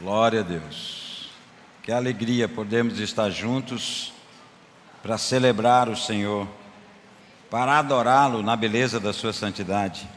Glória 0.00 0.40
a 0.40 0.42
Deus. 0.44 1.28
Que 1.82 1.90
alegria 1.90 2.48
podemos 2.48 3.00
estar 3.00 3.30
juntos 3.30 4.12
para 5.02 5.18
celebrar 5.18 5.88
o 5.88 5.96
Senhor, 5.96 6.46
para 7.50 7.80
adorá-lo 7.80 8.40
na 8.40 8.54
beleza 8.54 9.00
da 9.00 9.12
sua 9.12 9.32
santidade, 9.32 10.08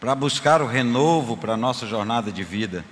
para 0.00 0.14
buscar 0.14 0.62
o 0.62 0.66
renovo 0.66 1.36
para 1.36 1.52
a 1.52 1.58
nossa 1.58 1.86
jornada 1.86 2.32
de 2.32 2.42
vida. 2.42 2.86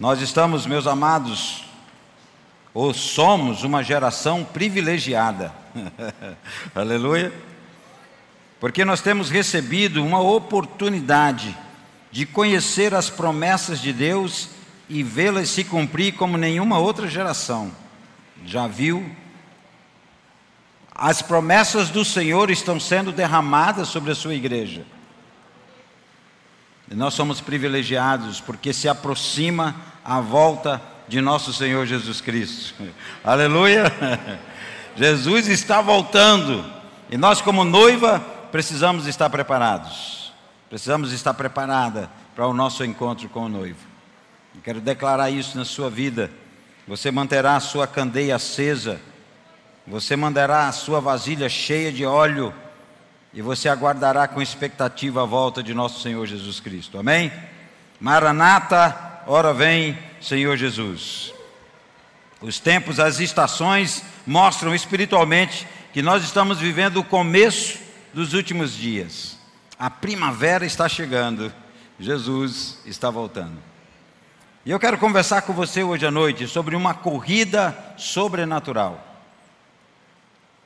Nós 0.00 0.22
estamos, 0.22 0.64
meus 0.64 0.86
amados, 0.86 1.66
ou 2.72 2.94
somos 2.94 3.64
uma 3.64 3.82
geração 3.82 4.44
privilegiada. 4.44 5.52
Aleluia. 6.74 7.30
Porque 8.58 8.82
nós 8.82 9.02
temos 9.02 9.28
recebido 9.28 10.02
uma 10.02 10.22
oportunidade 10.22 11.54
de 12.12 12.26
conhecer 12.26 12.94
as 12.94 13.10
promessas 13.10 13.80
de 13.80 13.92
Deus 13.92 14.50
e 14.88 15.02
vê-las 15.02 15.48
se 15.48 15.64
cumprir 15.64 16.12
como 16.12 16.36
nenhuma 16.36 16.78
outra 16.78 17.08
geração 17.08 17.72
já 18.44 18.66
viu. 18.66 19.10
As 20.94 21.22
promessas 21.22 21.88
do 21.88 22.04
Senhor 22.04 22.50
estão 22.50 22.78
sendo 22.78 23.10
derramadas 23.10 23.88
sobre 23.88 24.12
a 24.12 24.14
sua 24.14 24.34
igreja. 24.34 24.84
E 26.90 26.94
nós 26.94 27.14
somos 27.14 27.40
privilegiados 27.40 28.40
porque 28.40 28.72
se 28.72 28.88
aproxima 28.88 29.74
a 30.04 30.20
volta 30.20 30.82
de 31.08 31.20
nosso 31.20 31.52
Senhor 31.52 31.86
Jesus 31.86 32.20
Cristo. 32.20 32.74
Aleluia! 33.24 33.84
Jesus 34.94 35.48
está 35.48 35.80
voltando 35.80 36.62
e 37.10 37.16
nós, 37.16 37.40
como 37.40 37.64
noiva, 37.64 38.20
precisamos 38.50 39.06
estar 39.06 39.30
preparados. 39.30 40.21
Precisamos 40.72 41.12
estar 41.12 41.34
preparada 41.34 42.08
para 42.34 42.46
o 42.46 42.54
nosso 42.54 42.82
encontro 42.82 43.28
com 43.28 43.40
o 43.40 43.48
noivo. 43.50 43.78
Quero 44.64 44.80
declarar 44.80 45.28
isso 45.28 45.54
na 45.54 45.66
sua 45.66 45.90
vida. 45.90 46.30
Você 46.88 47.10
manterá 47.10 47.56
a 47.56 47.60
sua 47.60 47.86
candeia 47.86 48.36
acesa, 48.36 48.98
você 49.86 50.16
mandará 50.16 50.68
a 50.68 50.72
sua 50.72 50.98
vasilha 50.98 51.46
cheia 51.46 51.92
de 51.92 52.06
óleo, 52.06 52.54
e 53.34 53.42
você 53.42 53.68
aguardará 53.68 54.26
com 54.26 54.40
expectativa 54.40 55.20
a 55.20 55.26
volta 55.26 55.62
de 55.62 55.74
nosso 55.74 56.00
Senhor 56.00 56.26
Jesus 56.26 56.58
Cristo. 56.58 56.98
Amém? 56.98 57.30
Maranata, 58.00 59.20
ora 59.26 59.52
vem, 59.52 59.98
Senhor 60.22 60.56
Jesus. 60.56 61.34
Os 62.40 62.58
tempos, 62.58 62.98
as 62.98 63.20
estações 63.20 64.02
mostram 64.26 64.74
espiritualmente 64.74 65.68
que 65.92 66.00
nós 66.00 66.24
estamos 66.24 66.58
vivendo 66.58 66.96
o 66.96 67.04
começo 67.04 67.78
dos 68.14 68.32
últimos 68.32 68.74
dias. 68.74 69.41
A 69.82 69.90
primavera 69.90 70.64
está 70.64 70.88
chegando, 70.88 71.52
Jesus 71.98 72.78
está 72.86 73.10
voltando. 73.10 73.60
E 74.64 74.70
eu 74.70 74.78
quero 74.78 74.96
conversar 74.96 75.42
com 75.42 75.52
você 75.52 75.82
hoje 75.82 76.06
à 76.06 76.10
noite 76.12 76.46
sobre 76.46 76.76
uma 76.76 76.94
corrida 76.94 77.76
sobrenatural. 77.96 79.04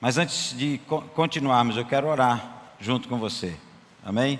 Mas 0.03 0.19
antes 0.19 0.55
de 0.55 0.79
continuarmos, 1.15 1.79
eu 1.79 1.87
quero 1.87 2.09
orar 2.09 2.75
junto 2.79 3.09
com 3.09 3.19
você. 3.19 3.57
Amém? 4.05 4.39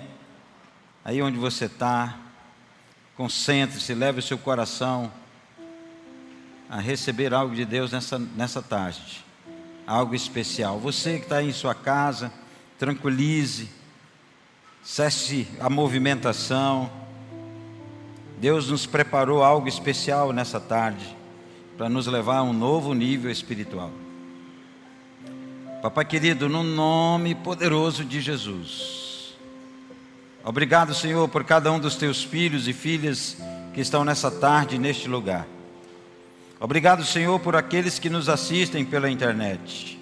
Aí 1.03 1.23
onde 1.23 1.39
você 1.39 1.65
está, 1.65 2.15
concentre-se, 3.15 3.95
leve 3.95 4.19
o 4.19 4.21
seu 4.21 4.37
coração 4.37 5.11
a 6.69 6.79
receber 6.79 7.33
algo 7.33 7.55
de 7.55 7.65
Deus 7.65 7.91
nessa, 7.91 8.19
nessa 8.19 8.61
tarde. 8.61 9.25
Algo 9.87 10.13
especial. 10.13 10.77
Você 10.77 11.17
que 11.17 11.23
está 11.23 11.37
aí 11.37 11.49
em 11.49 11.51
sua 11.51 11.73
casa, 11.73 12.31
tranquilize 12.77 13.75
cesse 14.87 15.45
a 15.59 15.69
movimentação. 15.69 16.89
Deus 18.37 18.69
nos 18.69 18.85
preparou 18.85 19.43
algo 19.43 19.67
especial 19.67 20.31
nessa 20.31 20.61
tarde 20.61 21.05
para 21.77 21.89
nos 21.89 22.07
levar 22.07 22.37
a 22.37 22.43
um 22.43 22.53
novo 22.53 22.93
nível 22.93 23.29
espiritual. 23.29 23.91
Papai 25.81 26.05
querido, 26.05 26.47
no 26.47 26.63
nome 26.63 27.35
poderoso 27.35 28.05
de 28.05 28.21
Jesus. 28.21 29.35
Obrigado, 30.41 30.95
Senhor, 30.95 31.27
por 31.27 31.43
cada 31.43 31.69
um 31.69 31.79
dos 31.79 31.97
teus 31.97 32.23
filhos 32.23 32.65
e 32.65 32.71
filhas 32.71 33.37
que 33.73 33.81
estão 33.81 34.05
nessa 34.05 34.31
tarde 34.31 34.79
neste 34.79 35.09
lugar. 35.09 35.45
Obrigado, 36.61 37.03
Senhor, 37.03 37.37
por 37.41 37.57
aqueles 37.57 37.99
que 37.99 38.09
nos 38.09 38.29
assistem 38.29 38.85
pela 38.85 39.11
internet. 39.11 39.99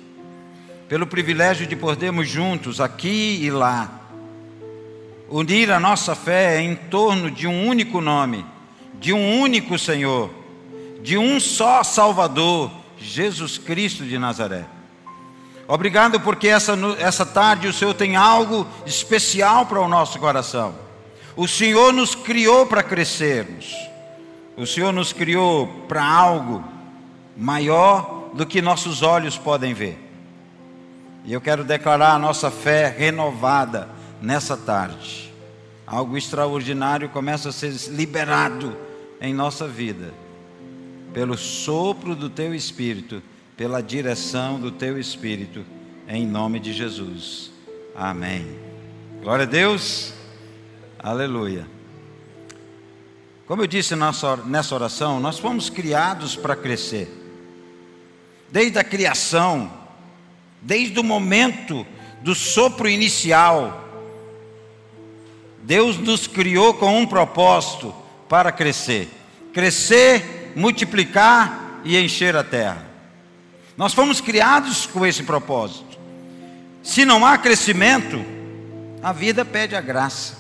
Pelo 0.88 1.08
privilégio 1.08 1.66
de 1.66 1.76
podermos 1.76 2.30
juntos 2.30 2.80
aqui 2.80 3.40
e 3.42 3.50
lá 3.50 4.05
unir 5.30 5.72
a 5.72 5.80
nossa 5.80 6.16
fé 6.16 6.62
em 6.62 6.76
torno 6.76 7.32
de 7.32 7.48
um 7.48 7.68
único 7.68 8.02
nome, 8.02 8.46
de 9.00 9.14
um 9.14 9.40
único 9.42 9.78
Senhor, 9.78 10.30
de 11.02 11.18
um 11.18 11.40
só 11.40 11.84
Salvador, 11.84 12.72
Jesus 12.98 13.58
Cristo 13.58 14.04
de 14.06 14.18
Nazaré. 14.18 14.66
Obrigado 15.68 16.20
porque 16.20 16.48
essa, 16.48 16.78
essa 17.00 17.26
tarde 17.26 17.68
o 17.68 17.74
Senhor 17.74 17.94
tem 17.94 18.16
algo 18.16 18.68
especial 18.86 19.66
para 19.66 19.82
o 19.82 19.88
nosso 19.88 20.20
coração. 20.20 20.76
O 21.36 21.48
Senhor 21.48 21.92
nos 21.92 22.14
criou 22.14 22.66
para 22.66 22.84
crescermos. 22.84 23.76
O 24.56 24.66
Senhor 24.66 24.94
nos 24.94 25.12
criou 25.12 25.68
para 25.88 26.04
algo 26.04 26.64
maior 27.36 28.30
do 28.34 28.46
que 28.46 28.62
nossos 28.62 29.02
olhos 29.02 29.38
podem 29.38 29.74
ver. 29.74 30.00
E 31.26 31.34
eu 31.34 31.42
quero 31.42 31.64
declarar 31.64 32.14
a 32.14 32.20
nossa 32.20 32.52
fé 32.52 32.94
renovada 32.96 33.90
nessa 34.26 34.58
tarde. 34.58 35.32
Algo 35.86 36.18
extraordinário 36.18 37.10
começa 37.10 37.50
a 37.50 37.52
ser 37.52 37.72
liberado 37.92 38.76
em 39.22 39.34
nossa 39.34 39.68
vida, 39.68 40.14
pelo 41.14 41.38
sopro 41.38 42.16
do 42.16 42.30
Teu 42.30 42.54
Espírito, 42.54 43.22
pela 43.56 43.82
direção 43.82 44.60
do 44.60 44.72
Teu 44.72 45.00
Espírito, 45.00 45.64
em 46.08 46.26
nome 46.26 46.60
de 46.60 46.74
Jesus. 46.74 47.52
Amém. 47.96 48.60
Glória 49.22 49.44
a 49.44 49.48
Deus. 49.48 50.12
Aleluia. 50.98 51.68
Como 53.48 53.62
eu 53.62 53.68
disse 53.68 53.96
nessa 53.96 54.76
oração, 54.76 55.20
nós 55.20 55.38
fomos 55.38 55.70
criados 55.70 56.36
para 56.36 56.56
crescer. 56.56 57.08
Desde 58.52 58.80
a 58.80 58.84
criação, 58.84 59.72
desde 60.62 61.00
o 61.00 61.04
momento 61.04 61.86
do 62.22 62.34
sopro 62.34 62.90
inicial, 62.90 63.85
Deus 65.66 65.98
nos 65.98 66.28
criou 66.28 66.76
com 66.76 66.96
um 66.96 67.08
propósito 67.08 67.94
para 68.30 68.52
crescer: 68.52 69.10
crescer, 69.52 70.54
multiplicar 70.56 71.82
e 71.84 71.98
encher 71.98 72.36
a 72.36 72.44
terra. 72.44 72.86
Nós 73.76 73.92
fomos 73.92 74.22
criados 74.22 74.86
com 74.86 75.04
esse 75.06 75.24
propósito. 75.24 75.98
Se 76.84 77.04
não 77.04 77.26
há 77.26 77.36
crescimento, 77.38 78.24
a 79.02 79.12
vida 79.12 79.44
pede 79.44 79.76
a 79.76 79.82
graça. 79.82 80.38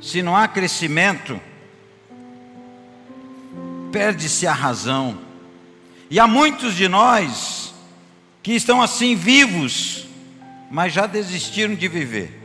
Se 0.00 0.22
não 0.22 0.36
há 0.36 0.46
crescimento, 0.46 1.40
perde-se 3.90 4.46
a 4.46 4.52
razão. 4.52 5.18
E 6.10 6.20
há 6.20 6.26
muitos 6.26 6.74
de 6.74 6.86
nós 6.86 7.72
que 8.42 8.52
estão 8.52 8.82
assim 8.82 9.16
vivos, 9.16 10.06
mas 10.70 10.92
já 10.92 11.06
desistiram 11.06 11.74
de 11.74 11.88
viver 11.88 12.43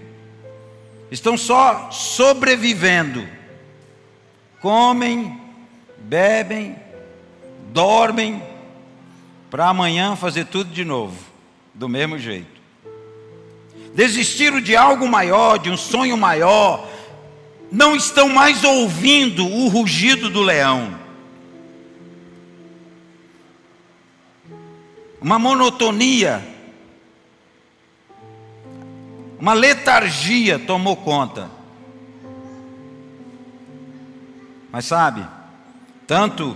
estão 1.12 1.38
só 1.38 1.90
sobrevivendo. 1.92 3.28
Comem, 4.62 5.40
bebem, 5.98 6.76
dormem, 7.72 8.44
para 9.50 9.68
amanhã 9.68 10.16
fazer 10.16 10.46
tudo 10.46 10.72
de 10.72 10.86
novo, 10.86 11.18
do 11.74 11.90
mesmo 11.90 12.20
jeito. 12.20 12.60
Desistiram 13.94 14.62
de 14.62 14.76
algo 14.76 15.08
maior, 15.08 15.58
de 15.58 15.70
um 15.70 15.78
sonho 15.78 16.16
maior, 16.16 16.88
não 17.72 17.96
estão 17.96 18.30
mais 18.30 18.64
ouvindo 18.64 19.46
o 19.46 19.68
rugido 19.68 20.30
do 20.30 20.42
leão. 20.42 20.98
Uma 25.22 25.38
monotonia 25.38 26.42
uma 29.40 29.54
letargia 29.54 30.60
tomou 30.60 30.98
conta. 30.98 31.50
Mas 34.72 34.86
sabe, 34.86 35.26
tanto 36.06 36.56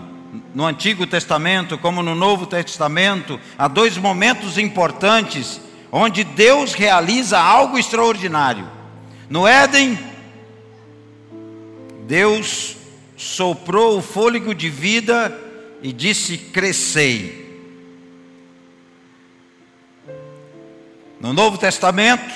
no 0.53 0.65
Antigo 0.65 1.07
Testamento 1.07 1.77
como 1.77 2.03
no 2.03 2.13
Novo 2.13 2.45
Testamento, 2.45 3.39
há 3.57 3.67
dois 3.67 3.97
momentos 3.97 4.57
importantes 4.57 5.61
onde 5.91 6.23
Deus 6.23 6.73
realiza 6.73 7.39
algo 7.39 7.77
extraordinário. 7.77 8.67
No 9.29 9.47
Éden, 9.47 9.97
Deus 12.05 12.75
soprou 13.15 13.97
o 13.97 14.01
fôlego 14.01 14.53
de 14.53 14.69
vida 14.69 15.35
e 15.81 15.93
disse: 15.93 16.37
crescei. 16.37 17.41
No 21.19 21.31
Novo 21.31 21.57
Testamento, 21.57 22.33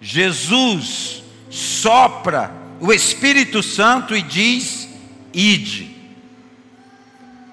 Jesus 0.00 1.22
sopra 1.50 2.52
o 2.80 2.92
Espírito 2.92 3.62
Santo 3.62 4.14
e 4.14 4.22
diz: 4.22 4.88
ide, 5.32 5.96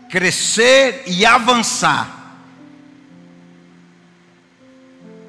crescer 0.09 1.03
e 1.07 1.25
avançar. 1.25 2.15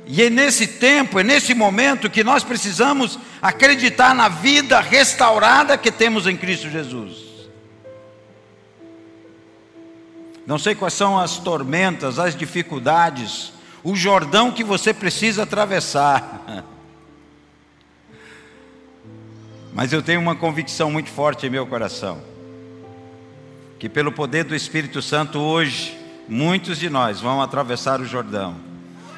E 0.09 0.23
é 0.23 0.31
nesse 0.31 0.69
tempo, 0.69 1.19
é 1.19 1.25
nesse 1.25 1.53
momento 1.53 2.09
que 2.09 2.23
nós 2.23 2.45
precisamos 2.45 3.19
acreditar 3.43 4.15
na 4.15 4.29
vida 4.29 4.79
restaurada 4.81 5.77
que 5.77 5.91
temos 5.91 6.29
em 6.29 6.37
Cristo 6.37 6.71
Jesus. 6.71 7.27
Não 10.47 10.61
sei 10.61 10.77
quais 10.77 10.95
são 10.95 11.19
as 11.19 11.39
tormentas, 11.39 12.21
as 12.21 12.37
dificuldades, 12.37 13.53
o 13.83 13.97
Jordão 13.97 14.53
que 14.53 14.63
você 14.63 14.95
precisa 14.95 15.43
atravessar. 15.43 16.65
Mas 19.77 19.93
eu 19.93 20.01
tenho 20.01 20.23
uma 20.23 20.35
convicção 20.35 20.91
muito 20.91 21.11
forte 21.11 21.47
em 21.47 21.51
meu 21.51 21.67
coração: 21.67 22.23
que 23.79 23.91
pelo 23.91 24.11
poder 24.11 24.43
do 24.43 24.55
Espírito 24.55 25.03
Santo, 25.03 25.39
hoje, 25.39 25.95
muitos 26.27 26.79
de 26.79 26.89
nós 26.89 27.21
vão 27.21 27.43
atravessar 27.43 28.01
o 28.01 28.07
Jordão 28.07 28.57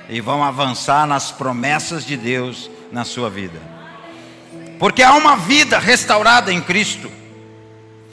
e 0.09 0.21
vão 0.21 0.43
avançar 0.43 1.07
nas 1.07 1.31
promessas 1.31 2.05
de 2.05 2.17
Deus 2.17 2.69
na 2.91 3.05
sua 3.05 3.31
vida. 3.31 3.63
Porque 4.81 5.01
há 5.01 5.15
uma 5.15 5.37
vida 5.37 5.79
restaurada 5.79 6.53
em 6.53 6.61
Cristo, 6.61 7.09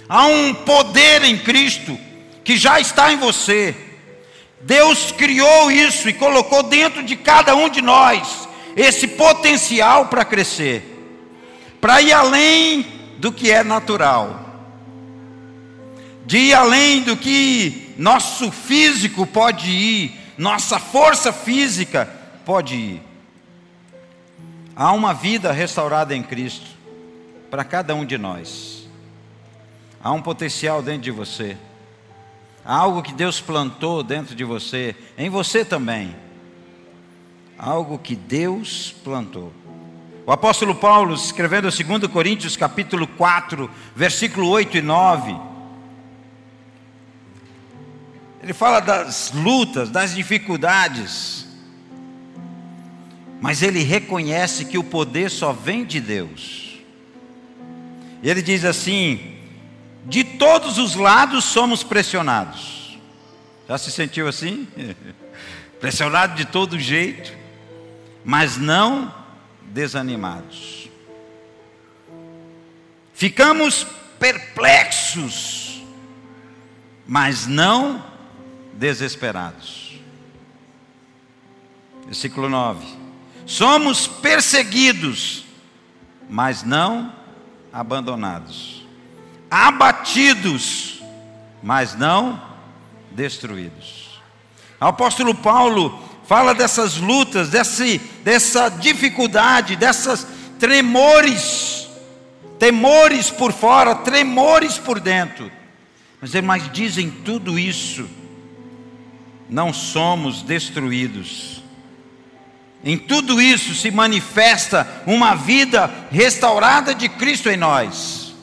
há 0.08 0.28
um 0.28 0.54
poder 0.54 1.24
em 1.24 1.40
Cristo 1.40 1.98
que 2.44 2.58
já 2.58 2.80
está 2.80 3.12
em 3.12 3.18
você. 3.18 3.76
Deus 4.62 5.12
criou 5.12 5.72
isso 5.72 6.08
e 6.08 6.14
colocou 6.14 6.62
dentro 6.62 7.02
de 7.02 7.16
cada 7.16 7.56
um 7.56 7.70
de 7.70 7.82
nós 7.82 8.48
esse 8.76 9.08
potencial 9.08 10.06
para 10.10 10.24
crescer, 10.24 10.95
para 11.86 12.02
ir 12.02 12.14
além 12.14 12.84
do 13.20 13.32
que 13.32 13.52
é 13.52 13.64
natural, 13.64 14.44
de 16.26 16.36
ir 16.36 16.54
além 16.56 17.04
do 17.04 17.16
que 17.16 17.94
nosso 17.96 18.52
físico 18.52 19.28
pode 19.28 19.70
ir, 19.70 20.20
nossa 20.36 20.80
força 20.80 21.32
física 21.32 22.12
pode 22.44 22.74
ir. 22.74 23.04
Há 24.76 24.94
uma 24.94 25.14
vida 25.14 25.52
restaurada 25.52 26.16
em 26.16 26.24
Cristo 26.24 26.66
para 27.52 27.64
cada 27.64 27.94
um 27.94 28.04
de 28.04 28.18
nós. 28.18 28.88
Há 30.04 30.12
um 30.12 30.24
potencial 30.24 30.82
dentro 30.82 31.04
de 31.04 31.12
você. 31.12 31.56
Há 32.66 32.78
algo 32.78 33.04
que 33.04 33.14
Deus 33.14 33.40
plantou 33.40 34.02
dentro 34.02 34.34
de 34.34 34.44
você, 34.44 34.96
em 35.16 35.30
você 35.30 35.64
também. 35.64 36.16
Algo 37.60 38.00
que 38.00 38.16
Deus 38.16 38.96
plantou. 39.04 39.54
O 40.26 40.32
apóstolo 40.32 40.74
Paulo, 40.74 41.14
escrevendo 41.14 41.70
2 41.70 42.08
Coríntios 42.12 42.58
capítulo 42.58 43.06
4, 43.06 43.70
versículo 43.96 44.50
8 44.50 44.78
e 44.78 44.82
9, 44.82 45.40
ele 48.42 48.52
fala 48.52 48.80
das 48.80 49.32
lutas, 49.32 49.92
das 49.92 50.16
dificuldades, 50.16 51.46
mas 53.40 53.62
ele 53.62 53.84
reconhece 53.84 54.66
que 54.66 54.80
o 54.80 54.84
poder 54.84 55.30
só 55.30 55.54
vem 55.54 55.86
de 55.86 56.02
Deus. 56.02 56.80
Ele 58.24 58.42
diz 58.42 58.66
assim: 58.66 59.38
de 60.06 60.24
todos 60.24 60.80
os 60.80 60.96
lados 60.96 61.44
somos 61.46 61.84
pressionados. 61.84 62.98
Já 63.68 63.78
se 63.78 63.92
sentiu 63.92 64.28
assim? 64.28 64.68
Pressionado 65.80 66.34
de 66.36 66.46
todo 66.46 66.80
jeito, 66.80 67.32
mas 68.24 68.58
não 68.58 69.25
desanimados. 69.66 70.90
Ficamos 73.14 73.86
perplexos, 74.20 75.84
mas 77.08 77.48
não 77.48 78.04
desesperados. 78.74 80.00
Versículo 82.06 82.50
9: 82.50 82.86
Somos 83.46 84.08
perseguidos, 84.08 85.46
mas 86.30 86.64
não 86.64 87.14
abandonados 87.72 88.76
abatidos, 89.50 91.02
mas 91.64 91.96
não 91.96 92.42
destruídos. 93.12 94.20
O 94.80 94.86
apóstolo 94.86 95.34
Paulo 95.34 95.98
fala 96.28 96.54
dessas 96.54 96.98
lutas, 96.98 97.50
desse, 97.50 98.00
dessa 98.24 98.70
dificuldade, 98.70 99.76
dessas 99.76 100.26
tremores, 100.60 101.88
temores 102.58 103.30
por 103.30 103.52
fora, 103.52 103.96
tremores 103.96 104.78
por 104.78 105.00
dentro. 105.00 105.52
Mas 106.20 106.34
mais 106.42 106.72
dizem 106.72 107.10
tudo 107.10 107.60
isso, 107.60 108.10
não 109.50 109.72
somos 109.72 110.42
destruídos. 110.42 111.64
Em 112.84 112.98
tudo 112.98 113.42
isso 113.42 113.74
se 113.74 113.92
manifesta 113.92 114.88
uma 115.06 115.36
vida 115.36 115.92
restaurada 116.12 116.94
de 116.94 117.10
Cristo 117.10 117.50
em 117.50 117.58
nós. 117.58 118.34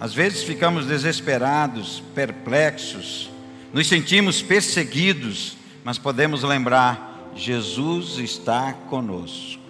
Às 0.00 0.12
vezes 0.12 0.42
ficamos 0.42 0.86
desesperados, 0.86 2.02
perplexos, 2.14 3.30
nos 3.74 3.88
sentimos 3.88 4.40
perseguidos, 4.40 5.56
mas 5.82 5.98
podemos 5.98 6.44
lembrar: 6.44 7.32
Jesus 7.34 8.18
está 8.18 8.72
conosco. 8.88 9.60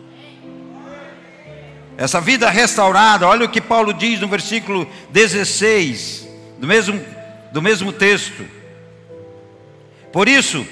Essa 1.96 2.20
vida 2.20 2.50
restaurada, 2.50 3.26
olha 3.26 3.46
o 3.46 3.48
que 3.48 3.62
Paulo 3.62 3.94
diz 3.94 4.20
no 4.20 4.28
versículo 4.28 4.86
16, 5.10 6.28
do 6.58 6.66
mesmo, 6.66 7.02
do 7.50 7.62
mesmo 7.62 7.92
texto. 7.92 8.44
Por 10.12 10.28
isso, 10.28 10.66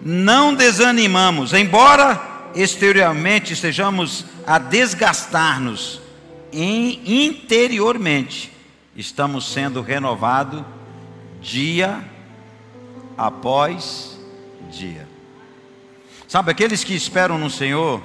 não 0.00 0.52
desanimamos, 0.52 1.54
embora 1.54 2.50
exteriormente 2.54 3.54
estejamos 3.54 4.26
a 4.46 4.58
desgastar-nos, 4.58 6.02
interiormente 6.52 8.52
estamos 8.94 9.50
sendo 9.50 9.80
renovados 9.80 10.62
dia 11.40 12.17
após 13.18 14.16
dia. 14.70 15.08
Sabe, 16.28 16.52
aqueles 16.52 16.84
que 16.84 16.94
esperam 16.94 17.36
no 17.36 17.50
Senhor, 17.50 18.00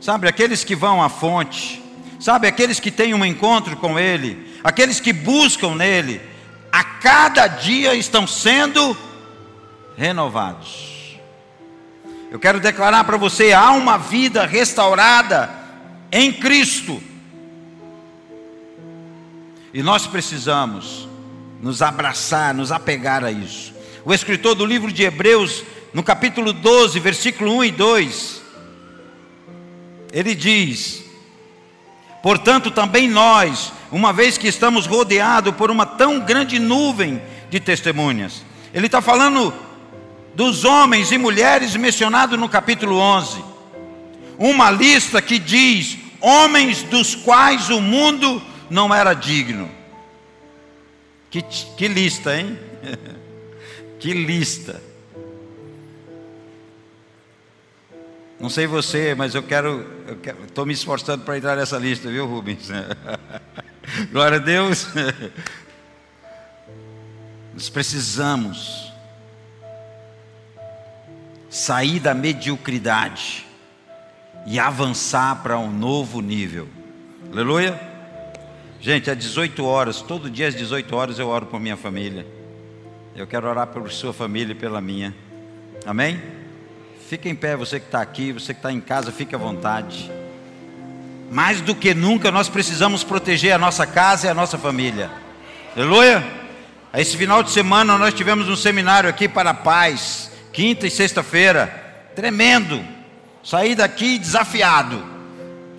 sabe, 0.00 0.28
aqueles 0.28 0.62
que 0.62 0.76
vão 0.76 1.02
à 1.02 1.08
fonte, 1.08 1.82
sabe, 2.20 2.46
aqueles 2.46 2.78
que 2.78 2.90
têm 2.90 3.12
um 3.12 3.24
encontro 3.24 3.76
com 3.76 3.98
Ele, 3.98 4.54
aqueles 4.62 5.00
que 5.00 5.12
buscam 5.12 5.74
nele, 5.74 6.20
a 6.70 6.84
cada 6.84 7.48
dia 7.48 7.94
estão 7.94 8.26
sendo 8.26 8.96
renovados. 9.96 11.18
Eu 12.30 12.38
quero 12.38 12.60
declarar 12.60 13.02
para 13.04 13.16
você: 13.16 13.52
há 13.52 13.72
uma 13.72 13.98
vida 13.98 14.46
restaurada 14.46 15.50
em 16.12 16.32
Cristo. 16.32 17.02
E 19.72 19.82
nós 19.82 20.06
precisamos 20.06 21.08
nos 21.60 21.80
abraçar, 21.82 22.54
nos 22.54 22.70
apegar 22.70 23.24
a 23.24 23.30
isso. 23.30 23.79
O 24.04 24.14
escritor 24.14 24.54
do 24.54 24.64
livro 24.64 24.90
de 24.90 25.02
Hebreus, 25.02 25.62
no 25.92 26.02
capítulo 26.02 26.52
12, 26.52 26.98
versículo 27.00 27.52
1 27.56 27.64
e 27.64 27.70
2, 27.70 28.42
ele 30.12 30.34
diz: 30.34 31.04
Portanto, 32.22 32.70
também 32.70 33.08
nós, 33.08 33.72
uma 33.92 34.12
vez 34.12 34.38
que 34.38 34.48
estamos 34.48 34.86
rodeados 34.86 35.54
por 35.54 35.70
uma 35.70 35.84
tão 35.84 36.20
grande 36.20 36.58
nuvem 36.58 37.20
de 37.50 37.60
testemunhas, 37.60 38.42
ele 38.72 38.86
está 38.86 39.02
falando 39.02 39.52
dos 40.34 40.64
homens 40.64 41.12
e 41.12 41.18
mulheres 41.18 41.76
mencionados 41.76 42.38
no 42.38 42.48
capítulo 42.48 42.96
11, 42.96 43.44
uma 44.38 44.70
lista 44.70 45.20
que 45.20 45.38
diz: 45.38 45.98
homens 46.20 46.82
dos 46.84 47.14
quais 47.14 47.68
o 47.68 47.82
mundo 47.82 48.40
não 48.70 48.94
era 48.94 49.12
digno. 49.12 49.68
Que, 51.30 51.42
que 51.42 51.86
lista, 51.86 52.36
hein? 52.36 52.58
que 54.00 54.14
lista. 54.14 54.82
Não 58.40 58.48
sei 58.48 58.66
você, 58.66 59.14
mas 59.14 59.34
eu 59.34 59.42
quero, 59.42 59.86
estou 60.44 60.64
me 60.64 60.72
esforçando 60.72 61.24
para 61.24 61.36
entrar 61.36 61.54
nessa 61.54 61.76
lista, 61.76 62.08
viu, 62.08 62.26
Rubens? 62.26 62.70
Glória 64.10 64.38
a 64.38 64.40
Deus. 64.40 64.88
Nós 67.52 67.68
precisamos 67.68 68.90
sair 71.50 72.00
da 72.00 72.14
mediocridade 72.14 73.46
e 74.46 74.58
avançar 74.58 75.42
para 75.42 75.58
um 75.58 75.70
novo 75.70 76.22
nível. 76.22 76.66
Aleluia. 77.30 77.78
Gente, 78.80 79.10
às 79.10 79.18
18 79.18 79.62
horas, 79.66 80.00
todo 80.00 80.30
dia 80.30 80.48
às 80.48 80.54
18 80.54 80.96
horas 80.96 81.18
eu 81.18 81.28
oro 81.28 81.44
por 81.44 81.60
minha 81.60 81.76
família. 81.76 82.39
Eu 83.14 83.26
quero 83.26 83.48
orar 83.48 83.66
por 83.66 83.90
sua 83.90 84.12
família 84.12 84.52
e 84.52 84.54
pela 84.54 84.80
minha. 84.80 85.14
Amém? 85.84 86.22
Fica 87.08 87.28
em 87.28 87.34
pé, 87.34 87.56
você 87.56 87.80
que 87.80 87.86
está 87.86 88.00
aqui, 88.00 88.32
você 88.32 88.54
que 88.54 88.60
está 88.60 88.72
em 88.72 88.80
casa, 88.80 89.10
fique 89.10 89.34
à 89.34 89.38
vontade. 89.38 90.10
Mais 91.28 91.60
do 91.60 91.74
que 91.74 91.92
nunca, 91.92 92.30
nós 92.30 92.48
precisamos 92.48 93.02
proteger 93.02 93.52
a 93.52 93.58
nossa 93.58 93.84
casa 93.84 94.26
e 94.26 94.30
a 94.30 94.34
nossa 94.34 94.56
família. 94.56 95.10
Aleluia! 95.76 96.24
Esse 96.94 97.16
final 97.16 97.42
de 97.42 97.50
semana 97.50 97.98
nós 97.98 98.14
tivemos 98.14 98.48
um 98.48 98.56
seminário 98.56 99.10
aqui 99.10 99.28
para 99.28 99.50
a 99.50 99.54
paz, 99.54 100.30
quinta 100.52 100.86
e 100.86 100.90
sexta-feira, 100.90 101.66
tremendo. 102.14 102.84
Saí 103.42 103.74
daqui 103.74 104.18
desafiado, 104.18 105.04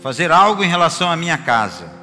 fazer 0.02 0.32
algo 0.32 0.64
em 0.64 0.70
relação 0.70 1.10
à 1.10 1.16
minha 1.16 1.38
casa. 1.38 2.00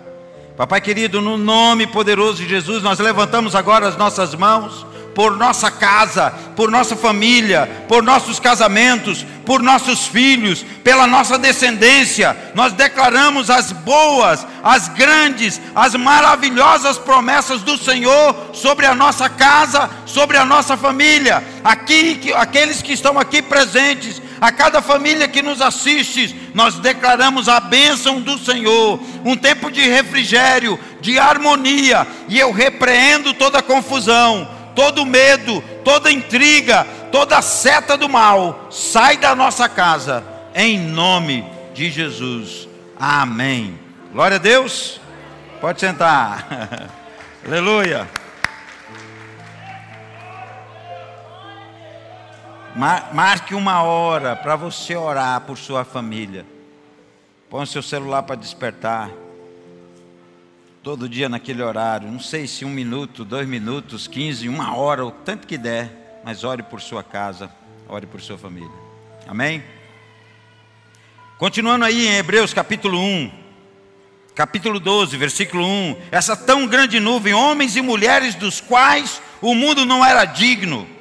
Papai 0.58 0.80
querido, 0.80 1.20
no 1.20 1.38
nome 1.38 1.86
poderoso 1.86 2.42
de 2.42 2.48
Jesus, 2.48 2.82
nós 2.82 2.98
levantamos 2.98 3.54
agora 3.54 3.86
as 3.86 3.96
nossas 3.96 4.34
mãos 4.34 4.84
por 5.14 5.36
nossa 5.36 5.70
casa, 5.70 6.32
por 6.56 6.68
nossa 6.68 6.96
família, 6.96 7.84
por 7.86 8.02
nossos 8.02 8.40
casamentos, 8.40 9.24
por 9.46 9.62
nossos 9.62 10.08
filhos, 10.08 10.64
pela 10.82 11.06
nossa 11.06 11.38
descendência. 11.38 12.36
Nós 12.56 12.72
declaramos 12.72 13.50
as 13.50 13.70
boas, 13.70 14.44
as 14.60 14.88
grandes, 14.88 15.60
as 15.76 15.94
maravilhosas 15.94 16.98
promessas 16.98 17.62
do 17.62 17.78
Senhor 17.78 18.50
sobre 18.52 18.84
a 18.84 18.96
nossa 18.96 19.28
casa, 19.28 19.88
sobre 20.06 20.36
a 20.36 20.44
nossa 20.44 20.76
família. 20.76 21.40
Aqui, 21.62 22.32
aqueles 22.34 22.82
que 22.82 22.94
estão 22.94 23.16
aqui 23.16 23.40
presentes, 23.40 24.20
a 24.40 24.52
cada 24.52 24.80
família 24.80 25.28
que 25.28 25.42
nos 25.42 25.60
assiste, 25.60 26.34
nós 26.54 26.76
declaramos 26.76 27.48
a 27.48 27.60
bênção 27.60 28.20
do 28.20 28.38
Senhor, 28.38 29.00
um 29.24 29.36
tempo 29.36 29.70
de 29.70 29.82
refrigério, 29.82 30.78
de 31.00 31.18
harmonia, 31.18 32.06
e 32.28 32.38
eu 32.38 32.52
repreendo 32.52 33.34
toda 33.34 33.62
confusão 33.62 34.58
todo 34.78 35.04
medo, 35.04 35.60
toda 35.82 36.08
intriga, 36.08 36.86
toda 37.10 37.42
seta 37.42 37.96
do 37.96 38.08
mal, 38.08 38.68
sai 38.70 39.16
da 39.16 39.34
nossa 39.34 39.68
casa, 39.68 40.22
em 40.54 40.78
nome 40.78 41.44
de 41.74 41.90
Jesus. 41.90 42.68
Amém. 42.96 43.76
Glória 44.12 44.36
a 44.36 44.38
Deus. 44.38 45.00
Pode 45.60 45.80
sentar. 45.80 46.46
Aleluia. 47.44 48.08
Marque 52.78 53.56
uma 53.56 53.82
hora 53.82 54.36
para 54.36 54.54
você 54.54 54.94
orar 54.94 55.40
por 55.40 55.58
sua 55.58 55.84
família. 55.84 56.46
Põe 57.50 57.66
seu 57.66 57.82
celular 57.82 58.22
para 58.22 58.36
despertar 58.36 59.10
todo 60.80 61.08
dia 61.08 61.28
naquele 61.28 61.60
horário. 61.60 62.08
Não 62.08 62.20
sei 62.20 62.46
se 62.46 62.64
um 62.64 62.70
minuto, 62.70 63.24
dois 63.24 63.48
minutos, 63.48 64.06
quinze, 64.06 64.48
uma 64.48 64.76
hora, 64.76 65.04
o 65.04 65.10
tanto 65.10 65.44
que 65.44 65.58
der, 65.58 66.20
mas 66.24 66.44
ore 66.44 66.62
por 66.62 66.80
sua 66.80 67.02
casa, 67.02 67.50
ore 67.88 68.06
por 68.06 68.20
sua 68.20 68.38
família. 68.38 68.70
Amém? 69.26 69.60
Continuando 71.36 71.84
aí 71.84 72.06
em 72.06 72.14
Hebreus 72.14 72.54
capítulo 72.54 73.00
1, 73.00 73.32
capítulo 74.36 74.78
12, 74.78 75.16
versículo 75.16 75.66
1. 75.66 75.96
Essa 76.12 76.36
tão 76.36 76.64
grande 76.64 77.00
nuvem, 77.00 77.34
homens 77.34 77.74
e 77.74 77.82
mulheres 77.82 78.36
dos 78.36 78.60
quais 78.60 79.20
o 79.42 79.52
mundo 79.52 79.84
não 79.84 80.04
era 80.04 80.24
digno. 80.24 80.97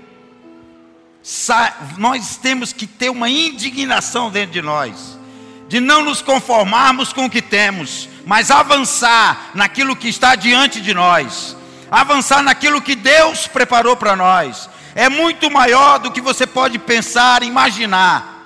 Nós 1.98 2.38
temos 2.38 2.72
que 2.72 2.88
ter 2.88 3.10
uma 3.10 3.30
indignação 3.30 4.30
dentro 4.30 4.54
de 4.54 4.62
nós, 4.62 5.20
de 5.68 5.82
não 5.82 6.02
nos 6.02 6.22
conformarmos 6.22 7.12
com 7.12 7.26
o 7.26 7.30
que 7.30 7.42
temos, 7.42 8.08
mas 8.26 8.50
avançar 8.50 9.52
naquilo 9.54 9.96
que 9.96 10.08
está 10.08 10.36
diante 10.36 10.80
de 10.80 10.94
nós, 10.94 11.58
avançar 11.92 12.42
naquilo 12.42 12.82
que 12.82 12.96
Deus 12.96 13.46
preparou 13.46 13.98
para 13.98 14.16
nós, 14.16 14.70
é 14.96 15.10
muito 15.10 15.52
maior 15.52 16.00
do 16.00 16.12
que 16.12 16.22
você 16.22 16.48
pode 16.48 16.80
pensar, 16.80 17.44
imaginar. 17.44 18.46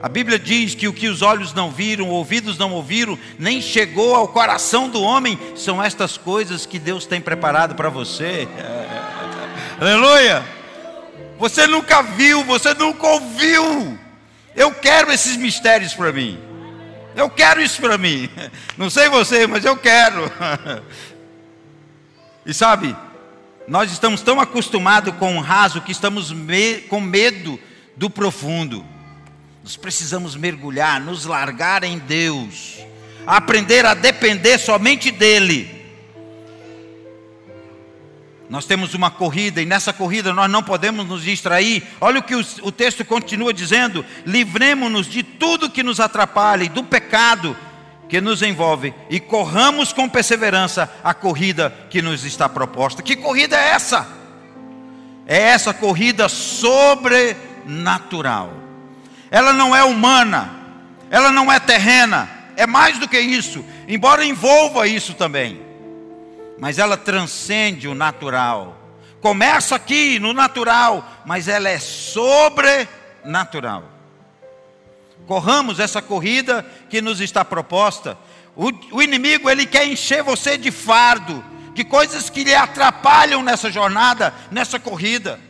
A 0.00 0.08
Bíblia 0.08 0.38
diz 0.38 0.76
que 0.76 0.86
o 0.86 0.92
que 0.92 1.08
os 1.08 1.22
olhos 1.22 1.52
não 1.52 1.70
viram, 1.70 2.08
ouvidos 2.08 2.56
não 2.56 2.70
ouviram, 2.72 3.18
nem 3.40 3.60
chegou 3.60 4.14
ao 4.14 4.28
coração 4.28 4.88
do 4.88 5.02
homem, 5.02 5.38
são 5.56 5.82
estas 5.82 6.16
coisas 6.16 6.64
que 6.64 6.78
Deus 6.78 7.06
tem 7.06 7.20
preparado 7.20 7.74
para 7.74 7.88
você. 7.88 8.48
Aleluia! 9.80 10.59
Você 11.40 11.66
nunca 11.66 12.02
viu, 12.02 12.44
você 12.44 12.74
nunca 12.74 13.06
ouviu. 13.06 13.98
Eu 14.54 14.72
quero 14.74 15.10
esses 15.10 15.38
mistérios 15.38 15.94
para 15.94 16.12
mim. 16.12 16.38
Eu 17.16 17.30
quero 17.30 17.62
isso 17.62 17.80
para 17.80 17.96
mim. 17.96 18.28
Não 18.76 18.90
sei 18.90 19.08
você, 19.08 19.46
mas 19.46 19.64
eu 19.64 19.76
quero. 19.76 20.30
E 22.46 22.54
sabe, 22.54 22.96
nós 23.68 23.92
estamos 23.92 24.22
tão 24.22 24.40
acostumados 24.40 25.14
com 25.16 25.36
o 25.36 25.40
raso 25.42 25.82
que 25.82 25.92
estamos 25.92 26.32
me 26.32 26.78
com 26.88 26.98
medo 26.98 27.60
do 27.94 28.08
profundo. 28.08 28.82
Nós 29.62 29.76
precisamos 29.76 30.34
mergulhar, 30.34 31.02
nos 31.02 31.26
largar 31.26 31.84
em 31.84 31.98
Deus, 31.98 32.78
aprender 33.26 33.84
a 33.84 33.92
depender 33.92 34.56
somente 34.56 35.10
dEle 35.10 35.79
nós 38.50 38.66
temos 38.66 38.92
uma 38.94 39.10
corrida 39.12 39.62
e 39.62 39.64
nessa 39.64 39.92
corrida 39.92 40.34
nós 40.34 40.50
não 40.50 40.60
podemos 40.60 41.06
nos 41.06 41.22
distrair. 41.22 41.84
Olha 42.00 42.18
o 42.18 42.22
que 42.22 42.34
o, 42.34 42.72
texto 42.72 43.04
continua 43.04 43.54
dizendo: 43.54 44.04
livremos-nos 44.26 45.06
de 45.06 45.22
tudo 45.22 45.70
que 45.70 45.84
nos 45.84 46.00
atrapalha 46.00 46.64
e 46.64 46.68
do 46.68 46.82
pecado 46.82 47.56
que 48.08 48.20
nos 48.20 48.42
envolve 48.42 48.92
e 49.08 49.20
corramos 49.20 49.92
com 49.92 50.08
perseverança 50.08 50.92
a 51.04 51.14
corrida 51.14 51.72
que 51.88 52.02
nos 52.02 52.24
está 52.24 52.48
proposta. 52.48 53.04
Que 53.04 53.14
corrida 53.14 53.56
é 53.56 53.68
essa? 53.68 54.08
É 55.28 55.40
essa 55.40 55.72
corrida 55.72 56.28
sobrenatural. 56.28 58.52
Ela 59.30 59.52
não 59.52 59.76
é 59.76 59.84
humana, 59.84 60.50
ela 61.08 61.30
não 61.30 61.52
é 61.52 61.60
terrena, 61.60 62.28
é 62.56 62.66
mais 62.66 62.98
do 62.98 63.06
que 63.06 63.20
isso, 63.20 63.64
embora 63.86 64.24
envolva 64.24 64.88
isso 64.88 65.14
também 65.14 65.69
mas 66.60 66.78
ela 66.78 66.96
transcende 66.96 67.88
o 67.88 67.94
natural. 67.94 68.76
Começa 69.22 69.74
aqui 69.74 70.18
no 70.18 70.34
natural, 70.34 71.04
mas 71.24 71.48
ela 71.48 71.70
é 71.70 71.78
sobrenatural. 71.78 73.84
Corramos 75.26 75.80
essa 75.80 76.02
corrida 76.02 76.64
que 76.90 77.00
nos 77.00 77.20
está 77.20 77.44
proposta. 77.44 78.18
O, 78.54 78.70
o 78.92 79.02
inimigo 79.02 79.48
ele 79.48 79.64
quer 79.64 79.86
encher 79.86 80.22
você 80.22 80.58
de 80.58 80.70
fardo, 80.70 81.42
de 81.72 81.82
coisas 81.82 82.28
que 82.28 82.44
lhe 82.44 82.54
atrapalham 82.54 83.42
nessa 83.42 83.72
jornada, 83.72 84.34
nessa 84.50 84.78
corrida. 84.78 85.40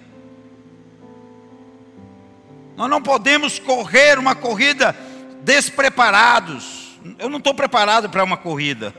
Nós 2.76 2.88
não 2.88 3.02
podemos 3.02 3.58
correr 3.58 4.16
uma 4.16 4.36
corrida 4.36 4.96
despreparados. 5.42 7.00
Eu 7.18 7.28
não 7.28 7.38
estou 7.38 7.54
preparado 7.54 8.08
para 8.08 8.22
uma 8.22 8.36
corrida 8.36 8.94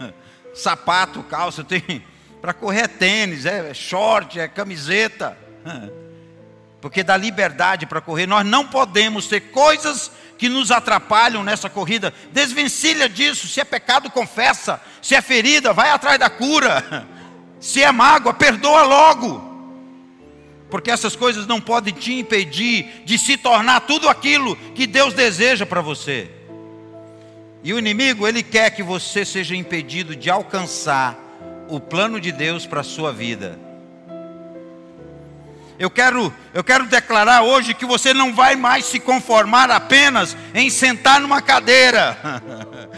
sapato, 0.54 1.24
calça, 1.24 1.64
tem 1.64 2.04
para 2.42 2.54
correr 2.54 2.82
é 2.82 2.88
tênis, 2.88 3.46
é 3.46 3.74
short, 3.74 4.40
é 4.40 4.48
camiseta. 4.48 5.38
Porque 6.82 7.04
dá 7.04 7.16
liberdade 7.16 7.86
para 7.86 8.02
correr. 8.02 8.26
Nós 8.26 8.44
não 8.44 8.66
podemos 8.66 9.28
ter 9.28 9.40
coisas 9.52 10.12
que 10.36 10.50
nos 10.50 10.72
atrapalham 10.72 11.44
nessa 11.44 11.70
corrida. 11.70 12.12
Desvencilha 12.32 13.08
disso. 13.08 13.48
Se 13.48 13.62
é 13.62 13.64
pecado, 13.64 14.10
confessa. 14.10 14.82
Se 15.00 15.14
é 15.14 15.22
ferida, 15.22 15.72
vai 15.72 15.92
atrás 15.92 16.18
da 16.18 16.30
cura. 16.30 17.08
Se 17.62 17.84
é 17.84 17.92
mágoa, 17.92 18.34
perdoa 18.34 18.82
logo. 18.82 19.52
Porque 20.72 20.90
essas 20.90 21.16
coisas 21.16 21.46
não 21.46 21.62
podem 21.62 21.94
te 21.94 22.14
impedir 22.14 23.04
de 23.06 23.20
se 23.20 23.38
tornar 23.38 23.82
tudo 23.82 24.10
aquilo 24.10 24.56
que 24.74 24.88
Deus 24.88 25.14
deseja 25.14 25.64
para 25.64 25.80
você. 25.80 26.41
E 27.64 27.74
o 27.74 27.80
inimigo, 27.80 28.28
ele 28.28 28.42
quer 28.42 28.72
que 28.72 28.82
você 28.82 29.24
seja 29.24 29.56
impedido 29.56 30.16
de 30.16 30.30
alcançar 30.30 31.16
o 31.68 31.80
plano 31.80 32.20
de 32.20 32.32
Deus 32.32 32.66
para 32.66 32.82
a 32.82 32.84
sua 32.84 33.14
vida. 33.14 33.60
Eu 35.78 35.90
quero, 35.90 36.34
eu 36.54 36.64
quero 36.64 36.86
declarar 36.86 37.44
hoje 37.44 37.74
que 37.74 37.86
você 37.86 38.14
não 38.14 38.34
vai 38.34 38.56
mais 38.56 38.86
se 38.86 39.00
conformar 39.00 39.70
apenas 39.70 40.36
em 40.54 40.70
sentar 40.70 41.20
numa 41.20 41.42
cadeira. 41.42 42.18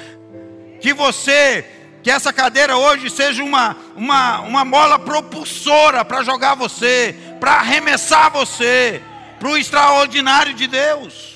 que 0.79 0.93
você, 0.93 1.65
que 2.01 2.09
essa 2.09 2.31
cadeira 2.31 2.77
hoje 2.77 3.09
seja 3.09 3.43
uma, 3.43 3.75
uma, 3.95 4.39
uma 4.41 4.65
mola 4.65 4.97
propulsora 4.97 6.05
para 6.05 6.23
jogar 6.23 6.55
você, 6.55 7.15
para 7.39 7.55
arremessar 7.55 8.31
você 8.31 9.01
para 9.39 9.49
o 9.49 9.57
extraordinário 9.57 10.53
de 10.53 10.67
Deus 10.67 11.32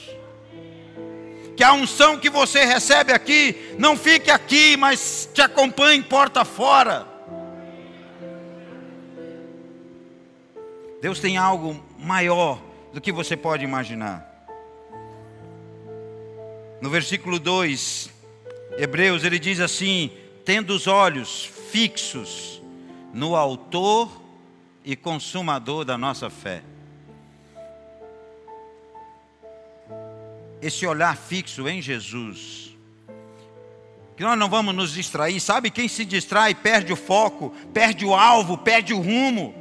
que 1.57 1.63
a 1.63 1.73
unção 1.73 2.19
que 2.19 2.29
você 2.29 2.63
recebe 2.63 3.11
aqui 3.11 3.75
não 3.79 3.97
fique 3.97 4.29
aqui, 4.29 4.77
mas 4.77 5.27
te 5.33 5.41
acompanhe 5.41 6.03
porta 6.03 6.45
fora. 6.45 7.07
Deus 11.01 11.19
tem 11.19 11.35
algo 11.35 11.83
maior 11.97 12.61
do 12.93 13.01
que 13.01 13.11
você 13.11 13.35
pode 13.35 13.63
imaginar. 13.63 14.23
No 16.79 16.91
versículo 16.91 17.39
2, 17.39 18.11
Hebreus, 18.77 19.23
ele 19.23 19.39
diz 19.39 19.59
assim: 19.59 20.11
tendo 20.45 20.75
os 20.75 20.85
olhos 20.85 21.49
fixos 21.71 22.61
no 23.11 23.35
Autor 23.35 24.11
e 24.85 24.95
Consumador 24.95 25.83
da 25.83 25.97
nossa 25.97 26.29
fé. 26.29 26.61
Esse 30.61 30.85
olhar 30.85 31.15
fixo 31.15 31.67
em 31.67 31.81
Jesus, 31.81 32.75
que 34.15 34.23
nós 34.23 34.37
não 34.37 34.49
vamos 34.49 34.73
nos 34.73 34.93
distrair. 34.93 35.39
Sabe 35.39 35.69
quem 35.69 35.87
se 35.87 36.03
distrai 36.03 36.55
perde 36.55 36.91
o 36.91 36.95
foco, 36.95 37.53
perde 37.73 38.05
o 38.05 38.15
alvo, 38.15 38.57
perde 38.57 38.93
o 38.93 38.99
rumo. 38.99 39.53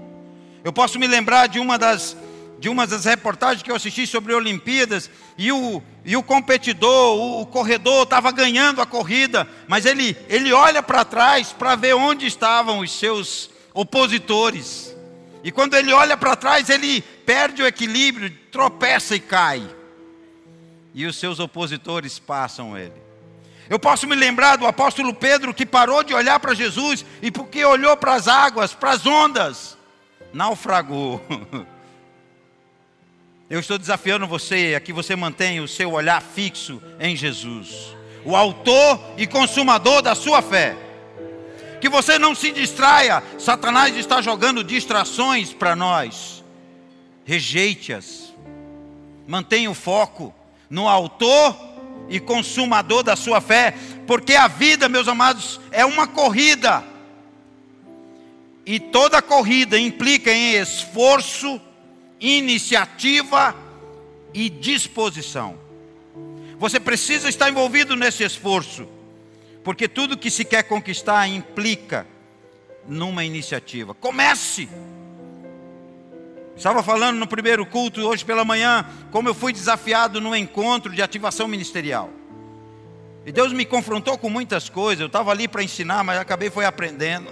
Eu 0.65 0.73
posso 0.73 0.99
me 0.99 1.07
lembrar 1.07 1.47
de 1.47 1.59
uma 1.59 1.79
das 1.79 2.17
de 2.59 2.69
uma 2.69 2.87
das 2.87 3.05
reportagens 3.05 3.63
que 3.63 3.71
eu 3.71 3.77
assisti 3.77 4.07
sobre 4.07 4.35
Olimpíadas, 4.35 5.11
e 5.37 5.53
o, 5.53 5.83
e 6.05 6.17
o 6.17 6.23
competidor, 6.23 7.17
o, 7.17 7.43
o 7.43 7.47
corredor, 7.47 8.05
estava 8.05 8.33
ganhando 8.33 8.81
a 8.81 8.87
corrida, 8.87 9.47
mas 9.69 9.85
ele, 9.85 10.17
ele 10.29 10.53
olha 10.53 10.83
para 10.83 11.05
trás 11.05 11.53
para 11.53 11.75
ver 11.75 11.95
onde 11.95 12.27
estavam 12.27 12.79
os 12.79 12.91
seus 12.91 13.51
opositores. 13.75 14.97
E 15.45 15.53
quando 15.53 15.75
ele 15.75 15.93
olha 15.93 16.17
para 16.17 16.35
trás, 16.35 16.71
ele 16.71 17.03
perde 17.03 17.63
o 17.63 17.67
equilíbrio, 17.67 18.33
tropeça 18.51 19.15
e 19.15 19.21
cai. 19.21 19.63
E 20.97 21.05
os 21.05 21.17
seus 21.17 21.39
opositores 21.39 22.19
passam 22.19 22.77
ele. 22.77 22.95
Eu 23.69 23.79
posso 23.79 24.07
me 24.07 24.17
lembrar 24.17 24.57
do 24.57 24.67
apóstolo 24.67 25.13
Pedro 25.13 25.53
que 25.53 25.67
parou 25.67 26.03
de 26.03 26.15
olhar 26.15 26.41
para 26.41 26.55
Jesus 26.55 27.05
e 27.21 27.31
porque 27.31 27.63
olhou 27.63 27.95
para 27.99 28.15
as 28.15 28.27
águas, 28.27 28.73
para 28.73 28.93
as 28.93 29.05
ondas, 29.05 29.77
naufragou. 30.33 31.23
Eu 33.51 33.61
estou 33.61 33.77
desafiando 33.77 34.27
você 34.27 34.75
a 34.75 34.81
que 34.81 34.91
você 34.93 35.15
mantenha 35.15 35.63
o 35.63 35.69
seu 35.69 35.93
olhar 35.93 36.23
fixo 36.23 36.83
em 36.99 37.15
Jesus, 37.15 37.95
o 38.25 38.35
autor 38.35 38.99
e 39.19 39.27
consumador 39.27 40.01
da 40.01 40.15
sua 40.15 40.41
fé. 40.41 40.75
Que 41.79 41.91
você 41.91 42.19
não 42.19 42.35
se 42.35 42.51
distraia, 42.51 43.23
Satanás 43.39 43.95
está 43.97 44.23
jogando 44.23 44.65
distrações 44.65 45.53
para 45.53 45.77
nós. 45.77 46.43
Rejeite-as. 47.27 48.35
Mantenha 49.29 49.71
o 49.71 49.75
foco 49.75 50.35
no 50.69 50.89
autor 50.89 51.57
e 52.09 52.21
consumador 52.21 53.03
da 53.03 53.17
sua 53.17 53.41
fé, 53.41 53.75
porque 54.07 54.35
a 54.35 54.49
vida, 54.49 54.89
meus 54.89 55.09
amados, 55.09 55.61
é 55.71 55.85
uma 55.85 56.07
corrida. 56.07 56.85
E 58.65 58.81
toda 58.81 59.23
corrida 59.23 59.79
implica 59.79 60.33
em 60.33 60.55
esforço 60.55 61.61
iniciativa 62.21 63.55
e 64.33 64.49
disposição. 64.49 65.59
Você 66.59 66.81
precisa 66.81 67.29
estar 67.29 67.51
envolvido 67.51 67.95
nesse 67.95 68.25
esforço, 68.25 68.89
porque 69.63 69.87
tudo 69.87 70.17
que 70.17 70.31
se 70.31 70.45
quer 70.45 70.63
conquistar 70.65 71.29
implica 71.29 72.07
numa 72.89 73.25
iniciativa. 73.25 73.95
Comece. 73.95 74.69
Estava 76.57 76.83
falando 76.83 77.19
no 77.19 77.27
primeiro 77.27 77.67
culto 77.67 78.01
hoje 78.01 78.25
pela 78.25 78.45
manhã, 78.45 78.87
como 79.11 79.29
eu 79.29 79.35
fui 79.35 79.53
desafiado 79.53 80.21
no 80.21 80.35
encontro 80.35 80.91
de 80.91 81.03
ativação 81.03 81.47
ministerial. 81.47 82.11
E 83.27 83.33
Deus 83.33 83.53
me 83.53 83.65
confrontou 83.65 84.17
com 84.17 84.31
muitas 84.31 84.69
coisas. 84.69 85.01
Eu 85.01 85.09
estava 85.09 85.31
ali 85.31 85.47
para 85.47 85.63
ensinar, 85.63 86.03
mas 86.03 86.19
acabei 86.19 86.49
foi 86.49 86.65
aprendendo. 86.65 87.31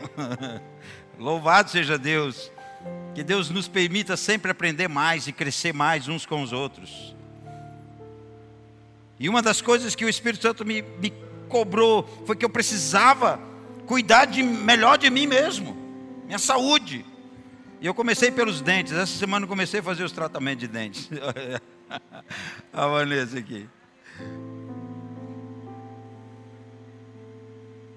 Louvado 1.19 1.71
seja 1.71 1.97
Deus. 1.97 2.53
Que 3.15 3.23
Deus 3.23 3.49
nos 3.49 3.67
permita 3.67 4.17
sempre 4.17 4.51
aprender 4.51 4.89
mais 4.89 5.27
e 5.27 5.33
crescer 5.33 5.73
mais 5.73 6.07
uns 6.07 6.27
com 6.27 6.43
os 6.43 6.53
outros. 6.53 7.15
E 9.19 9.29
uma 9.29 9.41
das 9.41 9.63
coisas 9.63 9.95
que 9.95 10.05
o 10.05 10.09
Espírito 10.09 10.43
Santo 10.43 10.67
me, 10.67 10.83
me 10.83 11.13
cobrou 11.49 12.07
foi 12.27 12.37
que 12.37 12.45
eu 12.45 12.51
precisava 12.51 13.41
cuidar 13.87 14.27
de, 14.27 14.43
melhor 14.43 14.99
de 14.99 15.09
mim 15.09 15.27
mesmo, 15.27 15.77
minha 16.27 16.39
saúde. 16.39 17.07
E 17.81 17.87
eu 17.87 17.95
comecei 17.95 18.31
pelos 18.31 18.61
dentes. 18.61 18.93
Essa 18.93 19.19
semana 19.19 19.45
eu 19.45 19.49
comecei 19.49 19.81
a 19.81 19.83
fazer 19.83 20.05
os 20.05 20.13
tratamentos 20.13 20.61
de 20.61 20.69
dentes. 20.69 21.09
a 22.73 22.87
Vanessa 22.87 23.39
aqui. 23.39 23.69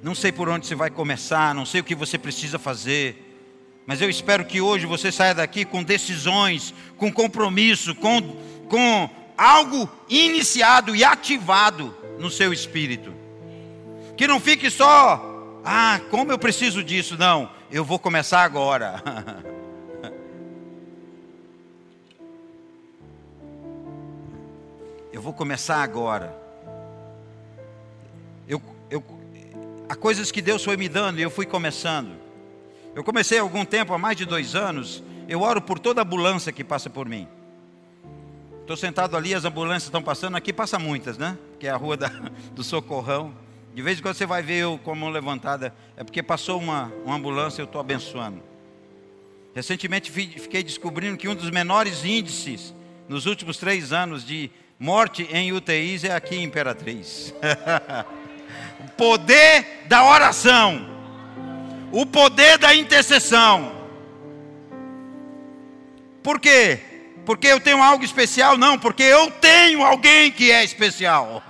Não 0.02 0.14
sei 0.14 0.32
por 0.32 0.48
onde 0.48 0.68
você 0.68 0.76
vai 0.76 0.90
começar, 0.90 1.56
não 1.56 1.66
sei 1.66 1.82
o 1.82 1.84
que 1.84 1.96
você 1.96 2.18
precisa 2.18 2.60
fazer. 2.60 3.24
Mas 3.86 4.02
eu 4.02 4.10
espero 4.10 4.46
que 4.46 4.62
hoje 4.62 4.86
você 4.86 5.12
saia 5.12 5.34
daqui 5.34 5.66
com 5.66 5.84
decisões, 5.84 6.74
com 6.98 7.12
compromisso, 7.12 7.96
com, 7.96 8.22
com 8.70 9.10
algo 9.38 9.90
iniciado 10.10 10.96
e 10.96 11.04
ativado 11.04 11.96
no 12.20 12.30
seu 12.30 12.52
espírito. 12.52 13.14
Que 14.16 14.28
não 14.28 14.40
fique 14.40 14.70
só, 14.70 15.62
ah, 15.64 16.00
como 16.10 16.32
eu 16.32 16.40
preciso 16.40 16.84
disso. 16.84 17.18
Não, 17.18 17.50
eu 17.72 17.84
vou 17.84 18.00
começar 18.00 18.44
agora. 18.44 19.02
eu 25.18 25.22
vou 25.22 25.34
começar 25.34 25.82
agora. 25.82 26.32
Eu, 28.48 28.62
eu, 28.88 29.04
há 29.90 29.96
coisas 29.96 30.32
que 30.32 30.44
Deus 30.44 30.64
foi 30.64 30.78
me 30.78 30.88
dando 30.88 31.18
e 31.18 31.24
eu 31.24 31.32
fui 31.32 31.44
começando. 31.44 32.12
Eu 32.94 33.04
comecei 33.04 33.40
há 33.40 33.42
algum 33.42 33.66
tempo, 33.66 33.96
há 33.96 33.98
mais 33.98 34.16
de 34.16 34.26
dois 34.26 34.54
anos, 34.54 35.04
eu 35.28 35.42
oro 35.42 35.60
por 35.60 35.80
toda 35.80 36.04
ambulância 36.04 36.52
que 36.52 36.64
passa 36.64 36.88
por 36.88 37.10
mim. 37.10 37.28
Estou 38.62 38.78
sentado 38.78 39.18
ali, 39.18 39.34
as 39.34 39.44
ambulâncias 39.44 39.86
estão 39.86 40.04
passando, 40.04 40.38
aqui 40.38 40.54
passa 40.54 40.78
muitas, 40.78 41.18
né? 41.18 41.36
Que 41.60 41.66
é 41.66 41.72
a 41.72 41.78
rua 41.78 41.98
da, 41.98 42.10
do 42.54 42.64
Socorrão. 42.64 43.34
De 43.74 43.82
vez 43.82 43.98
em 43.98 44.04
quando 44.04 44.14
você 44.14 44.26
vai 44.28 44.44
ver 44.44 44.58
eu 44.58 44.80
com 44.84 44.92
a 44.92 44.96
mão 44.96 45.10
levantada, 45.10 45.74
é 45.96 46.04
porque 46.04 46.22
passou 46.22 46.60
uma, 46.60 46.94
uma 47.04 47.16
ambulância, 47.16 47.60
eu 47.60 47.66
estou 47.66 47.82
abençoando. 47.82 48.40
Recentemente 49.56 50.12
fiquei 50.12 50.62
descobrindo 50.62 51.18
que 51.18 51.28
um 51.28 51.34
dos 51.34 51.50
menores 51.50 52.06
índices 52.06 52.72
nos 53.10 53.26
últimos 53.26 53.58
três 53.58 53.92
anos 53.92 54.24
de 54.24 54.52
morte 54.80 55.28
em 55.32 55.52
UTIs 55.52 56.04
é 56.04 56.14
aqui 56.14 56.38
Imperatriz. 56.42 57.34
o 58.80 58.90
poder 58.92 59.84
da 59.88 60.06
oração 60.06 60.98
o 61.92 62.06
poder 62.06 62.58
da 62.58 62.76
intercessão. 62.76 63.72
Por 66.22 66.40
quê? 66.40 66.80
Porque 67.26 67.48
eu 67.48 67.60
tenho 67.60 67.82
algo 67.82 68.04
especial? 68.04 68.58
Não, 68.58 68.78
porque 68.78 69.04
eu 69.04 69.32
tenho 69.32 69.84
alguém 69.84 70.32
que 70.32 70.52
é 70.52 70.64
especial. 70.64 71.44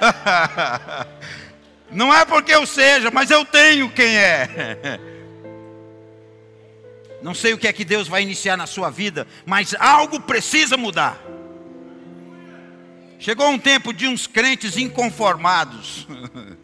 Não 1.90 2.12
é 2.12 2.24
porque 2.24 2.52
eu 2.52 2.66
seja, 2.66 3.10
mas 3.10 3.30
eu 3.30 3.44
tenho 3.44 3.90
quem 3.90 4.16
é. 4.16 4.98
Não 7.22 7.34
sei 7.34 7.52
o 7.52 7.58
que 7.58 7.68
é 7.68 7.72
que 7.72 7.84
Deus 7.84 8.08
vai 8.08 8.22
iniciar 8.22 8.56
na 8.56 8.66
sua 8.66 8.90
vida, 8.90 9.26
mas 9.46 9.74
algo 9.78 10.20
precisa 10.20 10.76
mudar. 10.76 11.16
Chegou 13.22 13.48
um 13.50 13.58
tempo 13.58 13.92
de 13.92 14.08
uns 14.08 14.26
crentes 14.26 14.76
inconformados. 14.76 16.08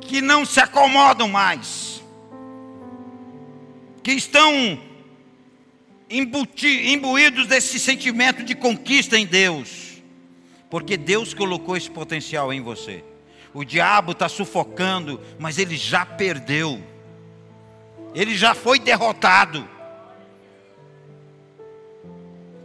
que 0.00 0.20
não 0.20 0.44
se 0.44 0.58
acomodam 0.58 1.28
mais, 1.28 2.02
que 4.02 4.10
estão 4.10 4.82
imbuídos 6.10 7.46
desse 7.46 7.78
sentimento 7.78 8.42
de 8.42 8.56
conquista 8.56 9.16
em 9.16 9.24
Deus, 9.24 10.02
porque 10.68 10.96
Deus 10.96 11.32
colocou 11.32 11.76
esse 11.76 11.88
potencial 11.88 12.52
em 12.52 12.60
você. 12.60 13.04
O 13.54 13.62
diabo 13.62 14.10
está 14.10 14.28
sufocando, 14.28 15.20
mas 15.38 15.56
ele 15.56 15.76
já 15.76 16.04
perdeu, 16.04 16.82
ele 18.12 18.36
já 18.36 18.56
foi 18.56 18.80
derrotado. 18.80 19.68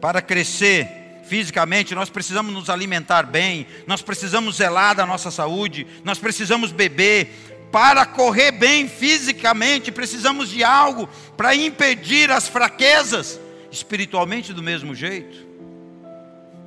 Para 0.01 0.21
crescer, 0.21 1.02
fisicamente, 1.23 1.95
nós 1.95 2.09
precisamos 2.09 2.53
nos 2.53 2.69
alimentar 2.69 3.23
bem, 3.23 3.65
nós 3.87 4.01
precisamos 4.01 4.57
zelar 4.57 4.95
da 4.95 5.05
nossa 5.05 5.31
saúde, 5.31 5.87
nós 6.03 6.19
precisamos 6.19 6.71
beber. 6.71 7.49
Para 7.71 8.05
correr 8.05 8.51
bem 8.51 8.87
fisicamente, 8.87 9.91
precisamos 9.91 10.49
de 10.49 10.63
algo 10.63 11.09
para 11.35 11.55
impedir 11.55 12.29
as 12.29 12.47
fraquezas, 12.47 13.39
espiritualmente 13.71 14.53
do 14.53 14.61
mesmo 14.61 14.93
jeito. 14.93 15.47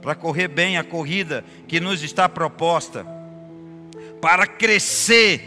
Para 0.03 0.17
correr 0.17 0.49
bem 0.49 0.79
a 0.79 0.83
corrida 0.83 1.45
que 1.69 1.79
nos 1.79 2.03
está 2.03 2.29
proposta, 2.29 3.07
para 4.21 4.49
crescer, 4.49 5.41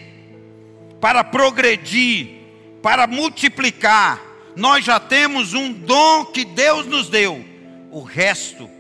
para 1.01 1.25
progredir, 1.25 2.37
para 2.81 3.05
multiplicar, 3.05 4.21
nós 4.55 4.85
já 4.85 4.97
temos 4.97 5.53
um 5.53 5.73
dom 5.73 6.25
que 6.25 6.45
Deus 6.45 6.85
nos 6.85 7.09
deu, 7.09 7.43
o 7.91 8.01
resto 8.01 8.78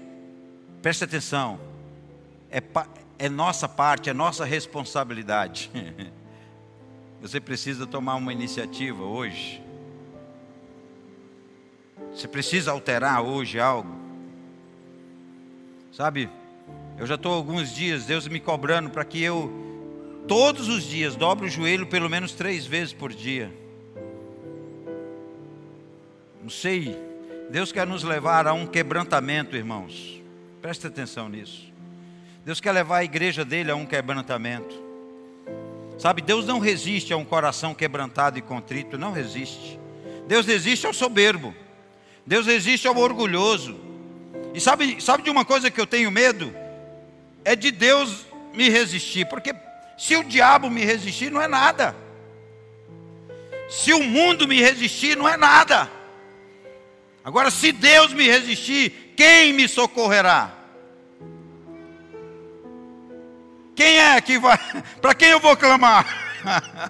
Preste 0.81 1.03
atenção, 1.03 1.59
é, 2.49 2.63
é 3.17 3.27
nossa 3.27 3.67
parte, 3.67 4.09
é 4.09 4.13
nossa 4.13 4.45
responsabilidade. 4.45 5.69
Você 7.21 7.41
precisa 7.41 7.85
tomar 7.85 8.15
uma 8.15 8.31
iniciativa 8.31 9.03
hoje. 9.03 9.61
Você 12.13 12.27
precisa 12.29 12.71
alterar 12.71 13.21
hoje 13.21 13.59
algo. 13.59 13.93
Sabe, 15.91 16.29
eu 16.97 17.05
já 17.05 17.15
estou 17.15 17.33
alguns 17.33 17.75
dias, 17.75 18.05
Deus 18.05 18.25
me 18.27 18.39
cobrando 18.39 18.89
para 18.89 19.03
que 19.03 19.21
eu, 19.21 19.51
todos 20.29 20.69
os 20.69 20.83
dias, 20.83 21.15
dobre 21.15 21.47
o 21.47 21.49
joelho 21.49 21.87
pelo 21.87 22.09
menos 22.09 22.31
três 22.31 22.65
vezes 22.65 22.93
por 22.93 23.11
dia. 23.11 23.53
Não 26.41 26.49
sei, 26.49 26.97
Deus 27.49 27.73
quer 27.73 27.85
nos 27.85 28.03
levar 28.03 28.47
a 28.47 28.53
um 28.53 28.65
quebrantamento, 28.65 29.57
irmãos. 29.57 30.18
Preste 30.61 30.87
atenção 30.87 31.29
nisso. 31.29 31.71
Deus 32.45 32.59
quer 32.59 32.71
levar 32.71 32.97
a 32.97 33.03
igreja 33.03 33.45
dele 33.45 33.71
a 33.71 33.75
um 33.75 33.85
quebrantamento. 33.85 34.75
Sabe, 35.97 36.21
Deus 36.21 36.45
não 36.45 36.59
resiste 36.59 37.13
a 37.13 37.17
um 37.17 37.25
coração 37.25 37.73
quebrantado 37.73 38.37
e 38.37 38.41
contrito, 38.41 38.97
não 38.97 39.11
resiste. 39.11 39.79
Deus 40.27 40.45
resiste 40.45 40.85
ao 40.85 40.93
soberbo. 40.93 41.53
Deus 42.25 42.45
resiste 42.45 42.87
ao 42.87 42.97
orgulhoso. 42.97 43.79
E 44.53 44.59
sabe, 44.59 45.01
sabe 45.01 45.23
de 45.23 45.29
uma 45.29 45.43
coisa 45.43 45.69
que 45.69 45.79
eu 45.79 45.87
tenho 45.87 46.11
medo? 46.11 46.53
É 47.43 47.55
de 47.55 47.71
Deus 47.71 48.25
me 48.53 48.69
resistir, 48.69 49.25
porque 49.27 49.53
se 49.97 50.15
o 50.15 50.23
diabo 50.23 50.69
me 50.69 50.83
resistir, 50.83 51.31
não 51.31 51.41
é 51.41 51.47
nada. 51.47 51.95
Se 53.69 53.93
o 53.93 54.03
mundo 54.03 54.47
me 54.47 54.61
resistir, 54.61 55.15
não 55.15 55.27
é 55.27 55.37
nada. 55.37 55.89
Agora, 57.23 57.51
se 57.51 57.71
Deus 57.71 58.13
me 58.13 58.27
resistir, 58.27 59.08
quem 59.19 59.51
me 59.51 59.67
socorrerá? 59.67 60.55
Quem 63.75 63.97
é 63.97 64.21
que 64.21 64.39
vai? 64.39 64.57
Para 65.01 65.13
quem 65.13 65.31
eu 65.31 65.41
vou 65.41 65.57
clamar? 65.57 66.07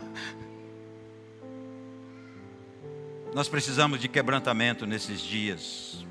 Nós 3.34 3.50
precisamos 3.50 4.00
de 4.00 4.08
quebrantamento 4.08 4.86
nesses 4.86 5.22
dias. 5.22 6.06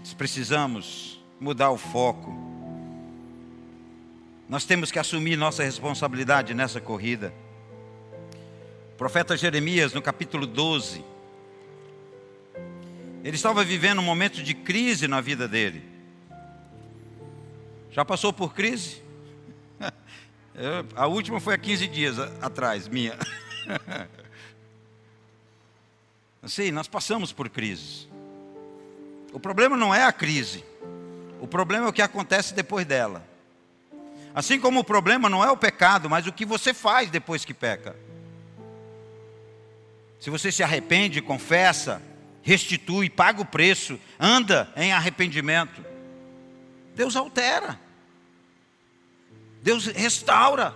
Nós 0.00 0.12
precisamos 0.12 1.24
mudar 1.40 1.70
o 1.70 1.78
foco. 1.78 2.30
Nós 4.50 4.66
temos 4.66 4.90
que 4.90 4.98
assumir 4.98 5.36
nossa 5.36 5.62
responsabilidade 5.62 6.52
nessa 6.52 6.78
corrida. 6.78 7.32
O 8.92 8.96
profeta 8.98 9.34
Jeremias, 9.34 9.94
no 9.94 10.02
capítulo 10.02 10.46
12, 10.46 11.02
ele 13.22 13.36
estava 13.36 13.64
vivendo 13.64 14.00
um 14.00 14.04
momento 14.04 14.42
de 14.42 14.52
crise 14.52 15.06
na 15.06 15.20
vida 15.20 15.46
dele. 15.46 15.84
Já 17.90 18.04
passou 18.04 18.32
por 18.32 18.54
crise? 18.54 19.02
Eu, 20.54 20.86
a 20.96 21.06
última 21.06 21.38
foi 21.40 21.54
há 21.54 21.58
15 21.58 21.86
dias 21.88 22.18
atrás, 22.40 22.88
minha. 22.88 23.16
Sim, 26.44 26.72
nós 26.72 26.88
passamos 26.88 27.32
por 27.32 27.48
crises. 27.48 28.08
O 29.32 29.38
problema 29.38 29.76
não 29.76 29.94
é 29.94 30.04
a 30.04 30.12
crise. 30.12 30.64
O 31.40 31.46
problema 31.46 31.86
é 31.86 31.88
o 31.88 31.92
que 31.92 32.02
acontece 32.02 32.52
depois 32.54 32.84
dela. 32.84 33.24
Assim 34.34 34.58
como 34.58 34.80
o 34.80 34.84
problema 34.84 35.28
não 35.28 35.44
é 35.44 35.50
o 35.50 35.56
pecado, 35.56 36.10
mas 36.10 36.26
o 36.26 36.32
que 36.32 36.44
você 36.44 36.74
faz 36.74 37.10
depois 37.10 37.44
que 37.44 37.54
peca. 37.54 37.94
Se 40.18 40.30
você 40.30 40.50
se 40.50 40.62
arrepende, 40.62 41.20
confessa, 41.20 42.02
restitui, 42.42 43.08
paga 43.08 43.40
o 43.40 43.46
preço, 43.46 43.98
anda 44.18 44.70
em 44.76 44.92
arrependimento, 44.92 45.84
Deus 46.94 47.16
altera. 47.16 47.78
Deus 49.62 49.86
restaura. 49.86 50.74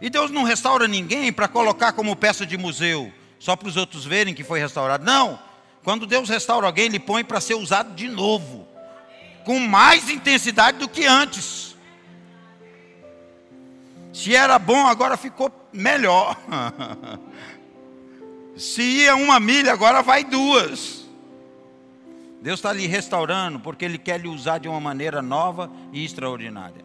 E 0.00 0.10
Deus 0.10 0.30
não 0.30 0.42
restaura 0.42 0.88
ninguém 0.88 1.32
para 1.32 1.46
colocar 1.46 1.92
como 1.92 2.16
peça 2.16 2.44
de 2.44 2.56
museu, 2.56 3.12
só 3.38 3.54
para 3.54 3.68
os 3.68 3.76
outros 3.76 4.04
verem 4.04 4.34
que 4.34 4.42
foi 4.42 4.58
restaurado. 4.58 5.04
Não. 5.04 5.38
Quando 5.84 6.06
Deus 6.06 6.28
restaura 6.28 6.66
alguém, 6.66 6.86
Ele 6.86 6.98
põe 6.98 7.22
para 7.22 7.40
ser 7.40 7.54
usado 7.54 7.94
de 7.94 8.08
novo, 8.08 8.66
com 9.44 9.60
mais 9.60 10.08
intensidade 10.08 10.78
do 10.78 10.88
que 10.88 11.04
antes. 11.04 11.76
Se 14.12 14.34
era 14.34 14.58
bom, 14.58 14.86
agora 14.86 15.16
ficou 15.16 15.50
melhor. 15.72 16.36
Se 18.56 18.82
ia 18.82 19.16
uma 19.16 19.40
milha, 19.40 19.72
agora 19.72 20.02
vai 20.02 20.24
duas. 20.24 21.01
Deus 22.42 22.58
está 22.58 22.72
lhe 22.72 22.88
restaurando 22.88 23.60
porque 23.60 23.84
Ele 23.84 23.96
quer 23.96 24.20
lhe 24.20 24.26
usar 24.26 24.58
de 24.58 24.68
uma 24.68 24.80
maneira 24.80 25.22
nova 25.22 25.70
e 25.92 26.04
extraordinária. 26.04 26.84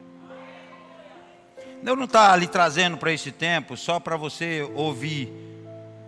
Deus 1.81 1.97
não 1.97 2.05
está 2.05 2.35
lhe 2.35 2.47
trazendo 2.47 2.95
para 2.95 3.11
esse 3.11 3.31
tempo 3.31 3.75
só 3.75 3.99
para 3.99 4.15
você 4.15 4.61
ouvir 4.75 5.33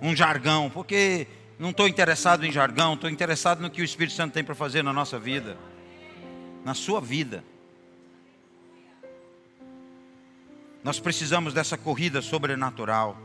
um 0.01 0.15
jargão, 0.15 0.69
porque 0.69 1.27
não 1.57 1.71
estou 1.71 1.87
interessado 1.87 2.45
em 2.45 2.51
jargão, 2.51 2.93
estou 2.93 3.09
interessado 3.09 3.59
no 3.59 3.71
que 3.71 3.81
o 3.81 3.83
Espírito 3.83 4.15
Santo 4.15 4.33
tem 4.33 4.43
para 4.43 4.53
fazer 4.53 4.83
na 4.83 4.93
nossa 4.93 5.17
vida, 5.17 5.57
na 6.63 6.75
sua 6.75 7.01
vida. 7.01 7.43
Nós 10.83 10.99
precisamos 10.99 11.55
dessa 11.55 11.75
corrida 11.75 12.21
sobrenatural. 12.21 13.17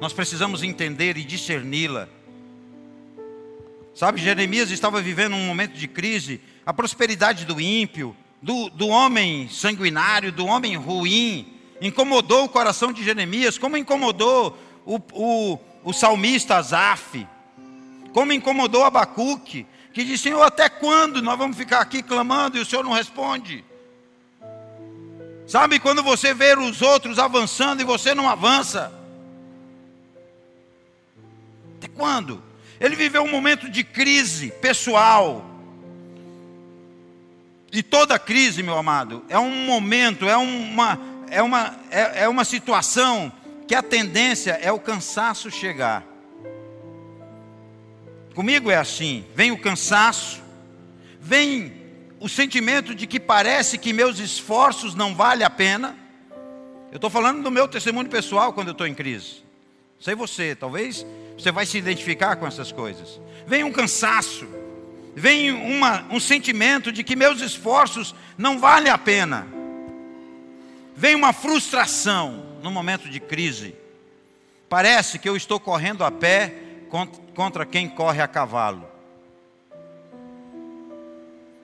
Nós 0.00 0.14
precisamos 0.14 0.62
entender 0.62 1.18
e 1.18 1.24
discerni-la. 1.24 2.08
Sabe, 3.96 4.20
Jeremias 4.20 4.70
estava 4.70 5.00
vivendo 5.00 5.34
um 5.34 5.46
momento 5.46 5.72
de 5.72 5.88
crise, 5.88 6.38
a 6.66 6.72
prosperidade 6.74 7.46
do 7.46 7.58
ímpio, 7.58 8.14
do, 8.42 8.68
do 8.68 8.88
homem 8.88 9.48
sanguinário, 9.48 10.30
do 10.30 10.44
homem 10.44 10.76
ruim, 10.76 11.54
incomodou 11.80 12.44
o 12.44 12.48
coração 12.50 12.92
de 12.92 13.02
Jeremias, 13.02 13.56
como 13.56 13.74
incomodou 13.74 14.54
o, 14.84 15.00
o, 15.14 15.58
o 15.82 15.92
salmista 15.94 16.56
Asaf, 16.56 17.26
como 18.12 18.34
incomodou 18.34 18.84
Abacuque, 18.84 19.66
que 19.94 20.04
disse: 20.04 20.24
Senhor, 20.24 20.42
até 20.42 20.68
quando 20.68 21.22
nós 21.22 21.38
vamos 21.38 21.56
ficar 21.56 21.80
aqui 21.80 22.02
clamando 22.02 22.58
e 22.58 22.60
o 22.60 22.66
Senhor 22.66 22.84
não 22.84 22.92
responde? 22.92 23.64
Sabe 25.46 25.80
quando 25.80 26.02
você 26.02 26.34
vê 26.34 26.54
os 26.54 26.82
outros 26.82 27.18
avançando 27.18 27.80
e 27.80 27.84
você 27.84 28.14
não 28.14 28.28
avança? 28.28 28.92
Até 31.78 31.88
quando? 31.88 32.44
Ele 32.80 32.96
viveu 32.96 33.22
um 33.22 33.30
momento 33.30 33.68
de 33.68 33.82
crise 33.82 34.50
pessoal. 34.60 35.44
E 37.72 37.82
toda 37.82 38.18
crise, 38.18 38.62
meu 38.62 38.76
amado, 38.76 39.24
é 39.28 39.38
um 39.38 39.66
momento, 39.66 40.28
é 40.28 40.36
uma, 40.36 40.98
é 41.30 41.42
uma, 41.42 41.76
é, 41.90 42.24
é 42.24 42.28
uma 42.28 42.44
situação 42.44 43.32
que 43.66 43.74
a 43.74 43.82
tendência 43.82 44.52
é 44.52 44.70
o 44.70 44.78
cansaço 44.78 45.50
chegar. 45.50 46.04
Comigo 48.34 48.70
é 48.70 48.76
assim: 48.76 49.24
vem 49.34 49.50
o 49.50 49.58
cansaço, 49.58 50.42
vem 51.20 51.72
o 52.20 52.28
sentimento 52.28 52.94
de 52.94 53.06
que 53.06 53.18
parece 53.18 53.78
que 53.78 53.92
meus 53.92 54.18
esforços 54.18 54.94
não 54.94 55.14
valem 55.14 55.44
a 55.44 55.50
pena. 55.50 55.96
Eu 56.90 56.96
estou 56.96 57.10
falando 57.10 57.42
do 57.42 57.50
meu 57.50 57.66
testemunho 57.66 58.08
pessoal 58.08 58.52
quando 58.52 58.68
eu 58.68 58.72
estou 58.72 58.86
em 58.86 58.94
crise. 58.94 59.45
Sei 59.98 60.14
você, 60.14 60.54
talvez 60.54 61.06
você 61.36 61.50
vai 61.50 61.66
se 61.66 61.78
identificar 61.78 62.36
com 62.36 62.46
essas 62.46 62.72
coisas. 62.72 63.20
Vem 63.46 63.64
um 63.64 63.72
cansaço, 63.72 64.46
vem 65.14 65.52
uma, 65.52 66.06
um 66.10 66.20
sentimento 66.20 66.90
de 66.90 67.04
que 67.04 67.16
meus 67.16 67.40
esforços 67.40 68.14
não 68.36 68.58
valem 68.58 68.90
a 68.90 68.98
pena. 68.98 69.46
Vem 70.94 71.14
uma 71.14 71.32
frustração 71.32 72.44
no 72.62 72.70
momento 72.70 73.08
de 73.08 73.20
crise. 73.20 73.74
Parece 74.68 75.18
que 75.18 75.28
eu 75.28 75.36
estou 75.36 75.60
correndo 75.60 76.02
a 76.04 76.10
pé 76.10 76.54
contra 77.34 77.66
quem 77.66 77.88
corre 77.88 78.22
a 78.22 78.28
cavalo. 78.28 78.88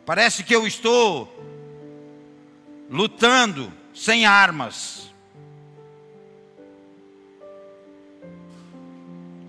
Parece 0.04 0.42
que 0.44 0.54
eu 0.54 0.66
estou 0.66 1.32
lutando 2.90 3.72
sem 3.94 4.26
armas. 4.26 5.11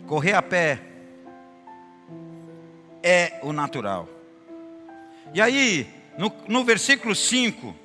Correr 0.07 0.33
a 0.33 0.41
pé 0.41 0.81
é 3.01 3.39
o 3.41 3.51
natural. 3.51 4.07
E 5.33 5.41
aí, 5.41 5.87
no, 6.17 6.31
no 6.47 6.63
versículo 6.63 7.15
5, 7.15 7.75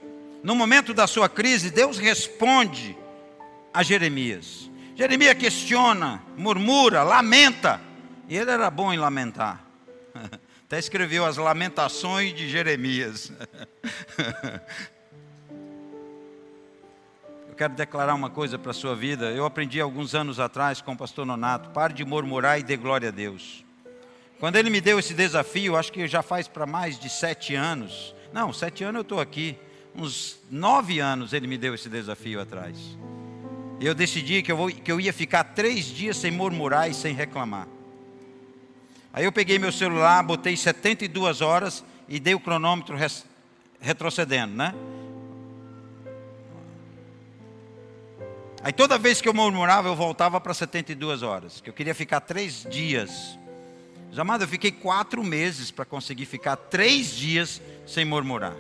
no 0.42 0.54
momento 0.54 0.92
da 0.92 1.06
sua 1.06 1.28
crise, 1.28 1.70
Deus 1.70 1.98
responde 1.98 2.96
a 3.72 3.82
Jeremias. 3.82 4.70
Jeremias 4.94 5.34
questiona, 5.34 6.22
murmura, 6.36 7.02
lamenta. 7.02 7.80
E 8.28 8.36
ele 8.36 8.50
era 8.50 8.70
bom 8.70 8.92
em 8.92 8.98
lamentar. 8.98 9.64
Até 10.66 10.78
escreveu 10.78 11.24
as 11.24 11.36
lamentações 11.36 12.34
de 12.34 12.48
Jeremias. 12.48 13.32
Quero 17.58 17.74
declarar 17.74 18.14
uma 18.14 18.30
coisa 18.30 18.56
para 18.56 18.70
a 18.70 18.74
sua 18.74 18.94
vida. 18.94 19.32
Eu 19.32 19.44
aprendi 19.44 19.80
alguns 19.80 20.14
anos 20.14 20.38
atrás 20.38 20.80
com 20.80 20.92
o 20.92 20.96
pastor 20.96 21.26
Nonato: 21.26 21.70
pare 21.70 21.92
de 21.92 22.04
murmurar 22.04 22.60
e 22.60 22.62
dê 22.62 22.76
glória 22.76 23.08
a 23.08 23.10
Deus. 23.10 23.64
Quando 24.38 24.54
ele 24.54 24.70
me 24.70 24.80
deu 24.80 24.96
esse 24.96 25.12
desafio, 25.12 25.76
acho 25.76 25.90
que 25.90 26.06
já 26.06 26.22
faz 26.22 26.46
para 26.46 26.64
mais 26.64 26.96
de 27.00 27.10
sete 27.10 27.56
anos. 27.56 28.14
Não, 28.32 28.52
sete 28.52 28.84
anos 28.84 28.98
eu 28.98 29.02
estou 29.02 29.18
aqui. 29.18 29.58
Uns 29.92 30.38
nove 30.48 31.00
anos 31.00 31.32
ele 31.32 31.48
me 31.48 31.58
deu 31.58 31.74
esse 31.74 31.88
desafio 31.88 32.40
atrás. 32.40 32.78
Eu 33.80 33.92
decidi 33.92 34.40
que 34.40 34.52
eu, 34.52 34.56
vou, 34.56 34.68
que 34.68 34.92
eu 34.92 35.00
ia 35.00 35.12
ficar 35.12 35.42
três 35.42 35.86
dias 35.86 36.16
sem 36.16 36.30
murmurar 36.30 36.88
e 36.88 36.94
sem 36.94 37.12
reclamar. 37.12 37.66
Aí 39.12 39.24
eu 39.24 39.32
peguei 39.32 39.58
meu 39.58 39.72
celular, 39.72 40.22
botei 40.22 40.56
72 40.56 41.40
horas 41.40 41.84
e 42.08 42.20
dei 42.20 42.36
o 42.36 42.40
cronômetro 42.40 42.96
res, 42.96 43.26
retrocedendo, 43.80 44.54
né? 44.54 44.72
Aí 48.62 48.72
toda 48.72 48.98
vez 48.98 49.20
que 49.20 49.28
eu 49.28 49.34
murmurava, 49.34 49.88
eu 49.88 49.94
voltava 49.94 50.40
para 50.40 50.52
72 50.52 51.22
horas, 51.22 51.60
que 51.60 51.70
eu 51.70 51.74
queria 51.74 51.94
ficar 51.94 52.20
três 52.20 52.66
dias. 52.68 53.38
Jamais 54.10 54.40
eu 54.40 54.48
fiquei 54.48 54.72
quatro 54.72 55.22
meses 55.22 55.70
para 55.70 55.84
conseguir 55.84 56.26
ficar 56.26 56.56
três 56.56 57.14
dias 57.14 57.62
sem 57.86 58.04
murmurar. 58.04 58.56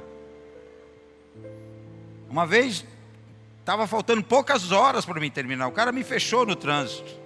Uma 2.30 2.46
vez, 2.46 2.84
estava 3.60 3.86
faltando 3.86 4.22
poucas 4.22 4.70
horas 4.70 5.04
para 5.04 5.18
mim 5.18 5.30
terminar, 5.30 5.66
o 5.66 5.72
cara 5.72 5.90
me 5.90 6.04
fechou 6.04 6.46
no 6.46 6.54
trânsito. 6.54 7.18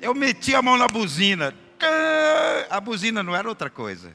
Eu 0.00 0.14
meti 0.14 0.54
a 0.54 0.62
mão 0.62 0.76
na 0.76 0.86
buzina. 0.86 1.54
A 2.70 2.80
buzina 2.80 3.22
não 3.22 3.34
era 3.34 3.48
outra 3.48 3.68
coisa. 3.68 4.12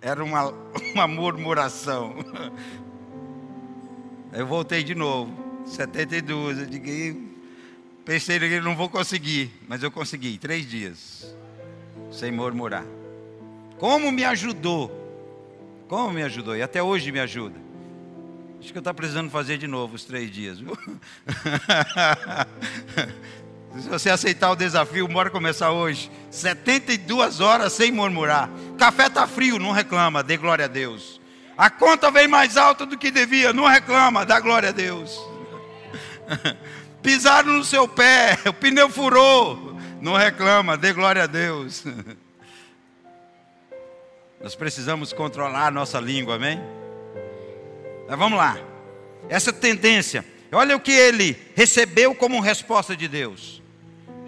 Era 0.00 0.24
uma, 0.24 0.52
uma 0.94 1.06
murmuração. 1.06 2.14
Eu 4.32 4.46
voltei 4.46 4.82
de 4.82 4.94
novo. 4.94 5.32
72. 5.66 6.58
Eu 6.58 6.66
digo, 6.66 7.28
pensei 8.04 8.38
que 8.38 8.60
não 8.60 8.74
vou 8.76 8.88
conseguir, 8.88 9.50
mas 9.68 9.82
eu 9.82 9.90
consegui. 9.90 10.38
Três 10.38 10.68
dias. 10.68 11.34
Sem 12.10 12.32
murmurar. 12.32 12.84
Como 13.78 14.10
me 14.10 14.24
ajudou. 14.24 14.90
Como 15.88 16.12
me 16.12 16.22
ajudou. 16.22 16.56
E 16.56 16.62
até 16.62 16.82
hoje 16.82 17.12
me 17.12 17.20
ajuda. 17.20 17.58
Acho 18.60 18.72
que 18.72 18.78
eu 18.78 18.80
estou 18.80 18.92
precisando 18.92 19.30
fazer 19.30 19.56
de 19.56 19.66
novo 19.66 19.94
os 19.94 20.04
três 20.04 20.30
dias. 20.30 20.58
Se 23.78 23.88
você 23.88 24.10
aceitar 24.10 24.50
o 24.50 24.56
desafio, 24.56 25.06
bora 25.06 25.30
começar 25.30 25.70
hoje. 25.70 26.10
72 26.30 27.40
horas 27.40 27.72
sem 27.72 27.92
murmurar. 27.92 28.50
Café 28.76 29.06
está 29.06 29.26
frio, 29.26 29.58
não 29.58 29.70
reclama, 29.70 30.22
dê 30.22 30.36
glória 30.36 30.64
a 30.64 30.68
Deus. 30.68 31.20
A 31.56 31.70
conta 31.70 32.10
vem 32.10 32.26
mais 32.26 32.56
alta 32.56 32.84
do 32.84 32.98
que 32.98 33.10
devia, 33.10 33.52
não 33.52 33.66
reclama, 33.66 34.26
dá 34.26 34.40
glória 34.40 34.70
a 34.70 34.72
Deus. 34.72 35.20
Pisaram 37.02 37.52
no 37.52 37.64
seu 37.64 37.86
pé, 37.86 38.38
o 38.46 38.52
pneu 38.52 38.88
furou, 38.88 39.78
não 40.00 40.16
reclama, 40.16 40.76
dê 40.76 40.92
glória 40.92 41.24
a 41.24 41.26
Deus. 41.26 41.84
Nós 44.40 44.54
precisamos 44.54 45.12
controlar 45.12 45.66
a 45.66 45.70
nossa 45.70 46.00
língua, 46.00 46.36
amém? 46.36 46.58
Mas 48.08 48.18
vamos 48.18 48.38
lá. 48.38 48.58
Essa 49.28 49.52
tendência, 49.52 50.24
olha 50.50 50.74
o 50.74 50.80
que 50.80 50.92
ele 50.92 51.36
recebeu 51.54 52.14
como 52.14 52.40
resposta 52.40 52.96
de 52.96 53.06
Deus. 53.06 53.59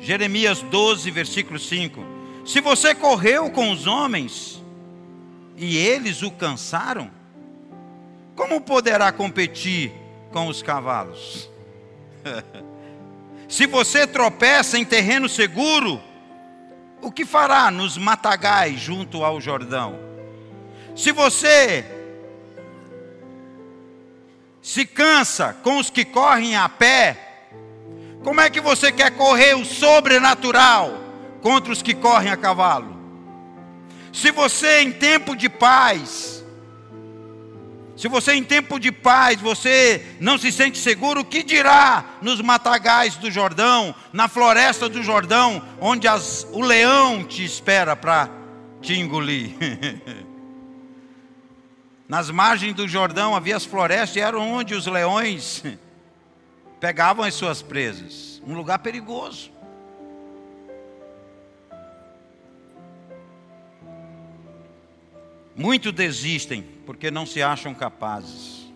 Jeremias 0.02 0.60
12, 0.62 1.08
versículo 1.12 1.60
5. 1.60 2.04
Se 2.44 2.60
você 2.60 2.92
correu 2.92 3.48
com 3.50 3.70
os 3.70 3.86
homens 3.86 4.60
e 5.56 5.78
eles 5.78 6.22
o 6.22 6.30
cansaram, 6.30 7.08
como 8.34 8.60
poderá 8.60 9.12
competir 9.12 9.92
com 10.32 10.48
os 10.48 10.60
cavalos? 10.60 11.48
Se 13.48 13.66
você 13.66 14.06
tropeça 14.06 14.76
em 14.76 14.84
terreno 14.84 15.28
seguro, 15.28 16.02
o 17.00 17.12
que 17.12 17.24
fará 17.24 17.70
nos 17.70 17.96
matagais 17.96 18.80
junto 18.80 19.22
ao 19.22 19.40
Jordão? 19.40 20.00
Se 20.96 21.12
você 21.12 21.84
se 24.60 24.84
cansa 24.84 25.54
com 25.62 25.78
os 25.78 25.90
que 25.90 26.04
correm 26.04 26.56
a 26.56 26.68
pé, 26.68 27.31
como 28.22 28.40
é 28.40 28.48
que 28.48 28.60
você 28.60 28.92
quer 28.92 29.10
correr 29.12 29.54
o 29.54 29.64
sobrenatural 29.64 31.00
contra 31.40 31.72
os 31.72 31.82
que 31.82 31.94
correm 31.94 32.30
a 32.30 32.36
cavalo? 32.36 32.96
Se 34.12 34.30
você 34.30 34.82
em 34.82 34.92
tempo 34.92 35.34
de 35.34 35.48
paz, 35.48 36.44
se 37.96 38.08
você 38.08 38.34
em 38.34 38.44
tempo 38.44 38.78
de 38.78 38.92
paz, 38.92 39.40
você 39.40 40.16
não 40.20 40.38
se 40.38 40.52
sente 40.52 40.78
seguro, 40.78 41.20
o 41.20 41.24
que 41.24 41.42
dirá 41.42 42.04
nos 42.20 42.40
matagais 42.40 43.16
do 43.16 43.30
Jordão, 43.30 43.94
na 44.12 44.28
floresta 44.28 44.88
do 44.88 45.02
Jordão, 45.02 45.62
onde 45.80 46.06
as, 46.08 46.46
o 46.52 46.60
leão 46.60 47.24
te 47.24 47.44
espera 47.44 47.96
para 47.96 48.28
te 48.80 48.94
engolir? 48.94 49.50
Nas 52.08 52.30
margens 52.30 52.74
do 52.74 52.86
Jordão 52.86 53.34
havia 53.34 53.56
as 53.56 53.64
florestas 53.64 54.16
e 54.16 54.20
eram 54.20 54.52
onde 54.52 54.74
os 54.74 54.86
leões 54.86 55.64
pegavam 56.82 57.24
as 57.24 57.34
suas 57.34 57.62
presas. 57.62 58.42
Um 58.44 58.54
lugar 58.54 58.80
perigoso. 58.80 59.52
Muitos 65.54 65.92
desistem 65.92 66.62
porque 66.84 67.08
não 67.08 67.24
se 67.24 67.40
acham 67.40 67.72
capazes. 67.72 68.66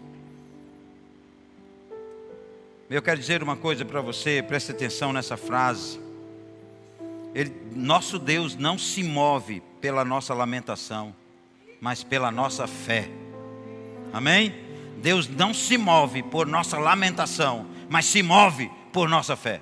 Eu 2.89 3.03
quero 3.03 3.19
dizer 3.19 3.43
uma 3.43 3.57
coisa 3.57 3.85
para 3.85 4.01
você, 4.01 4.41
preste 4.41 4.71
atenção 4.71 5.13
nessa 5.13 5.37
frase. 5.37 6.01
Ele, 7.35 7.53
nosso 7.75 8.21
Deus 8.21 8.55
não 8.55 8.79
se 8.79 9.03
move 9.03 9.61
pela 9.81 10.05
nossa 10.05 10.33
lamentação, 10.33 11.13
mas 11.81 12.05
pela 12.05 12.31
nossa 12.31 12.69
fé. 12.69 13.11
Amém? 14.13 14.55
Deus 14.99 15.27
não 15.27 15.53
se 15.53 15.77
move 15.77 16.23
por 16.23 16.47
nossa 16.47 16.79
lamentação, 16.79 17.75
mas 17.89 18.07
se 18.07 18.23
move 18.23 18.71
por 18.93 19.09
nossa 19.09 19.37
fé. 19.37 19.61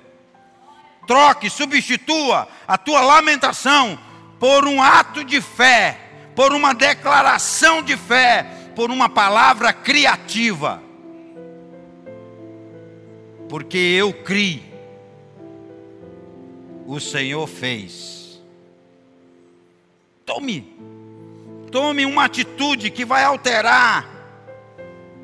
Troque, 1.05 1.49
substitua 1.49 2.47
a 2.67 2.77
tua 2.77 3.01
lamentação 3.01 3.97
por 4.39 4.67
um 4.67 4.81
ato 4.81 5.23
de 5.23 5.39
fé, 5.39 5.99
por 6.35 6.53
uma 6.53 6.73
declaração 6.73 7.81
de 7.81 7.95
fé, 7.95 8.45
por 8.75 8.89
uma 8.89 9.07
palavra 9.07 9.71
criativa. 9.71 10.81
Porque 13.47 13.77
eu 13.77 14.11
criei, 14.11 14.63
o 16.85 16.99
Senhor 16.99 17.47
fez. 17.47 18.41
Tome, 20.25 20.75
tome 21.71 22.05
uma 22.05 22.25
atitude 22.25 22.89
que 22.89 23.05
vai 23.05 23.23
alterar 23.23 24.09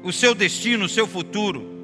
o 0.04 0.14
seu 0.14 0.36
destino, 0.36 0.86
o 0.86 0.90
seu 0.90 1.08
futuro. 1.08 1.81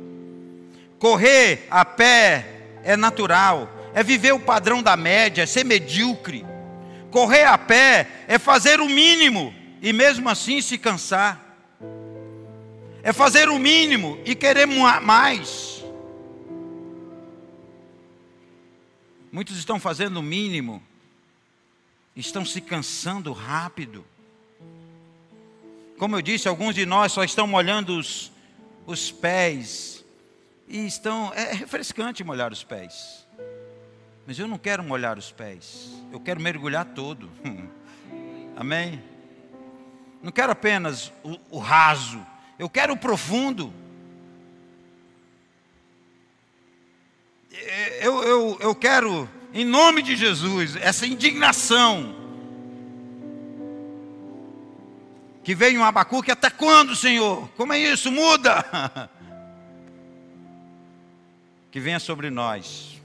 Correr 1.00 1.68
a 1.70 1.86
pé 1.86 2.80
é 2.84 2.98
natural, 2.98 3.70
é 3.94 4.02
viver 4.02 4.32
o 4.32 4.40
padrão 4.40 4.82
da 4.82 4.98
média, 4.98 5.44
é 5.44 5.46
ser 5.46 5.64
medíocre. 5.64 6.46
Correr 7.12 7.44
a 7.44 7.58
pé 7.58 8.08
é 8.28 8.40
fazer 8.40 8.80
o 8.80 8.90
mínimo 8.90 9.54
e 9.82 9.94
mesmo 9.94 10.28
assim 10.28 10.62
se 10.62 10.78
cansar. 10.78 11.44
É 13.04 13.14
fazer 13.14 13.48
o 13.48 13.60
mínimo 13.60 14.20
e 14.26 14.36
querer 14.36 14.66
mais. 14.66 15.84
Muitos 19.32 19.58
estão 19.58 19.80
fazendo 19.80 20.18
o 20.18 20.24
mínimo, 20.24 20.82
estão 22.16 22.44
se 22.44 22.60
cansando 22.60 23.32
rápido. 23.32 24.04
Como 25.98 26.16
eu 26.16 26.22
disse, 26.22 26.48
alguns 26.48 26.74
de 26.74 26.86
nós 26.86 27.12
só 27.12 27.24
estão 27.24 27.46
molhando 27.46 27.98
os, 27.98 28.32
os 28.86 29.12
pés 29.12 29.97
e 30.68 30.86
estão. 30.86 31.32
É 31.34 31.54
refrescante 31.54 32.24
molhar 32.24 32.52
os 32.52 32.64
pés. 32.64 33.26
Mas 34.26 34.38
eu 34.38 34.48
não 34.48 34.58
quero 34.58 34.84
molhar 34.84 35.18
os 35.18 35.32
pés. 35.32 35.90
Eu 36.12 36.20
quero 36.20 36.42
mergulhar 36.42 36.86
todo. 36.86 37.32
Amém? 38.56 39.02
Não 40.22 40.32
quero 40.32 40.52
apenas 40.52 41.12
o, 41.24 41.38
o 41.52 41.60
raso. 41.60 42.26
Eu 42.60 42.70
quero 42.70 42.94
o 42.94 42.98
profundo. 42.98 43.74
Eu, 48.02 48.24
eu, 48.24 48.58
eu 48.60 48.76
quero, 48.76 49.30
em 49.54 49.64
nome 49.64 50.02
de 50.02 50.16
Jesus, 50.16 50.76
essa 50.76 51.08
indignação. 51.08 52.16
Que 55.44 55.56
veio 55.56 55.80
um 55.80 55.86
abacuque, 55.86 56.30
até 56.30 56.50
quando, 56.50 56.94
Senhor? 56.96 57.48
Como 57.56 57.72
é 57.72 57.80
isso? 57.80 58.12
Muda! 58.12 59.10
que 61.72 61.80
venha 61.80 62.00
sobre 62.00 62.30
nós, 62.30 63.02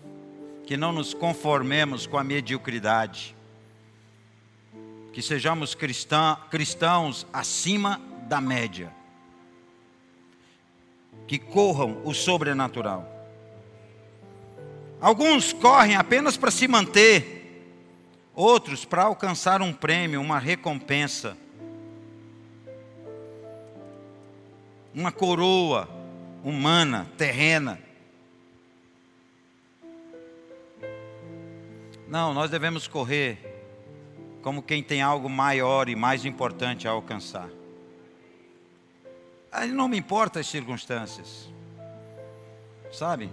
que 0.67 0.77
não 0.77 0.93
nos 0.93 1.13
conformemos 1.13 2.07
com 2.07 2.17
a 2.17 2.25
mediocridade, 2.25 3.37
que 5.13 5.21
sejamos 5.21 5.75
cristã, 5.75 6.37
cristãos 6.51 7.27
acima 7.33 8.01
da 8.29 8.41
média, 8.41 8.93
que 11.27 11.39
corram 11.39 12.01
o 12.05 12.15
sobrenatural. 12.15 13.09
Alguns 15.01 15.53
correm 15.53 15.97
apenas 15.97 16.37
para 16.37 16.51
se 16.51 16.69
manter, 16.69 17.43
outros 18.35 18.85
para 18.85 19.03
alcançar 19.03 19.61
um 19.61 19.73
prêmio, 19.73 20.21
uma 20.21 20.39
recompensa, 20.39 21.37
uma 24.95 25.11
coroa 25.11 25.89
humana, 26.45 27.11
terrena. 27.17 27.79
Não, 32.13 32.35
nós 32.35 32.51
devemos 32.51 32.87
correr 32.87 33.39
como 34.43 34.63
quem 34.63 34.83
tem 34.83 35.01
algo 35.01 35.31
maior 35.31 35.89
e 35.89 35.97
mais 35.97 36.27
importante 36.27 36.87
a 36.87 36.91
alcançar. 36.91 37.49
Aí 39.51 39.73
não 39.73 39.89
me 39.89 39.97
importa 39.97 40.39
as 40.39 40.47
circunstâncias. 40.47 41.49
Sabe? 42.93 43.31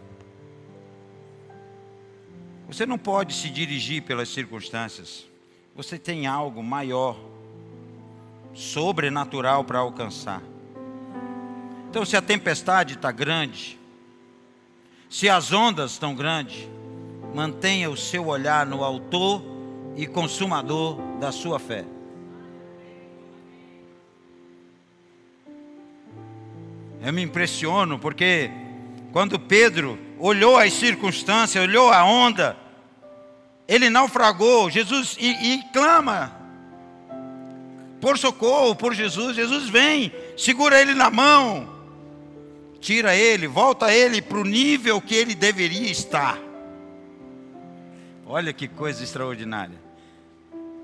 Você 2.69 2.85
não 2.85 2.97
pode 2.97 3.33
se 3.33 3.49
dirigir 3.49 4.03
pelas 4.03 4.29
circunstâncias. 4.29 5.27
Você 5.75 5.99
tem 5.99 6.25
algo 6.25 6.63
maior 6.63 7.19
sobrenatural 8.53 9.65
para 9.65 9.79
alcançar. 9.79 10.41
Então, 11.89 12.05
se 12.05 12.15
a 12.15 12.21
tempestade 12.21 12.93
está 12.93 13.11
grande, 13.11 13.77
se 15.09 15.27
as 15.27 15.51
ondas 15.51 15.91
estão 15.91 16.15
grandes, 16.15 16.65
mantenha 17.33 17.89
o 17.89 17.97
seu 17.97 18.27
olhar 18.27 18.65
no 18.65 18.83
Autor 18.83 19.41
e 19.95 20.07
Consumador 20.07 20.97
da 21.19 21.31
sua 21.31 21.59
fé. 21.59 21.85
Eu 27.01 27.13
me 27.13 27.21
impressiono 27.21 27.97
porque 27.97 28.51
quando 29.11 29.39
Pedro 29.39 29.97
olhou 30.19 30.57
as 30.57 30.73
circunstâncias, 30.73 31.63
olhou 31.63 31.91
a 31.91 32.03
onda, 32.03 32.57
ele 33.67 33.89
naufragou. 33.89 34.69
Jesus 34.69 35.15
e, 35.19 35.29
e 35.29 35.63
clama 35.71 36.35
por 38.01 38.17
socorro, 38.17 38.75
por 38.75 38.93
Jesus. 38.93 39.35
Jesus 39.35 39.69
vem, 39.69 40.11
segura 40.37 40.79
ele 40.79 40.93
na 40.93 41.09
mão, 41.09 41.69
tira 42.79 43.15
ele, 43.15 43.47
volta 43.47 43.93
ele 43.93 44.21
para 44.21 44.37
o 44.37 44.43
nível 44.43 45.01
que 45.01 45.15
ele 45.15 45.35
deveria 45.35 45.89
estar. 45.89 46.48
Olha 48.31 48.53
que 48.53 48.67
coisa 48.67 49.03
extraordinária. 49.03 49.81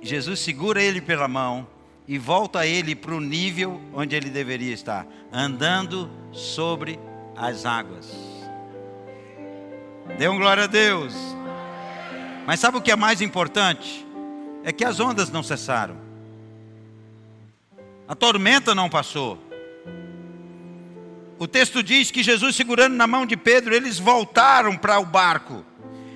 Jesus 0.01 0.39
segura 0.39 0.81
ele 0.81 0.99
pela 0.99 1.27
mão 1.27 1.67
e 2.07 2.17
volta 2.17 2.65
ele 2.65 2.95
para 2.95 3.13
o 3.13 3.21
nível 3.21 3.79
onde 3.93 4.15
ele 4.15 4.31
deveria 4.31 4.73
estar, 4.73 5.05
andando 5.31 6.09
sobre 6.31 6.99
as 7.37 7.63
águas. 7.63 8.11
Dê 10.17 10.27
um 10.27 10.39
glória 10.39 10.63
a 10.63 10.67
Deus. 10.67 11.13
Mas 12.47 12.59
sabe 12.59 12.77
o 12.77 12.81
que 12.81 12.91
é 12.91 12.95
mais 12.95 13.21
importante? 13.21 14.03
É 14.63 14.71
que 14.71 14.83
as 14.83 14.99
ondas 14.99 15.29
não 15.29 15.43
cessaram. 15.43 15.97
A 18.07 18.15
tormenta 18.15 18.73
não 18.73 18.89
passou. 18.89 19.37
O 21.37 21.47
texto 21.47 21.83
diz 21.83 22.09
que 22.09 22.23
Jesus, 22.23 22.55
segurando 22.55 22.95
na 22.95 23.05
mão 23.05 23.23
de 23.23 23.37
Pedro, 23.37 23.75
eles 23.75 23.99
voltaram 23.99 24.75
para 24.75 24.97
o 24.97 25.05
barco. 25.05 25.63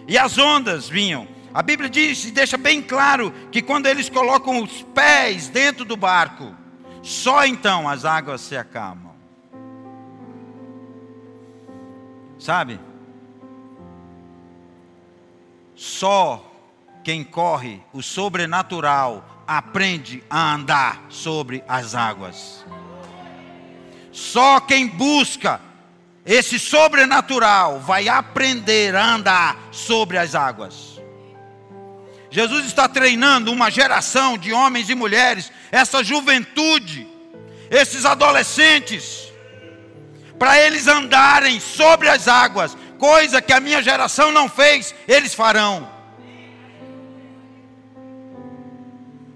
E 0.09 0.17
as 0.17 0.39
ondas 0.39 0.89
vinham. 0.89 1.27
A 1.53 1.61
Bíblia 1.61 1.87
diz 1.87 2.25
e 2.25 2.31
deixa 2.31 2.57
bem 2.57 2.81
claro 2.81 3.31
que 3.51 3.61
quando 3.61 3.85
eles 3.85 4.09
colocam 4.09 4.63
os 4.63 4.81
pés 4.81 5.47
dentro 5.47 5.85
do 5.85 5.95
barco, 5.95 6.55
só 7.03 7.45
então 7.45 7.87
as 7.87 8.05
águas 8.05 8.41
se 8.41 8.57
acalmam. 8.57 9.13
Sabe? 12.39 12.79
Só 15.75 16.43
quem 17.03 17.23
corre 17.23 17.79
o 17.93 18.01
sobrenatural 18.01 19.43
aprende 19.47 20.23
a 20.27 20.55
andar 20.55 21.05
sobre 21.09 21.63
as 21.67 21.93
águas. 21.93 22.65
Só 24.11 24.59
quem 24.59 24.87
busca 24.87 25.61
esse 26.29 26.59
sobrenatural 26.59 27.79
vai 27.79 28.07
aprender 28.07 28.95
a 28.95 29.15
andar 29.15 29.69
sobre 29.71 30.15
as 30.15 30.35
águas. 30.35 31.01
Jesus 32.29 32.67
está 32.67 32.87
treinando 32.87 33.51
uma 33.51 33.71
geração 33.71 34.37
de 34.37 34.53
homens 34.53 34.91
e 34.91 34.93
mulheres, 34.93 35.51
essa 35.71 36.03
juventude, 36.03 37.07
esses 37.71 38.05
adolescentes, 38.05 39.33
para 40.37 40.59
eles 40.59 40.87
andarem 40.87 41.59
sobre 41.59 42.07
as 42.07 42.27
águas, 42.27 42.77
coisa 42.99 43.41
que 43.41 43.51
a 43.51 43.59
minha 43.59 43.81
geração 43.81 44.31
não 44.31 44.47
fez, 44.47 44.93
eles 45.07 45.33
farão. 45.33 45.89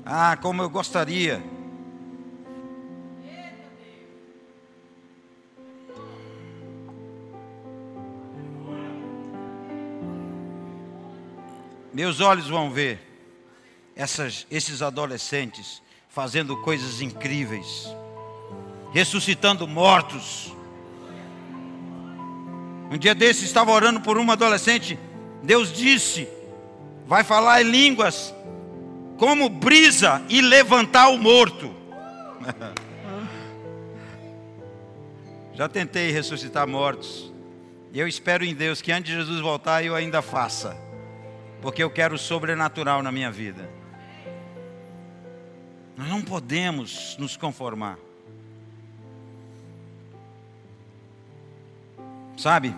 Ah, 0.06 0.38
como 0.40 0.62
eu 0.62 0.70
gostaria. 0.70 1.44
Meus 11.94 12.20
olhos 12.20 12.50
vão 12.50 12.72
ver 12.72 13.00
essas, 13.96 14.48
esses 14.50 14.82
adolescentes 14.82 15.80
fazendo 16.10 16.58
coisas 16.58 17.02
incríveis, 17.02 17.88
ressuscitando 18.92 19.68
mortos. 19.68 20.52
Um 22.90 22.98
dia 22.98 23.14
desse 23.14 23.46
estava 23.46 23.72
orando 23.72 24.02
por 24.02 24.18
uma 24.18 24.34
adolescente. 24.34 24.98
Deus 25.44 25.72
disse: 25.72 26.28
vai 27.06 27.24
falar 27.24 27.62
em 27.62 27.70
línguas 27.70 28.34
como 29.18 29.48
brisa 29.48 30.24
e 30.30 30.42
levantar 30.42 31.10
o 31.10 31.18
morto. 31.18 31.72
Já 35.54 35.70
tentei 35.70 36.12
ressuscitar 36.12 36.68
mortos. 36.68 37.32
E 37.92 38.00
eu 38.00 38.08
espero 38.08 38.44
em 38.44 38.56
Deus 38.56 38.82
que 38.82 38.92
antes 38.92 39.12
de 39.12 39.18
Jesus 39.20 39.40
voltar 39.40 39.86
eu 39.86 39.94
ainda 39.94 40.20
faça. 40.24 40.83
Porque 41.64 41.82
eu 41.82 41.90
quero 41.90 42.16
o 42.16 42.18
sobrenatural 42.18 43.02
na 43.02 43.10
minha 43.10 43.32
vida. 43.32 43.70
Nós 45.96 46.10
não 46.10 46.22
podemos 46.22 47.16
nos 47.18 47.38
conformar. 47.38 47.98
Sabe? 52.36 52.76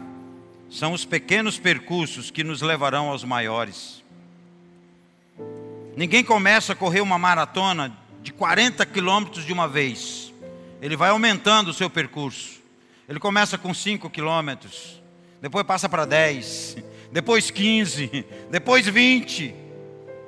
São 0.69 0.93
os 0.93 1.03
pequenos 1.03 1.57
percursos 1.57 2.29
que 2.29 2.43
nos 2.43 2.61
levarão 2.61 3.09
aos 3.09 3.23
maiores. 3.23 4.03
Ninguém 5.97 6.23
começa 6.23 6.73
a 6.73 6.75
correr 6.75 7.01
uma 7.01 7.17
maratona 7.17 7.91
de 8.21 8.31
40 8.31 8.85
quilômetros 8.85 9.45
de 9.45 9.51
uma 9.51 9.67
vez. 9.67 10.31
Ele 10.79 10.95
vai 10.95 11.09
aumentando 11.09 11.71
o 11.71 11.73
seu 11.73 11.89
percurso. 11.89 12.61
Ele 13.09 13.19
começa 13.19 13.57
com 13.57 13.73
5 13.73 14.11
quilômetros, 14.11 15.01
depois 15.41 15.65
passa 15.65 15.89
para 15.89 16.05
10, 16.05 16.77
depois 17.15 17.49
15, 17.49 18.25
depois 18.51 18.85
20. 18.85 19.55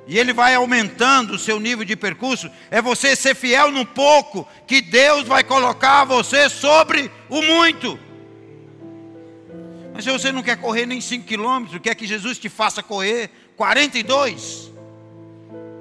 E 0.06 0.18
ele 0.18 0.32
vai 0.32 0.54
aumentando 0.54 1.34
o 1.34 1.38
seu 1.38 1.60
nível 1.60 1.84
de 1.84 1.94
percurso. 1.94 2.50
É 2.70 2.80
você 2.80 3.14
ser 3.14 3.34
fiel 3.34 3.70
no 3.70 3.84
pouco, 3.84 4.48
que 4.66 4.80
Deus 4.80 5.28
vai 5.28 5.44
colocar 5.44 6.06
você 6.06 6.48
sobre 6.48 7.10
o 7.28 7.42
muito. 7.42 7.98
Mas 9.92 10.04
se 10.04 10.10
você 10.10 10.32
não 10.32 10.42
quer 10.42 10.56
correr 10.56 10.86
nem 10.86 10.98
5 10.98 11.26
quilômetros, 11.26 11.78
quer 11.82 11.94
que 11.94 12.06
Jesus 12.06 12.38
te 12.38 12.48
faça 12.48 12.82
correr 12.82 13.28
42. 13.54 14.72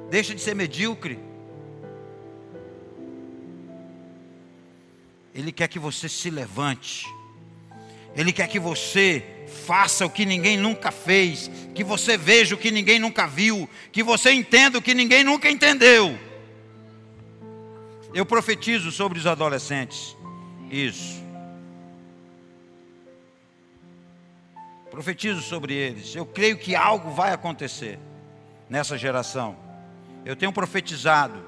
Deixa 0.10 0.36
de 0.36 0.42
ser 0.42 0.56
medíocre. 0.56 1.18
Ele 5.34 5.54
quer 5.54 5.70
que 5.70 5.80
você 5.80 6.10
se 6.10 6.30
levante. 6.30 7.06
Ele 8.14 8.34
quer 8.34 8.50
que 8.50 8.60
você 8.60 9.37
faça 9.48 10.06
o 10.06 10.10
que 10.10 10.26
ninguém 10.26 10.58
nunca 10.58 10.92
fez, 10.92 11.50
que 11.74 11.84
você 11.84 12.18
veja 12.18 12.56
o 12.56 12.58
que 12.58 12.70
ninguém 12.70 13.00
nunca 13.00 13.26
viu, 13.26 13.68
que 13.92 14.04
você 14.04 14.32
entenda 14.32 14.78
o 14.78 14.82
que 14.82 14.94
ninguém 14.94 15.24
nunca 15.24 15.50
entendeu. 15.50 16.18
Eu 18.14 18.26
profetizo 18.26 18.92
sobre 18.92 19.20
os 19.20 19.28
adolescentes. 19.28 20.16
Isso. 20.70 21.24
Profetizo 24.90 25.42
sobre 25.42 25.74
eles. 25.74 26.16
Eu 26.16 26.26
creio 26.26 26.58
que 26.58 26.76
algo 26.76 27.12
vai 27.12 27.32
acontecer 27.32 28.00
nessa 28.70 28.98
geração. 28.98 29.58
Eu 30.26 30.36
tenho 30.36 30.52
profetizado. 30.52 31.46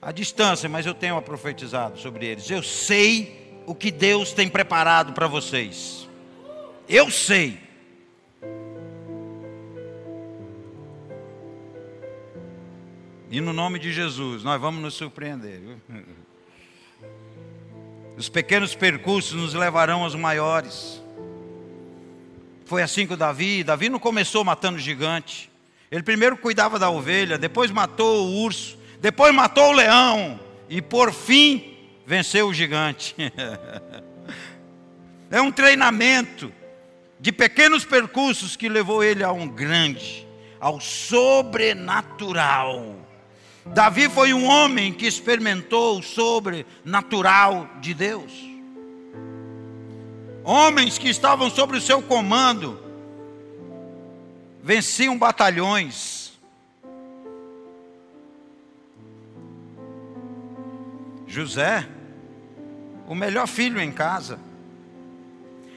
À 0.00 0.10
distância, 0.10 0.68
mas 0.68 0.86
eu 0.86 0.94
tenho 0.94 1.20
profetizado 1.22 1.98
sobre 1.98 2.26
eles. 2.26 2.50
Eu 2.50 2.62
sei 2.62 3.41
o 3.66 3.74
que 3.74 3.90
Deus 3.90 4.32
tem 4.32 4.48
preparado 4.48 5.12
para 5.12 5.26
vocês. 5.26 6.08
Eu 6.88 7.10
sei. 7.10 7.60
E 13.30 13.40
no 13.40 13.52
nome 13.52 13.78
de 13.78 13.92
Jesus, 13.92 14.42
nós 14.42 14.60
vamos 14.60 14.82
nos 14.82 14.94
surpreender. 14.94 15.60
Os 18.16 18.28
pequenos 18.28 18.74
percursos 18.74 19.32
nos 19.32 19.54
levarão 19.54 20.02
aos 20.02 20.14
maiores. 20.14 21.02
Foi 22.66 22.82
assim 22.82 23.06
com 23.06 23.16
Davi. 23.16 23.64
Davi 23.64 23.88
não 23.88 23.98
começou 23.98 24.44
matando 24.44 24.78
gigante. 24.78 25.50
Ele 25.90 26.02
primeiro 26.02 26.36
cuidava 26.36 26.78
da 26.78 26.90
ovelha, 26.90 27.38
depois 27.38 27.70
matou 27.70 28.26
o 28.26 28.44
urso, 28.44 28.78
depois 29.00 29.34
matou 29.34 29.70
o 29.70 29.72
leão 29.72 30.40
e 30.68 30.80
por 30.80 31.12
fim 31.12 31.71
venceu 32.06 32.48
o 32.48 32.54
gigante. 32.54 33.14
é 35.30 35.40
um 35.40 35.52
treinamento 35.52 36.52
de 37.18 37.32
pequenos 37.32 37.84
percursos 37.84 38.56
que 38.56 38.68
levou 38.68 39.02
ele 39.02 39.24
a 39.24 39.32
um 39.32 39.48
grande, 39.48 40.28
ao 40.60 40.80
sobrenatural. 40.80 42.96
Davi 43.64 44.08
foi 44.08 44.34
um 44.34 44.46
homem 44.46 44.92
que 44.92 45.06
experimentou 45.06 45.98
o 45.98 46.02
sobrenatural 46.02 47.68
de 47.80 47.94
Deus. 47.94 48.32
Homens 50.44 50.98
que 50.98 51.08
estavam 51.08 51.48
sob 51.48 51.76
o 51.76 51.80
seu 51.80 52.02
comando 52.02 52.82
venciam 54.62 55.16
batalhões. 55.16 56.21
José, 61.32 61.88
o 63.08 63.14
melhor 63.14 63.46
filho 63.46 63.80
em 63.80 63.90
casa, 63.90 64.38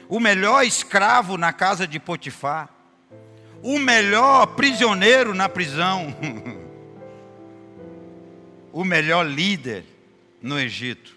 o 0.06 0.20
melhor 0.20 0.62
escravo 0.66 1.38
na 1.38 1.50
casa 1.50 1.86
de 1.86 1.98
Potifar, 1.98 2.68
o 3.62 3.78
melhor 3.78 4.48
prisioneiro 4.48 5.32
na 5.32 5.48
prisão, 5.48 6.14
o 8.70 8.84
melhor 8.84 9.26
líder 9.26 9.86
no 10.42 10.60
Egito. 10.60 11.16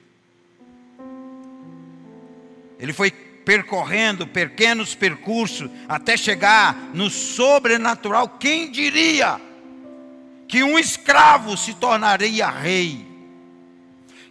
Ele 2.79 2.93
foi 2.93 3.11
percorrendo 3.11 4.25
pequenos 4.25 4.95
percursos 4.95 5.69
até 5.85 6.15
chegar 6.15 6.75
no 6.93 7.09
sobrenatural. 7.09 8.29
Quem 8.39 8.71
diria 8.71 9.37
que 10.47 10.63
um 10.63 10.79
escravo 10.79 11.57
se 11.57 11.73
tornaria 11.73 12.49
rei? 12.49 13.08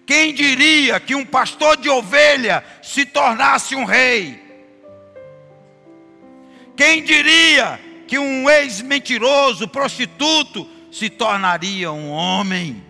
Quem 0.09 0.33
diria 0.33 0.99
que 0.99 1.15
um 1.15 1.23
pastor 1.23 1.77
de 1.77 1.91
ovelha 1.91 2.65
se 2.83 3.05
tornasse 3.05 3.77
um 3.77 3.85
rei? 3.85 4.43
Quem 6.75 7.05
diria 7.05 7.79
que 8.07 8.19
um 8.19 8.49
ex-mentiroso, 8.49 9.69
prostituto, 9.69 10.67
se 10.91 11.11
tornaria 11.11 11.93
um 11.93 12.09
homem 12.09 12.83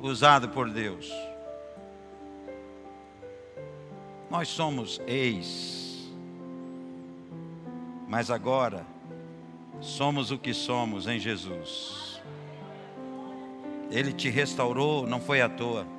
usado 0.00 0.48
por 0.48 0.68
Deus? 0.68 1.08
Nós 4.28 4.48
somos 4.48 5.00
ex, 5.06 6.12
mas 8.08 8.28
agora 8.28 8.84
somos 9.80 10.32
o 10.32 10.38
que 10.38 10.52
somos 10.52 11.06
em 11.06 11.20
Jesus. 11.20 12.20
Ele 13.88 14.12
te 14.12 14.28
restaurou, 14.28 15.06
não 15.06 15.20
foi 15.20 15.40
à 15.40 15.48
toa. 15.48 15.93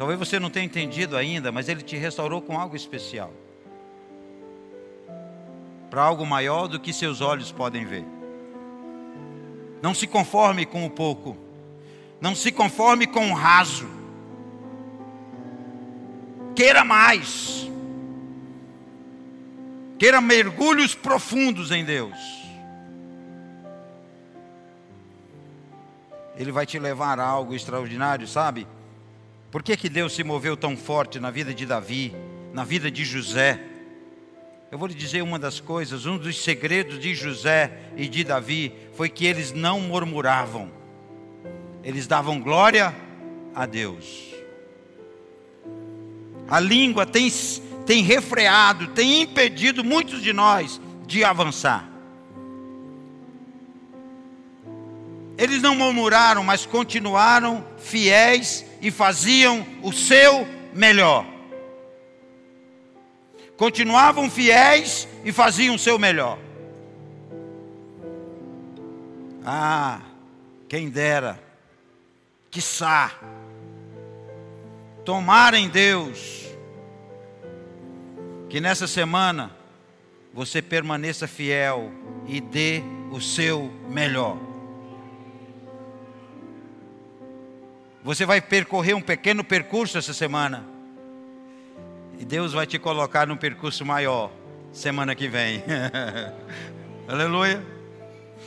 Talvez 0.00 0.18
você 0.18 0.40
não 0.40 0.48
tenha 0.48 0.64
entendido 0.64 1.14
ainda, 1.14 1.52
mas 1.52 1.68
Ele 1.68 1.82
te 1.82 1.94
restaurou 1.94 2.40
com 2.40 2.58
algo 2.58 2.74
especial 2.74 3.30
para 5.90 6.00
algo 6.00 6.24
maior 6.24 6.68
do 6.68 6.80
que 6.80 6.90
seus 6.90 7.20
olhos 7.20 7.52
podem 7.52 7.84
ver. 7.84 8.06
Não 9.82 9.92
se 9.92 10.06
conforme 10.06 10.64
com 10.64 10.86
o 10.86 10.90
pouco, 10.90 11.36
não 12.18 12.34
se 12.34 12.50
conforme 12.50 13.06
com 13.06 13.30
o 13.30 13.34
raso 13.34 13.90
queira 16.56 16.82
mais, 16.82 17.70
queira 19.98 20.18
mergulhos 20.18 20.94
profundos 20.94 21.70
em 21.70 21.84
Deus. 21.84 22.16
Ele 26.38 26.50
vai 26.50 26.64
te 26.64 26.78
levar 26.78 27.20
a 27.20 27.26
algo 27.26 27.54
extraordinário, 27.54 28.26
sabe? 28.26 28.66
Por 29.50 29.62
que, 29.62 29.76
que 29.76 29.88
Deus 29.88 30.14
se 30.14 30.22
moveu 30.22 30.56
tão 30.56 30.76
forte 30.76 31.18
na 31.18 31.30
vida 31.30 31.52
de 31.52 31.66
Davi, 31.66 32.14
na 32.52 32.62
vida 32.62 32.90
de 32.90 33.04
José? 33.04 33.60
Eu 34.70 34.78
vou 34.78 34.86
lhe 34.86 34.94
dizer 34.94 35.22
uma 35.22 35.40
das 35.40 35.58
coisas, 35.58 36.06
um 36.06 36.16
dos 36.16 36.40
segredos 36.40 37.00
de 37.00 37.12
José 37.14 37.72
e 37.96 38.06
de 38.06 38.22
Davi 38.22 38.72
foi 38.94 39.08
que 39.08 39.26
eles 39.26 39.52
não 39.52 39.80
murmuravam, 39.80 40.70
eles 41.82 42.06
davam 42.06 42.40
glória 42.40 42.94
a 43.52 43.66
Deus. 43.66 44.32
A 46.48 46.60
língua 46.60 47.04
tem, 47.04 47.28
tem 47.84 48.04
refreado, 48.04 48.88
tem 48.88 49.22
impedido 49.22 49.82
muitos 49.82 50.22
de 50.22 50.32
nós 50.32 50.80
de 51.08 51.24
avançar. 51.24 51.89
Eles 55.40 55.62
não 55.62 55.74
murmuraram, 55.74 56.44
mas 56.44 56.66
continuaram 56.66 57.64
fiéis 57.78 58.62
e 58.82 58.90
faziam 58.90 59.66
o 59.82 59.90
seu 59.90 60.46
melhor. 60.74 61.24
Continuavam 63.56 64.28
fiéis 64.28 65.08
e 65.24 65.32
faziam 65.32 65.76
o 65.76 65.78
seu 65.78 65.98
melhor. 65.98 66.38
Ah, 69.42 70.02
quem 70.68 70.90
dera, 70.90 71.42
quiçá, 72.50 73.10
tomar 75.06 75.54
em 75.54 75.70
Deus 75.70 76.50
que 78.50 78.60
nessa 78.60 78.86
semana 78.86 79.50
você 80.34 80.60
permaneça 80.60 81.26
fiel 81.26 81.90
e 82.28 82.42
dê 82.42 82.82
o 83.10 83.22
seu 83.22 83.72
melhor. 83.88 84.49
Você 88.02 88.24
vai 88.24 88.40
percorrer 88.40 88.94
um 88.94 89.02
pequeno 89.02 89.44
percurso 89.44 89.98
essa 89.98 90.14
semana. 90.14 90.64
E 92.18 92.24
Deus 92.24 92.52
vai 92.52 92.66
te 92.66 92.78
colocar 92.78 93.26
num 93.26 93.36
percurso 93.36 93.84
maior 93.84 94.30
semana 94.72 95.14
que 95.14 95.28
vem. 95.28 95.62
Aleluia. 97.06 97.62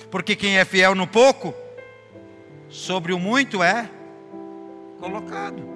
Porque 0.10 0.36
quem 0.36 0.58
é 0.58 0.66
fiel 0.66 0.96
no 0.96 1.06
pouco, 1.06 1.54
sobre 2.70 3.14
o 3.14 3.20
muito 3.20 3.62
é 3.62 3.90
colocado. 5.00 5.74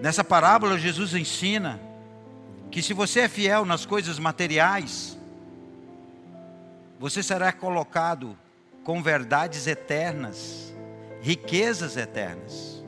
Nessa 0.00 0.24
parábola, 0.24 0.78
Jesus 0.78 1.14
ensina 1.14 1.80
que 2.70 2.82
se 2.82 2.92
você 2.92 3.20
é 3.20 3.28
fiel 3.28 3.64
nas 3.64 3.86
coisas 3.86 4.18
materiais, 4.18 5.16
você 6.98 7.22
será 7.22 7.52
colocado 7.52 8.36
com 8.84 9.02
verdades 9.02 9.66
eternas, 9.66 10.74
riquezas 11.20 11.96
eternas. 11.96 12.82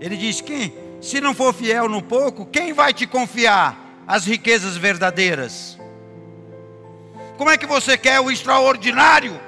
Ele 0.00 0.16
diz: 0.16 0.40
quem, 0.40 0.72
se 1.00 1.20
não 1.20 1.34
for 1.34 1.52
fiel 1.52 1.88
no 1.88 2.02
pouco, 2.02 2.46
quem 2.46 2.72
vai 2.72 2.92
te 2.92 3.06
confiar 3.06 3.78
as 4.06 4.24
riquezas 4.24 4.76
verdadeiras? 4.76 5.78
Como 7.36 7.50
é 7.50 7.56
que 7.56 7.66
você 7.66 7.96
quer 7.96 8.20
o 8.20 8.30
extraordinário? 8.30 9.40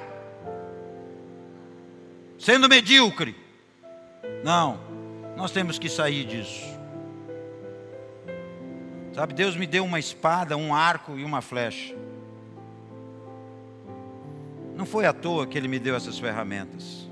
Sendo 2.39 2.67
medíocre? 2.67 3.35
Não, 4.43 4.79
nós 5.37 5.51
temos 5.51 5.77
que 5.77 5.87
sair 5.87 6.25
disso. 6.25 6.73
Sabe, 9.13 9.33
Deus 9.35 9.55
me 9.55 9.67
deu 9.67 9.85
uma 9.85 9.99
espada, 9.99 10.57
um 10.57 10.73
arco 10.73 11.19
e 11.19 11.23
uma 11.23 11.39
flecha. 11.39 11.95
Não 14.75 14.85
foi 14.85 15.05
à 15.05 15.13
toa 15.13 15.45
que 15.45 15.57
Ele 15.57 15.67
me 15.67 15.79
deu 15.79 15.95
essas 15.95 16.17
ferramentas. 16.17 17.07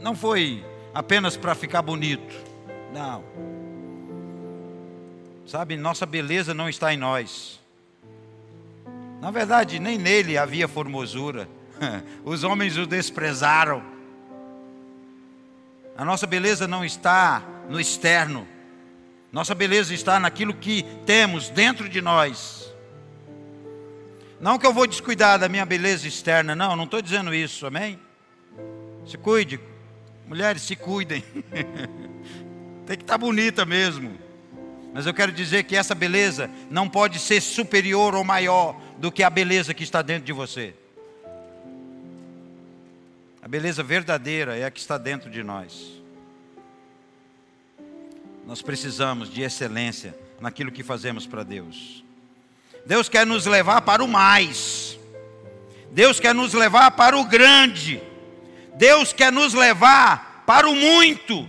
Não 0.00 0.14
foi 0.14 0.62
apenas 0.92 1.36
para 1.36 1.54
ficar 1.54 1.80
bonito. 1.80 2.34
Não. 2.92 3.24
Sabe, 5.46 5.76
nossa 5.76 6.04
beleza 6.04 6.52
não 6.52 6.68
está 6.68 6.92
em 6.92 6.96
nós. 6.96 7.60
Na 9.20 9.30
verdade, 9.30 9.78
nem 9.78 9.96
nele 9.96 10.36
havia 10.36 10.68
formosura. 10.68 11.48
Os 12.24 12.44
homens 12.44 12.76
o 12.76 12.86
desprezaram. 12.86 13.82
A 15.96 16.04
nossa 16.04 16.26
beleza 16.26 16.68
não 16.68 16.84
está 16.84 17.42
no 17.68 17.80
externo. 17.80 18.46
Nossa 19.32 19.54
beleza 19.54 19.94
está 19.94 20.20
naquilo 20.20 20.52
que 20.52 20.82
temos 21.06 21.48
dentro 21.48 21.88
de 21.88 22.02
nós. 22.02 22.73
Não 24.44 24.58
que 24.58 24.66
eu 24.66 24.74
vou 24.74 24.86
descuidar 24.86 25.38
da 25.38 25.48
minha 25.48 25.64
beleza 25.64 26.06
externa, 26.06 26.54
não, 26.54 26.76
não 26.76 26.84
estou 26.84 27.00
dizendo 27.00 27.34
isso, 27.34 27.64
amém? 27.64 27.98
Se 29.06 29.16
cuide, 29.16 29.58
mulheres 30.28 30.60
se 30.60 30.76
cuidem. 30.76 31.24
Tem 32.84 32.98
que 32.98 33.04
estar 33.04 33.14
tá 33.14 33.18
bonita 33.18 33.64
mesmo. 33.64 34.18
Mas 34.92 35.06
eu 35.06 35.14
quero 35.14 35.32
dizer 35.32 35.64
que 35.64 35.74
essa 35.74 35.94
beleza 35.94 36.50
não 36.70 36.90
pode 36.90 37.18
ser 37.20 37.40
superior 37.40 38.14
ou 38.14 38.22
maior 38.22 38.78
do 38.98 39.10
que 39.10 39.22
a 39.22 39.30
beleza 39.30 39.72
que 39.72 39.82
está 39.82 40.02
dentro 40.02 40.26
de 40.26 40.32
você. 40.34 40.74
A 43.40 43.48
beleza 43.48 43.82
verdadeira 43.82 44.58
é 44.58 44.66
a 44.66 44.70
que 44.70 44.78
está 44.78 44.98
dentro 44.98 45.30
de 45.30 45.42
nós. 45.42 46.02
Nós 48.46 48.60
precisamos 48.60 49.32
de 49.32 49.40
excelência 49.40 50.14
naquilo 50.38 50.70
que 50.70 50.82
fazemos 50.82 51.26
para 51.26 51.42
Deus. 51.42 52.03
Deus 52.86 53.08
quer 53.08 53.26
nos 53.26 53.46
levar 53.46 53.82
para 53.82 54.04
o 54.04 54.08
mais. 54.08 54.98
Deus 55.90 56.20
quer 56.20 56.34
nos 56.34 56.52
levar 56.52 56.90
para 56.92 57.16
o 57.16 57.24
grande. 57.24 58.02
Deus 58.74 59.12
quer 59.12 59.32
nos 59.32 59.54
levar 59.54 60.44
para 60.46 60.68
o 60.68 60.74
muito. 60.74 61.48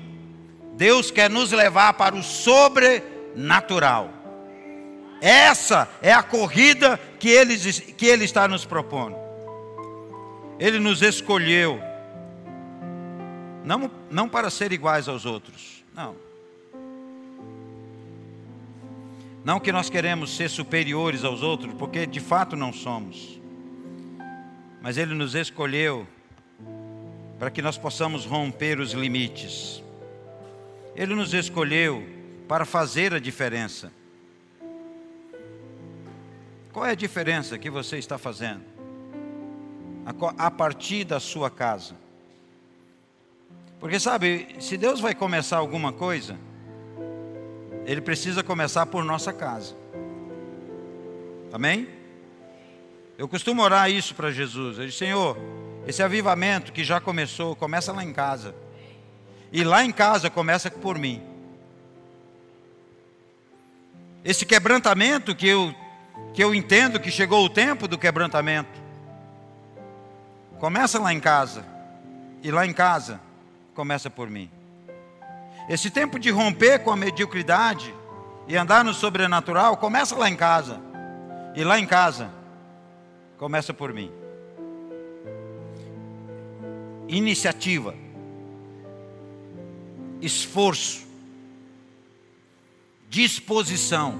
Deus 0.75 1.11
quer 1.11 1.29
nos 1.29 1.51
levar 1.51 1.93
para 1.93 2.15
o 2.15 2.23
sobrenatural. 2.23 4.09
Essa 5.21 5.89
é 6.01 6.13
a 6.13 6.21
corrida 6.21 6.99
que 7.19 7.29
ele, 7.29 7.57
que 7.57 8.05
ele 8.05 8.25
está 8.25 8.47
nos 8.47 8.65
propondo. 8.65 9.15
Ele 10.59 10.79
nos 10.79 11.01
escolheu, 11.01 11.81
não, 13.63 13.91
não 14.09 14.29
para 14.29 14.49
ser 14.49 14.71
iguais 14.71 15.09
aos 15.09 15.25
outros, 15.25 15.83
não. 15.93 16.24
Não 19.45 19.59
que 19.59 19.71
nós 19.71 19.91
queremos 19.91 20.35
ser 20.35 20.49
superiores 20.49 21.23
aos 21.23 21.43
outros, 21.43 21.71
porque 21.75 22.07
de 22.07 22.19
fato 22.19 22.55
não 22.55 22.73
somos. 22.73 23.39
mas 24.81 24.97
Ele 24.97 25.13
nos 25.13 25.35
escolheu 25.35 26.07
para 27.37 27.51
que 27.51 27.61
nós 27.61 27.77
possamos 27.77 28.25
romper 28.25 28.79
os 28.79 28.93
limites. 28.93 29.83
Ele 30.95 31.13
nos 31.13 31.31
escolheu 31.31 32.03
para 32.47 32.65
fazer 32.65 33.13
a 33.13 33.19
diferença. 33.19 33.91
Qual 36.73 36.83
é 36.83 36.91
a 36.91 36.95
diferença 36.95 37.55
que 37.59 37.69
você 37.69 37.99
está 37.99 38.17
fazendo? 38.17 38.63
A 40.39 40.49
partir 40.49 41.03
da 41.03 41.19
sua 41.19 41.51
casa. 41.51 41.95
Porque 43.79 43.99
sabe, 43.99 44.55
se 44.59 44.75
Deus 44.75 44.99
vai 44.99 45.13
começar 45.13 45.57
alguma 45.57 45.93
coisa, 45.93 46.35
Ele 47.85 48.01
precisa 48.01 48.43
começar 48.43 48.85
por 48.87 49.03
nossa 49.03 49.31
casa. 49.31 49.75
Amém? 51.53 51.87
Eu 53.17 53.27
costumo 53.27 53.61
orar 53.61 53.89
isso 53.89 54.13
para 54.15 54.31
Jesus. 54.31 54.77
Eu 54.77 54.85
digo, 54.85 54.97
Senhor, 54.97 55.37
esse 55.87 56.03
avivamento 56.03 56.73
que 56.73 56.83
já 56.83 56.99
começou, 56.99 57.55
começa 57.55 57.93
lá 57.93 58.03
em 58.03 58.11
casa. 58.11 58.55
E 59.51 59.63
lá 59.63 59.85
em 59.85 59.91
casa 59.91 60.29
começa 60.29 60.69
por 60.69 60.97
mim. 60.97 61.23
Esse 64.23 64.45
quebrantamento 64.45 65.35
que 65.35 65.47
eu, 65.47 65.73
que 66.33 66.43
eu 66.43 66.53
entendo 66.53 66.99
que 66.99 67.11
chegou 67.11 67.45
o 67.45 67.49
tempo 67.49 67.87
do 67.87 67.97
quebrantamento. 67.97 68.81
Começa 70.59 70.99
lá 70.99 71.13
em 71.13 71.19
casa. 71.19 71.63
E 72.41 72.51
lá 72.51 72.65
em 72.65 72.73
casa 72.73 73.21
começa 73.73 74.09
por 74.09 74.29
mim. 74.29 74.49
Esse 75.67 75.89
tempo 75.89 76.19
de 76.19 76.29
romper 76.29 76.79
com 76.79 76.91
a 76.91 76.95
mediocridade 76.95 77.93
e 78.47 78.55
andar 78.55 78.83
no 78.83 78.93
sobrenatural 78.93 79.77
começa 79.77 80.15
lá 80.15 80.29
em 80.29 80.35
casa. 80.35 80.79
E 81.55 81.63
lá 81.63 81.79
em 81.79 81.85
casa 81.85 82.29
começa 83.37 83.73
por 83.73 83.93
mim. 83.93 84.11
Iniciativa, 87.07 87.95
esforço, 90.21 91.05
disposição 93.09 94.19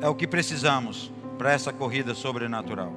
é 0.00 0.08
o 0.08 0.14
que 0.14 0.26
precisamos 0.26 1.12
para 1.38 1.52
essa 1.52 1.72
corrida 1.72 2.14
sobrenatural. 2.14 2.92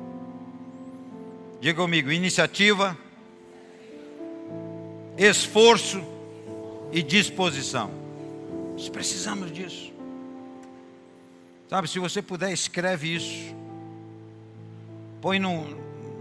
Diga 1.62 1.82
comigo: 1.82 2.12
iniciativa, 2.12 2.98
esforço 5.18 6.02
e 6.92 7.02
disposição. 7.04 7.92
Nós 8.74 8.90
precisamos 8.90 9.52
disso. 9.52 9.94
Sabe, 11.70 11.88
se 11.88 12.00
você 12.00 12.22
puder, 12.22 12.52
escreve 12.52 13.14
isso. 13.14 13.56
Põe 15.22 15.38
no, 15.38 15.66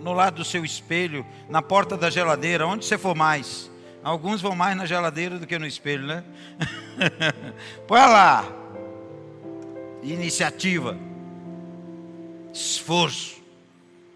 no 0.02 0.12
lado 0.12 0.36
do 0.36 0.44
seu 0.44 0.64
espelho, 0.64 1.24
na 1.48 1.62
porta 1.62 1.96
da 1.96 2.10
geladeira, 2.10 2.66
onde 2.66 2.84
você 2.84 2.98
for 2.98 3.14
mais. 3.14 3.70
Alguns 4.02 4.40
vão 4.40 4.54
mais 4.54 4.76
na 4.76 4.86
geladeira 4.86 5.38
do 5.38 5.46
que 5.46 5.58
no 5.58 5.66
espelho, 5.66 6.06
né? 6.06 6.24
Põe 7.86 8.00
lá. 8.00 8.44
Iniciativa, 10.02 10.96
esforço, 12.52 13.42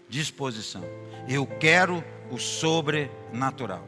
disposição. 0.07 0.83
Eu 1.27 1.45
quero 1.45 2.03
o 2.31 2.37
sobrenatural. 2.37 3.87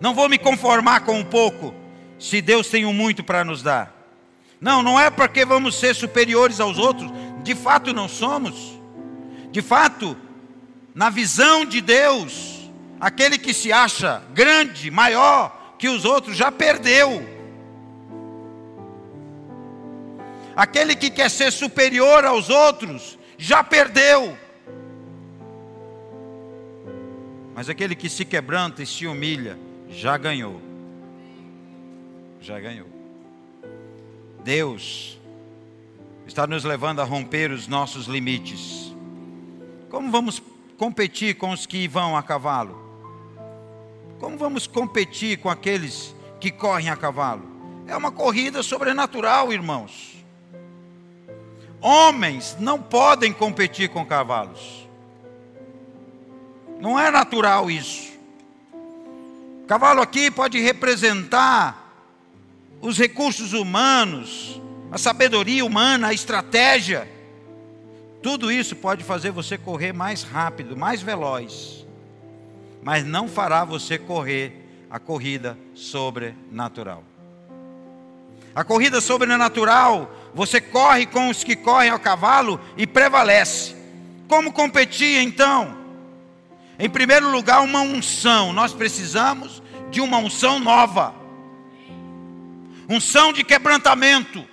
Não 0.00 0.14
vou 0.14 0.28
me 0.28 0.38
conformar 0.38 1.00
com 1.00 1.18
um 1.18 1.24
pouco, 1.24 1.74
se 2.20 2.42
Deus 2.42 2.68
tem 2.68 2.84
um 2.84 2.92
muito 2.92 3.24
para 3.24 3.42
nos 3.42 3.62
dar. 3.62 3.96
Não, 4.60 4.82
não 4.82 5.00
é 5.00 5.08
porque 5.08 5.42
vamos 5.42 5.74
ser 5.74 5.94
superiores 5.94 6.60
aos 6.60 6.78
outros, 6.78 7.10
de 7.42 7.54
fato 7.54 7.94
não 7.94 8.06
somos. 8.06 8.78
De 9.50 9.62
fato, 9.62 10.14
na 10.94 11.08
visão 11.08 11.64
de 11.64 11.80
Deus, 11.80 12.70
aquele 13.00 13.38
que 13.38 13.54
se 13.54 13.72
acha 13.72 14.22
grande, 14.34 14.90
maior 14.90 15.74
que 15.78 15.88
os 15.88 16.04
outros, 16.04 16.36
já 16.36 16.52
perdeu. 16.52 17.26
Aquele 20.54 20.94
que 20.94 21.08
quer 21.08 21.30
ser 21.30 21.50
superior 21.50 22.26
aos 22.26 22.50
outros, 22.50 23.18
já 23.38 23.64
perdeu. 23.64 24.36
Mas 27.54 27.70
aquele 27.70 27.94
que 27.94 28.10
se 28.10 28.26
quebranta 28.26 28.82
e 28.82 28.86
se 28.86 29.06
humilha, 29.06 29.58
já 29.88 30.18
ganhou. 30.18 30.69
Já 32.40 32.58
ganhou. 32.58 32.86
Deus 34.42 35.18
está 36.26 36.46
nos 36.46 36.64
levando 36.64 37.00
a 37.00 37.04
romper 37.04 37.50
os 37.50 37.66
nossos 37.66 38.06
limites. 38.06 38.94
Como 39.90 40.10
vamos 40.10 40.42
competir 40.78 41.34
com 41.36 41.50
os 41.50 41.66
que 41.66 41.86
vão 41.86 42.16
a 42.16 42.22
cavalo? 42.22 42.78
Como 44.18 44.38
vamos 44.38 44.66
competir 44.66 45.38
com 45.38 45.50
aqueles 45.50 46.14
que 46.38 46.50
correm 46.50 46.88
a 46.88 46.96
cavalo? 46.96 47.42
É 47.86 47.96
uma 47.96 48.12
corrida 48.12 48.62
sobrenatural, 48.62 49.52
irmãos. 49.52 50.24
Homens 51.80 52.56
não 52.60 52.80
podem 52.80 53.32
competir 53.32 53.88
com 53.88 54.04
cavalos. 54.04 54.88
Não 56.78 56.98
é 56.98 57.10
natural 57.10 57.70
isso. 57.70 58.12
Cavalo 59.66 60.00
aqui 60.00 60.30
pode 60.30 60.58
representar 60.60 61.79
os 62.80 62.98
recursos 62.98 63.52
humanos, 63.52 64.60
a 64.90 64.98
sabedoria 64.98 65.64
humana, 65.64 66.08
a 66.08 66.14
estratégia. 66.14 67.08
Tudo 68.22 68.50
isso 68.50 68.74
pode 68.76 69.04
fazer 69.04 69.30
você 69.30 69.56
correr 69.58 69.92
mais 69.92 70.22
rápido, 70.22 70.76
mais 70.76 71.02
veloz, 71.02 71.86
mas 72.82 73.04
não 73.04 73.28
fará 73.28 73.64
você 73.64 73.98
correr 73.98 74.66
a 74.90 74.98
corrida 74.98 75.56
sobrenatural. 75.74 77.04
A 78.54 78.64
corrida 78.64 79.00
sobrenatural, 79.00 80.10
você 80.34 80.60
corre 80.60 81.06
com 81.06 81.28
os 81.28 81.44
que 81.44 81.54
correm 81.54 81.90
ao 81.90 82.00
cavalo 82.00 82.60
e 82.76 82.86
prevalece. 82.86 83.76
Como 84.26 84.52
competir 84.52 85.22
então? 85.22 85.78
Em 86.78 86.88
primeiro 86.88 87.30
lugar, 87.30 87.62
uma 87.62 87.80
unção. 87.80 88.52
Nós 88.52 88.72
precisamos 88.72 89.62
de 89.90 90.00
uma 90.00 90.18
unção 90.18 90.58
nova 90.58 91.19
unção 92.90 93.32
de 93.32 93.44
quebrantamento. 93.44 94.44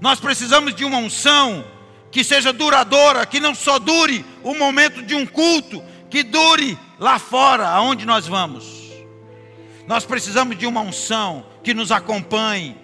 Nós 0.00 0.18
precisamos 0.18 0.74
de 0.74 0.84
uma 0.84 0.98
unção 0.98 1.64
que 2.10 2.24
seja 2.24 2.52
duradoura, 2.52 3.24
que 3.24 3.38
não 3.38 3.54
só 3.54 3.78
dure 3.78 4.24
o 4.42 4.52
momento 4.52 5.00
de 5.02 5.14
um 5.14 5.24
culto, 5.24 5.82
que 6.10 6.24
dure 6.24 6.76
lá 6.98 7.20
fora, 7.20 7.68
aonde 7.68 8.04
nós 8.04 8.26
vamos. 8.26 8.82
Nós 9.86 10.04
precisamos 10.04 10.58
de 10.58 10.66
uma 10.66 10.80
unção 10.80 11.46
que 11.62 11.72
nos 11.72 11.92
acompanhe, 11.92 12.76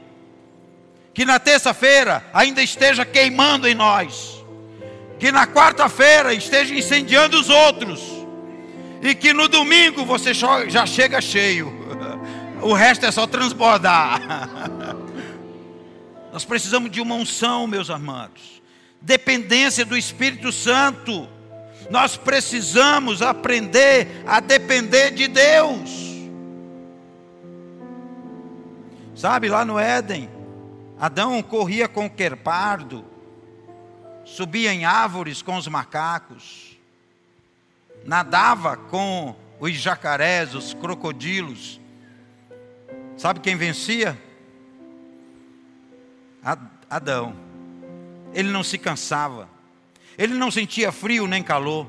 que 1.13 1.25
na 1.25 1.41
terça-feira 1.41 2.25
ainda 2.33 2.63
esteja 2.63 3.05
queimando 3.05 3.67
em 3.67 3.75
nós, 3.75 4.45
que 5.19 5.33
na 5.33 5.45
quarta-feira 5.45 6.33
esteja 6.33 6.73
incendiando 6.73 7.39
os 7.39 7.51
outros, 7.51 8.01
e 9.03 9.15
que 9.15 9.33
no 9.33 9.49
domingo 9.49 10.05
você 10.05 10.33
já 10.33 10.87
chega 10.87 11.21
cheio. 11.21 11.78
O 12.63 12.73
resto 12.73 13.07
é 13.07 13.11
só 13.11 13.27
transbordar. 13.27 14.21
Nós 16.33 16.45
precisamos 16.45 16.91
de 16.91 17.01
uma 17.01 17.15
unção, 17.15 17.67
meus 17.67 17.91
amados. 17.91 18.63
Dependência 19.01 19.85
do 19.85 19.97
Espírito 19.97 20.53
Santo. 20.53 21.29
Nós 21.91 22.17
precisamos 22.17 23.23
aprender 23.23 24.23
a 24.27 24.41
depender 24.41 25.13
de 25.13 25.29
Deus. 25.29 26.09
Sabe, 29.15 29.49
lá 29.49 29.65
no 29.65 29.79
Éden, 29.79 30.29
Adão 31.01 31.43
corria 31.43 31.89
com 31.89 32.07
o 32.07 32.11
querpardo, 32.11 33.05
subia 34.25 34.73
em 34.73 34.85
árvores 34.85 35.43
com 35.43 35.57
os 35.57 35.67
macacos, 35.67 36.79
nadava 38.05 38.77
com 38.77 39.35
os 39.59 39.73
jacarés, 39.73 40.55
os 40.55 40.75
crocodilos, 40.75 41.81
Sabe 43.19 43.41
quem 43.41 43.57
vencia? 43.57 44.16
Adão. 46.89 47.35
Ele 48.33 48.49
não 48.49 48.62
se 48.62 48.79
cansava. 48.79 49.49
Ele 50.16 50.35
não 50.35 50.53
sentia 50.53 50.93
frio 50.93 51.27
nem 51.27 51.43
calor. 51.43 51.85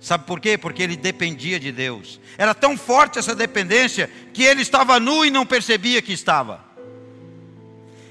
Sabe 0.00 0.24
por 0.24 0.40
quê? 0.40 0.58
Porque 0.58 0.82
ele 0.82 0.96
dependia 0.96 1.60
de 1.60 1.70
Deus. 1.70 2.20
Era 2.36 2.54
tão 2.54 2.76
forte 2.76 3.20
essa 3.20 3.36
dependência 3.36 4.10
que 4.34 4.42
ele 4.42 4.62
estava 4.62 4.98
nu 4.98 5.24
e 5.24 5.30
não 5.30 5.46
percebia 5.46 6.02
que 6.02 6.12
estava. 6.12 6.60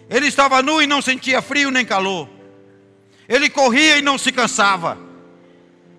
Ele 0.09 0.27
estava 0.27 0.61
nu 0.61 0.81
e 0.81 0.87
não 0.87 1.01
sentia 1.01 1.41
frio 1.41 1.69
nem 1.69 1.85
calor. 1.85 2.29
Ele 3.27 3.49
corria 3.49 3.97
e 3.97 4.01
não 4.01 4.17
se 4.17 4.31
cansava. 4.31 4.97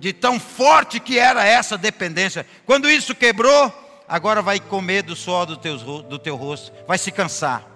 De 0.01 0.15
tão 0.15 0.41
forte 0.41 0.99
que 0.99 1.19
era 1.19 1.45
essa 1.45 1.77
dependência. 1.77 2.47
Quando 2.65 2.89
isso 2.89 3.15
quebrou, 3.15 3.86
agora 4.09 4.41
vai 4.43 4.61
comer 4.61 5.03
do 5.03 5.17
suor 5.17 5.47
do 5.47 5.57
teu, 5.57 5.77
do 6.03 6.19
teu 6.19 6.37
rosto, 6.37 6.73
vai 6.87 6.99
se 6.99 7.11
cansar. 7.11 7.67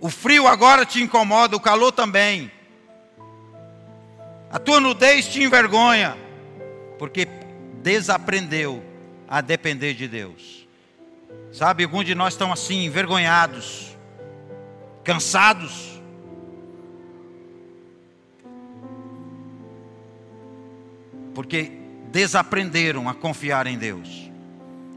O 0.00 0.08
frio 0.08 0.46
agora 0.46 0.86
te 0.86 1.02
incomoda, 1.02 1.56
o 1.56 1.60
calor 1.60 1.92
também. 1.92 2.50
A 4.50 4.58
tua 4.58 4.80
nudez 4.80 5.26
te 5.26 5.42
envergonha, 5.42 6.16
porque 6.98 7.26
desaprendeu 7.82 8.82
a 9.26 9.40
depender 9.40 9.94
de 9.94 10.06
Deus. 10.06 10.66
Sabe, 11.52 11.84
alguns 11.84 12.04
de 12.04 12.14
nós 12.14 12.34
estão 12.34 12.52
assim, 12.52 12.84
envergonhados, 12.84 13.96
cansados. 15.02 16.00
Porque 21.34 21.77
desaprenderam 22.10 23.08
a 23.08 23.14
confiar 23.14 23.66
em 23.66 23.78
Deus. 23.78 24.30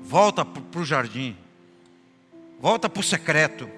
Volta 0.03 0.43
para 0.43 0.81
o 0.81 0.85
jardim, 0.85 1.35
volta 2.59 2.89
para 2.89 2.99
o 2.99 3.03
secreto. 3.03 3.69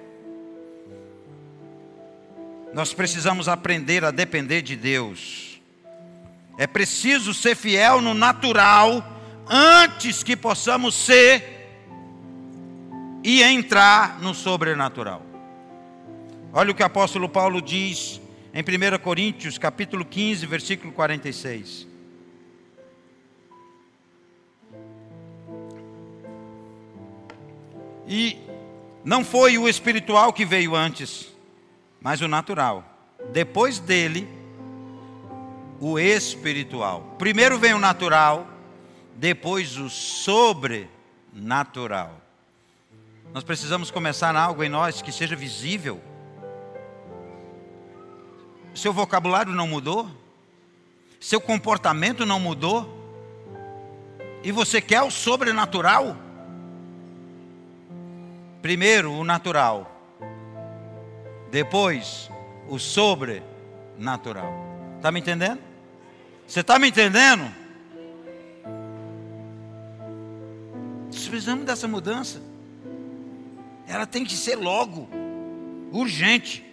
Nós 2.72 2.92
precisamos 2.92 3.48
aprender 3.48 4.04
a 4.04 4.10
depender 4.10 4.62
de 4.62 4.74
Deus. 4.74 5.60
É 6.58 6.66
preciso 6.66 7.32
ser 7.32 7.54
fiel 7.54 8.00
no 8.00 8.14
natural 8.14 9.04
antes 9.48 10.22
que 10.22 10.36
possamos 10.36 10.94
ser 10.94 11.54
e 13.22 13.42
entrar 13.42 14.20
no 14.20 14.34
sobrenatural. 14.34 15.22
Olha 16.52 16.70
o 16.70 16.74
que 16.74 16.82
o 16.82 16.86
apóstolo 16.86 17.28
Paulo 17.28 17.62
diz 17.62 18.20
em 18.52 18.60
1 18.60 18.98
Coríntios, 18.98 19.58
capítulo 19.58 20.04
15, 20.04 20.46
versículo 20.46 20.92
46. 20.92 21.93
E 28.06 28.38
não 29.04 29.24
foi 29.24 29.58
o 29.58 29.68
espiritual 29.68 30.32
que 30.32 30.44
veio 30.44 30.74
antes, 30.74 31.32
mas 32.00 32.20
o 32.20 32.26
natural. 32.28 32.84
Depois 33.32 33.78
dele, 33.78 34.28
o 35.80 35.98
espiritual. 35.98 37.14
Primeiro 37.18 37.58
vem 37.58 37.74
o 37.74 37.78
natural, 37.78 38.46
depois 39.16 39.76
o 39.76 39.90
sobrenatural. 39.90 42.20
Nós 43.32 43.44
precisamos 43.44 43.90
começar 43.90 44.36
algo 44.36 44.62
em 44.62 44.68
nós 44.68 45.02
que 45.02 45.10
seja 45.10 45.34
visível. 45.34 46.00
Seu 48.74 48.92
vocabulário 48.92 49.52
não 49.52 49.66
mudou? 49.66 50.08
Seu 51.20 51.40
comportamento 51.40 52.26
não 52.26 52.38
mudou? 52.38 53.02
E 54.42 54.52
você 54.52 54.80
quer 54.80 55.02
o 55.02 55.10
sobrenatural? 55.10 56.16
Primeiro 58.64 59.12
o 59.12 59.24
natural, 59.24 60.16
depois 61.50 62.30
o 62.66 62.78
sobrenatural. 62.78 64.54
Está 64.96 65.12
me 65.12 65.20
entendendo? 65.20 65.60
Você 66.46 66.60
está 66.60 66.78
me 66.78 66.88
entendendo? 66.88 67.44
Precisamos 71.28 71.66
dessa 71.66 71.86
mudança. 71.86 72.40
Ela 73.86 74.06
tem 74.06 74.24
que 74.24 74.34
ser 74.34 74.56
logo, 74.56 75.10
urgente. 75.92 76.64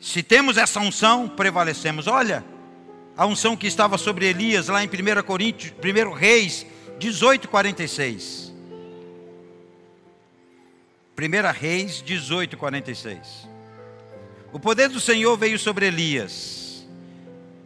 Se 0.00 0.22
temos 0.22 0.56
essa 0.56 0.80
unção, 0.80 1.28
prevalecemos. 1.28 2.06
Olha, 2.06 2.42
a 3.14 3.26
unção 3.26 3.54
que 3.54 3.66
estava 3.66 3.98
sobre 3.98 4.24
Elias 4.24 4.68
lá 4.68 4.82
em 4.82 4.88
1 4.88 5.22
Coríntios, 5.22 5.74
1 5.84 6.12
Reis 6.14 6.64
18, 6.98 7.46
46. 7.46 8.49
1 11.20 11.52
Reis 11.52 12.02
18, 12.02 12.56
46. 12.56 13.48
O 14.52 14.58
poder 14.58 14.88
do 14.88 14.98
Senhor 14.98 15.36
veio 15.36 15.58
sobre 15.58 15.86
Elias. 15.86 16.86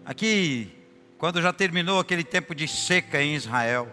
Aqui, 0.05 0.73
quando 1.17 1.41
já 1.41 1.53
terminou 1.53 2.01
aquele 2.01 2.25
tempo 2.25 2.53
de 2.55 2.67
seca 2.67 3.23
em 3.23 3.35
Israel. 3.35 3.89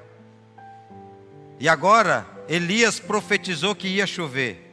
E 1.59 1.70
agora, 1.70 2.26
Elias 2.49 2.99
profetizou 2.99 3.76
que 3.76 3.88
ia 3.88 4.07
chover. 4.07 4.68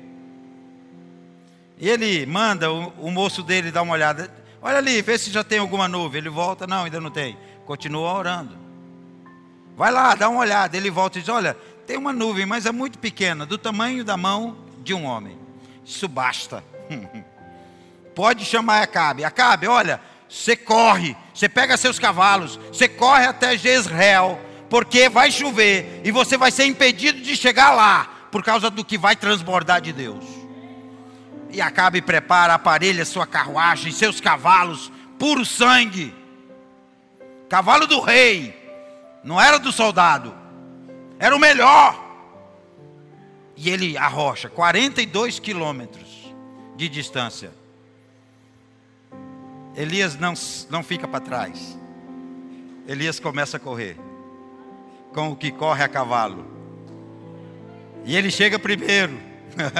E 1.78 1.88
ele 1.88 2.24
manda 2.24 2.72
o, 2.72 2.88
o 2.98 3.10
moço 3.10 3.42
dele 3.42 3.70
dar 3.70 3.82
uma 3.82 3.92
olhada. 3.92 4.32
Olha 4.62 4.78
ali, 4.78 5.02
vê 5.02 5.18
se 5.18 5.30
já 5.30 5.44
tem 5.44 5.58
alguma 5.58 5.86
nuvem. 5.86 6.18
Ele 6.18 6.30
volta, 6.30 6.66
não, 6.66 6.84
ainda 6.84 7.00
não 7.00 7.10
tem. 7.10 7.36
Continua 7.66 8.14
orando. 8.14 8.56
Vai 9.76 9.92
lá, 9.92 10.14
dá 10.14 10.28
uma 10.30 10.40
olhada. 10.40 10.76
Ele 10.76 10.90
volta 10.90 11.18
e 11.18 11.20
diz: 11.20 11.28
Olha, 11.28 11.54
tem 11.86 11.96
uma 11.96 12.12
nuvem, 12.12 12.46
mas 12.46 12.64
é 12.64 12.72
muito 12.72 12.98
pequena, 12.98 13.44
do 13.44 13.58
tamanho 13.58 14.02
da 14.02 14.16
mão 14.16 14.67
de 14.82 14.94
um 14.94 15.04
homem. 15.04 15.38
Isso 15.84 16.08
basta. 16.08 16.64
Pode 18.14 18.44
chamar 18.44 18.82
Acabe. 18.82 19.24
Acabe, 19.24 19.66
olha, 19.66 20.00
você 20.28 20.56
corre, 20.56 21.16
você 21.32 21.48
pega 21.48 21.76
seus 21.76 21.98
cavalos, 21.98 22.58
você 22.72 22.88
corre 22.88 23.26
até 23.26 23.56
Jezreel, 23.56 24.38
porque 24.68 25.08
vai 25.08 25.30
chover 25.30 26.02
e 26.04 26.10
você 26.10 26.36
vai 26.36 26.50
ser 26.50 26.66
impedido 26.66 27.20
de 27.20 27.36
chegar 27.36 27.70
lá 27.70 28.10
por 28.30 28.42
causa 28.42 28.68
do 28.70 28.84
que 28.84 28.98
vai 28.98 29.16
transbordar 29.16 29.80
de 29.80 29.92
Deus. 29.92 30.24
E 31.50 31.60
Acabe 31.60 32.02
prepara, 32.02 32.54
aparelha 32.54 33.04
sua 33.04 33.26
carruagem, 33.26 33.90
seus 33.90 34.20
cavalos, 34.20 34.92
puro 35.18 35.44
sangue. 35.46 36.14
Cavalo 37.48 37.86
do 37.86 38.00
rei, 38.00 38.54
não 39.24 39.40
era 39.40 39.58
do 39.58 39.72
soldado, 39.72 40.34
era 41.18 41.34
o 41.34 41.38
melhor. 41.38 42.07
E 43.60 43.70
ele 43.70 43.98
arrocha 43.98 44.48
42 44.48 45.40
quilômetros 45.40 46.32
de 46.76 46.88
distância. 46.88 47.50
Elias 49.74 50.14
não, 50.14 50.32
não 50.70 50.80
fica 50.80 51.08
para 51.08 51.18
trás. 51.18 51.76
Elias 52.86 53.18
começa 53.18 53.56
a 53.56 53.60
correr. 53.60 53.96
Com 55.12 55.32
o 55.32 55.36
que 55.36 55.50
corre 55.50 55.82
a 55.82 55.88
cavalo. 55.88 56.46
E 58.04 58.14
ele 58.16 58.30
chega 58.30 58.60
primeiro. 58.60 59.18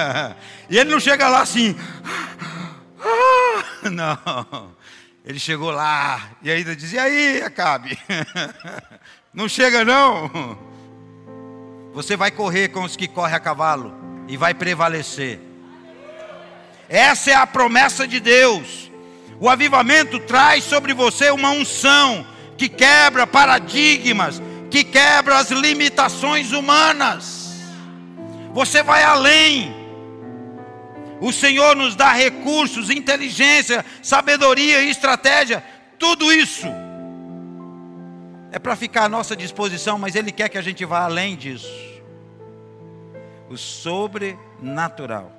e 0.69 0.77
ele 0.77 0.91
não 0.91 0.99
chega 0.99 1.29
lá 1.29 1.39
assim. 1.41 1.73
não. 3.89 4.75
Ele 5.23 5.39
chegou 5.39 5.71
lá 5.71 6.31
e 6.41 6.51
ainda 6.51 6.75
diz: 6.75 6.91
E 6.91 6.99
aí, 6.99 7.41
Acabe? 7.41 7.97
não 9.33 9.47
chega 9.47 9.85
não. 9.85 10.69
Você 11.93 12.15
vai 12.15 12.31
correr 12.31 12.69
com 12.69 12.83
os 12.83 12.95
que 12.95 13.07
correm 13.07 13.35
a 13.35 13.39
cavalo 13.39 13.93
e 14.27 14.37
vai 14.37 14.53
prevalecer. 14.53 15.39
Essa 16.87 17.31
é 17.31 17.33
a 17.35 17.47
promessa 17.47 18.07
de 18.07 18.19
Deus. 18.19 18.91
O 19.39 19.49
avivamento 19.49 20.19
traz 20.19 20.63
sobre 20.63 20.93
você 20.93 21.31
uma 21.31 21.51
unção 21.51 22.25
que 22.57 22.69
quebra 22.69 23.25
paradigmas, 23.25 24.41
que 24.69 24.83
quebra 24.83 25.37
as 25.37 25.49
limitações 25.49 26.51
humanas. 26.51 27.53
Você 28.53 28.83
vai 28.83 29.03
além. 29.03 29.75
O 31.21 31.31
Senhor 31.31 31.75
nos 31.75 31.95
dá 31.95 32.11
recursos, 32.11 32.89
inteligência, 32.89 33.85
sabedoria 34.01 34.81
e 34.81 34.89
estratégia, 34.89 35.63
tudo 35.97 36.31
isso 36.31 36.67
é 38.51 38.59
para 38.59 38.75
ficar 38.75 39.05
à 39.05 39.09
nossa 39.09 39.35
disposição, 39.35 39.97
mas 39.99 40.15
Ele 40.15 40.31
quer 40.31 40.49
que 40.49 40.57
a 40.57 40.61
gente 40.61 40.83
vá 40.85 41.03
além 41.03 41.35
disso. 41.35 41.71
O 43.49 43.57
sobrenatural. 43.57 45.31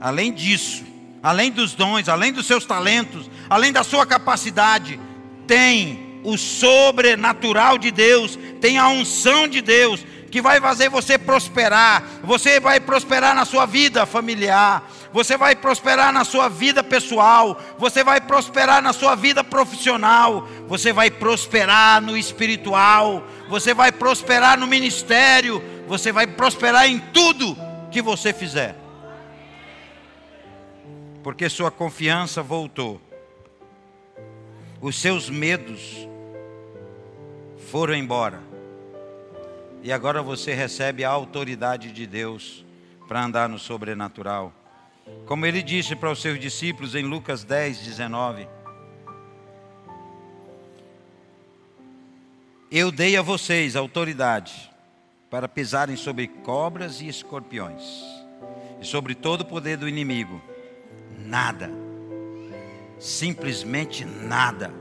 Além 0.00 0.32
disso, 0.32 0.84
além 1.22 1.50
dos 1.50 1.74
dons, 1.74 2.08
além 2.08 2.32
dos 2.32 2.46
seus 2.46 2.66
talentos, 2.66 3.30
além 3.48 3.72
da 3.72 3.82
sua 3.82 4.04
capacidade, 4.04 4.98
tem 5.46 6.20
o 6.24 6.36
sobrenatural 6.36 7.78
de 7.78 7.90
Deus, 7.90 8.38
tem 8.60 8.78
a 8.78 8.88
unção 8.88 9.46
de 9.46 9.60
Deus, 9.60 10.04
que 10.30 10.42
vai 10.42 10.60
fazer 10.60 10.88
você 10.88 11.16
prosperar. 11.16 12.02
Você 12.24 12.58
vai 12.58 12.80
prosperar 12.80 13.34
na 13.34 13.44
sua 13.44 13.66
vida 13.66 14.04
familiar, 14.04 14.90
você 15.14 15.36
vai 15.36 15.54
prosperar 15.54 16.12
na 16.12 16.24
sua 16.24 16.48
vida 16.48 16.82
pessoal, 16.82 17.56
você 17.78 18.02
vai 18.02 18.20
prosperar 18.20 18.82
na 18.82 18.92
sua 18.92 19.14
vida 19.14 19.44
profissional, 19.44 20.48
você 20.66 20.92
vai 20.92 21.08
prosperar 21.08 22.02
no 22.02 22.16
espiritual, 22.16 23.22
você 23.48 23.72
vai 23.72 23.92
prosperar 23.92 24.58
no 24.58 24.66
ministério, 24.66 25.62
você 25.86 26.10
vai 26.10 26.26
prosperar 26.26 26.88
em 26.88 26.98
tudo 26.98 27.56
que 27.92 28.02
você 28.02 28.32
fizer. 28.32 28.74
Porque 31.22 31.48
sua 31.48 31.70
confiança 31.70 32.42
voltou. 32.42 33.00
Os 34.80 35.00
seus 35.00 35.30
medos 35.30 36.08
foram 37.70 37.94
embora. 37.94 38.40
E 39.80 39.92
agora 39.92 40.20
você 40.20 40.54
recebe 40.54 41.04
a 41.04 41.10
autoridade 41.10 41.92
de 41.92 42.04
Deus 42.04 42.64
para 43.06 43.24
andar 43.24 43.48
no 43.48 43.60
sobrenatural. 43.60 44.52
Como 45.26 45.46
ele 45.46 45.62
disse 45.62 45.96
para 45.96 46.10
os 46.10 46.20
seus 46.20 46.38
discípulos 46.38 46.94
em 46.94 47.02
Lucas 47.02 47.44
10, 47.44 47.78
19: 47.78 48.48
Eu 52.70 52.90
dei 52.90 53.16
a 53.16 53.22
vocês 53.22 53.76
autoridade 53.76 54.70
para 55.30 55.48
pisarem 55.48 55.96
sobre 55.96 56.28
cobras 56.28 57.00
e 57.00 57.08
escorpiões, 57.08 57.82
e 58.80 58.84
sobre 58.84 59.14
todo 59.14 59.42
o 59.42 59.46
poder 59.46 59.76
do 59.76 59.88
inimigo. 59.88 60.40
Nada, 61.18 61.70
simplesmente 62.98 64.04
nada 64.04 64.72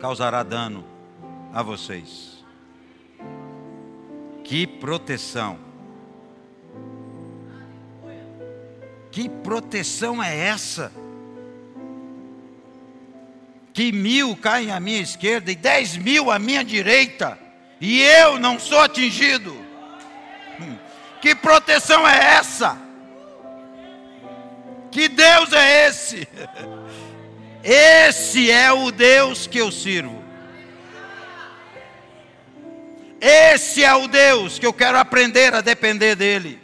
causará 0.00 0.42
dano 0.42 0.84
a 1.52 1.62
vocês. 1.62 2.44
Que 4.42 4.66
proteção! 4.66 5.73
Que 9.14 9.28
proteção 9.28 10.20
é 10.20 10.36
essa? 10.36 10.90
Que 13.72 13.92
mil 13.92 14.36
caem 14.36 14.72
à 14.72 14.80
minha 14.80 15.00
esquerda 15.00 15.52
e 15.52 15.54
dez 15.54 15.96
mil 15.96 16.32
à 16.32 16.38
minha 16.40 16.64
direita, 16.64 17.38
e 17.80 18.02
eu 18.02 18.40
não 18.40 18.58
sou 18.58 18.80
atingido. 18.80 19.56
Hum. 20.60 20.76
Que 21.22 21.32
proteção 21.32 22.04
é 22.08 22.34
essa? 22.34 22.76
Que 24.90 25.06
Deus 25.06 25.52
é 25.52 25.86
esse? 25.86 26.28
Esse 27.62 28.50
é 28.50 28.70
o 28.72 28.90
Deus 28.90 29.46
que 29.46 29.58
eu 29.58 29.70
sirvo. 29.70 30.22
Esse 33.20 33.82
é 33.82 33.94
o 33.94 34.06
Deus 34.08 34.58
que 34.58 34.66
eu 34.66 34.72
quero 34.72 34.98
aprender 34.98 35.54
a 35.54 35.62
depender 35.62 36.14
dEle. 36.14 36.63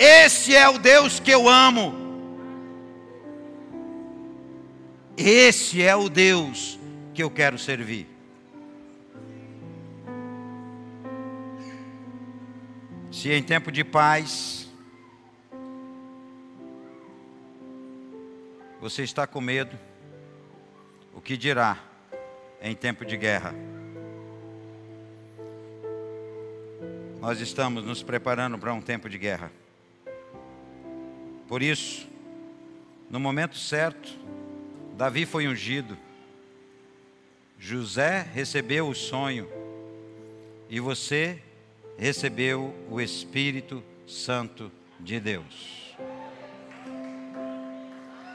Esse 0.00 0.54
é 0.54 0.68
o 0.68 0.78
Deus 0.78 1.18
que 1.18 1.28
eu 1.28 1.48
amo. 1.48 1.92
Esse 5.16 5.82
é 5.82 5.96
o 5.96 6.08
Deus 6.08 6.78
que 7.12 7.20
eu 7.20 7.28
quero 7.28 7.58
servir. 7.58 8.06
Se 13.10 13.32
em 13.32 13.42
tempo 13.42 13.72
de 13.72 13.82
paz 13.82 14.68
você 18.80 19.02
está 19.02 19.26
com 19.26 19.40
medo, 19.40 19.76
o 21.12 21.20
que 21.20 21.36
dirá 21.36 21.76
em 22.62 22.76
tempo 22.76 23.04
de 23.04 23.16
guerra? 23.16 23.52
Nós 27.20 27.40
estamos 27.40 27.82
nos 27.82 28.00
preparando 28.04 28.56
para 28.56 28.72
um 28.72 28.80
tempo 28.80 29.08
de 29.08 29.18
guerra. 29.18 29.50
Por 31.48 31.62
isso, 31.62 32.06
no 33.08 33.18
momento 33.18 33.56
certo, 33.56 34.14
Davi 34.98 35.24
foi 35.24 35.48
ungido, 35.48 35.96
José 37.58 38.28
recebeu 38.34 38.86
o 38.86 38.94
sonho, 38.94 39.48
e 40.68 40.78
você 40.78 41.42
recebeu 41.96 42.74
o 42.90 43.00
Espírito 43.00 43.82
Santo 44.06 44.70
de 45.00 45.18
Deus. 45.18 45.96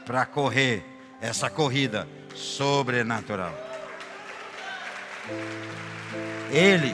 Para 0.04 0.26
correr 0.26 0.84
essa 1.20 1.48
corrida 1.48 2.08
sobrenatural. 2.34 3.54
Ele, 6.50 6.92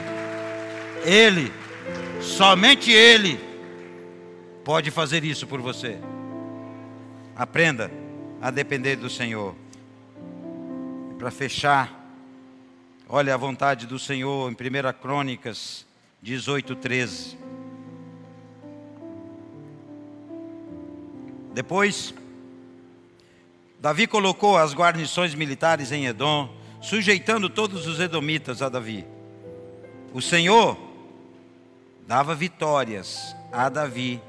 Ele, 1.03 1.51
somente 2.21 2.91
Ele 2.91 3.50
pode 4.63 4.91
fazer 4.91 5.23
isso 5.23 5.47
por 5.47 5.61
você. 5.61 5.99
Aprenda 7.35 7.91
a 8.41 8.51
depender 8.51 8.95
do 8.95 9.09
Senhor. 9.09 9.55
Para 11.17 11.31
fechar, 11.31 12.13
olha 13.07 13.33
a 13.33 13.37
vontade 13.37 13.85
do 13.85 13.99
Senhor 13.99 14.51
em 14.51 14.53
1 14.53 14.57
Crônicas 15.01 15.85
18, 16.21 16.75
13. 16.75 17.37
Depois, 21.53 22.13
Davi 23.79 24.07
colocou 24.07 24.57
as 24.57 24.73
guarnições 24.73 25.33
militares 25.35 25.91
em 25.91 26.05
Edom, 26.05 26.49
sujeitando 26.79 27.49
todos 27.49 27.87
os 27.87 27.99
edomitas 27.99 28.61
a 28.61 28.69
Davi. 28.69 29.05
O 30.13 30.21
Senhor 30.21 30.77
dava 32.07 32.35
vitórias 32.35 33.35
a 33.51 33.69
Davi 33.69 34.21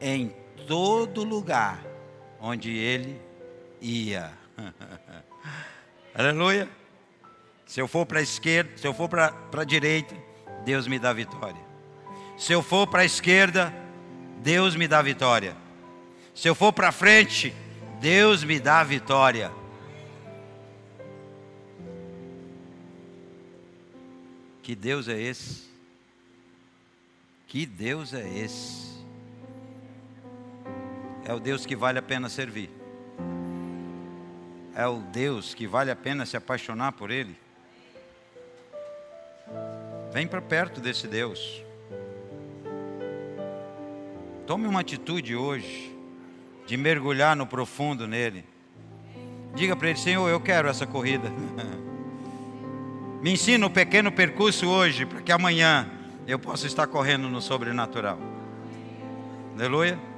em 0.00 0.34
todo 0.66 1.24
lugar 1.24 1.84
onde 2.40 2.70
ele 2.76 3.20
ia. 3.80 4.32
Aleluia. 6.14 6.68
Se 7.66 7.80
eu 7.80 7.88
for 7.88 8.06
para 8.06 8.20
a 8.20 8.22
esquerda, 8.22 8.76
se 8.76 8.86
eu 8.86 8.94
for 8.94 9.08
para 9.08 9.32
a 9.52 9.64
direita, 9.64 10.14
Deus 10.64 10.86
me 10.86 10.98
dá 10.98 11.12
vitória. 11.12 11.60
Se 12.36 12.52
eu 12.52 12.62
for 12.62 12.86
para 12.86 13.02
a 13.02 13.04
esquerda, 13.04 13.74
Deus 14.42 14.76
me 14.76 14.86
dá 14.86 15.02
vitória. 15.02 15.56
Se 16.34 16.48
eu 16.48 16.54
for 16.54 16.72
para 16.72 16.92
frente, 16.92 17.54
Deus 18.00 18.44
me 18.44 18.60
dá 18.60 18.84
vitória. 18.84 19.50
Que 24.62 24.74
Deus 24.74 25.08
é 25.08 25.20
esse? 25.20 25.64
Que 27.46 27.64
Deus 27.64 28.12
é 28.12 28.28
esse? 28.28 28.95
É 31.28 31.34
o 31.34 31.40
Deus 31.40 31.66
que 31.66 31.74
vale 31.74 31.98
a 31.98 32.02
pena 32.02 32.28
servir. 32.28 32.70
É 34.76 34.86
o 34.86 35.00
Deus 35.00 35.54
que 35.54 35.66
vale 35.66 35.90
a 35.90 35.96
pena 35.96 36.24
se 36.24 36.36
apaixonar 36.36 36.92
por 36.92 37.10
Ele. 37.10 37.36
Vem 40.12 40.28
para 40.28 40.40
perto 40.40 40.80
desse 40.80 41.08
Deus. 41.08 41.64
Tome 44.46 44.68
uma 44.68 44.80
atitude 44.80 45.34
hoje 45.34 45.92
de 46.64 46.76
mergulhar 46.76 47.34
no 47.34 47.44
profundo 47.44 48.06
nele. 48.06 48.44
Diga 49.52 49.74
para 49.74 49.88
ele, 49.88 49.98
Senhor, 49.98 50.28
eu 50.28 50.38
quero 50.40 50.68
essa 50.68 50.86
corrida. 50.86 51.28
Me 53.20 53.32
ensina 53.32 53.66
um 53.66 53.70
pequeno 53.70 54.12
percurso 54.12 54.68
hoje, 54.68 55.04
para 55.04 55.22
que 55.22 55.32
amanhã 55.32 55.90
eu 56.24 56.38
possa 56.38 56.68
estar 56.68 56.86
correndo 56.86 57.28
no 57.28 57.42
sobrenatural. 57.42 58.18
Aleluia. 59.56 60.15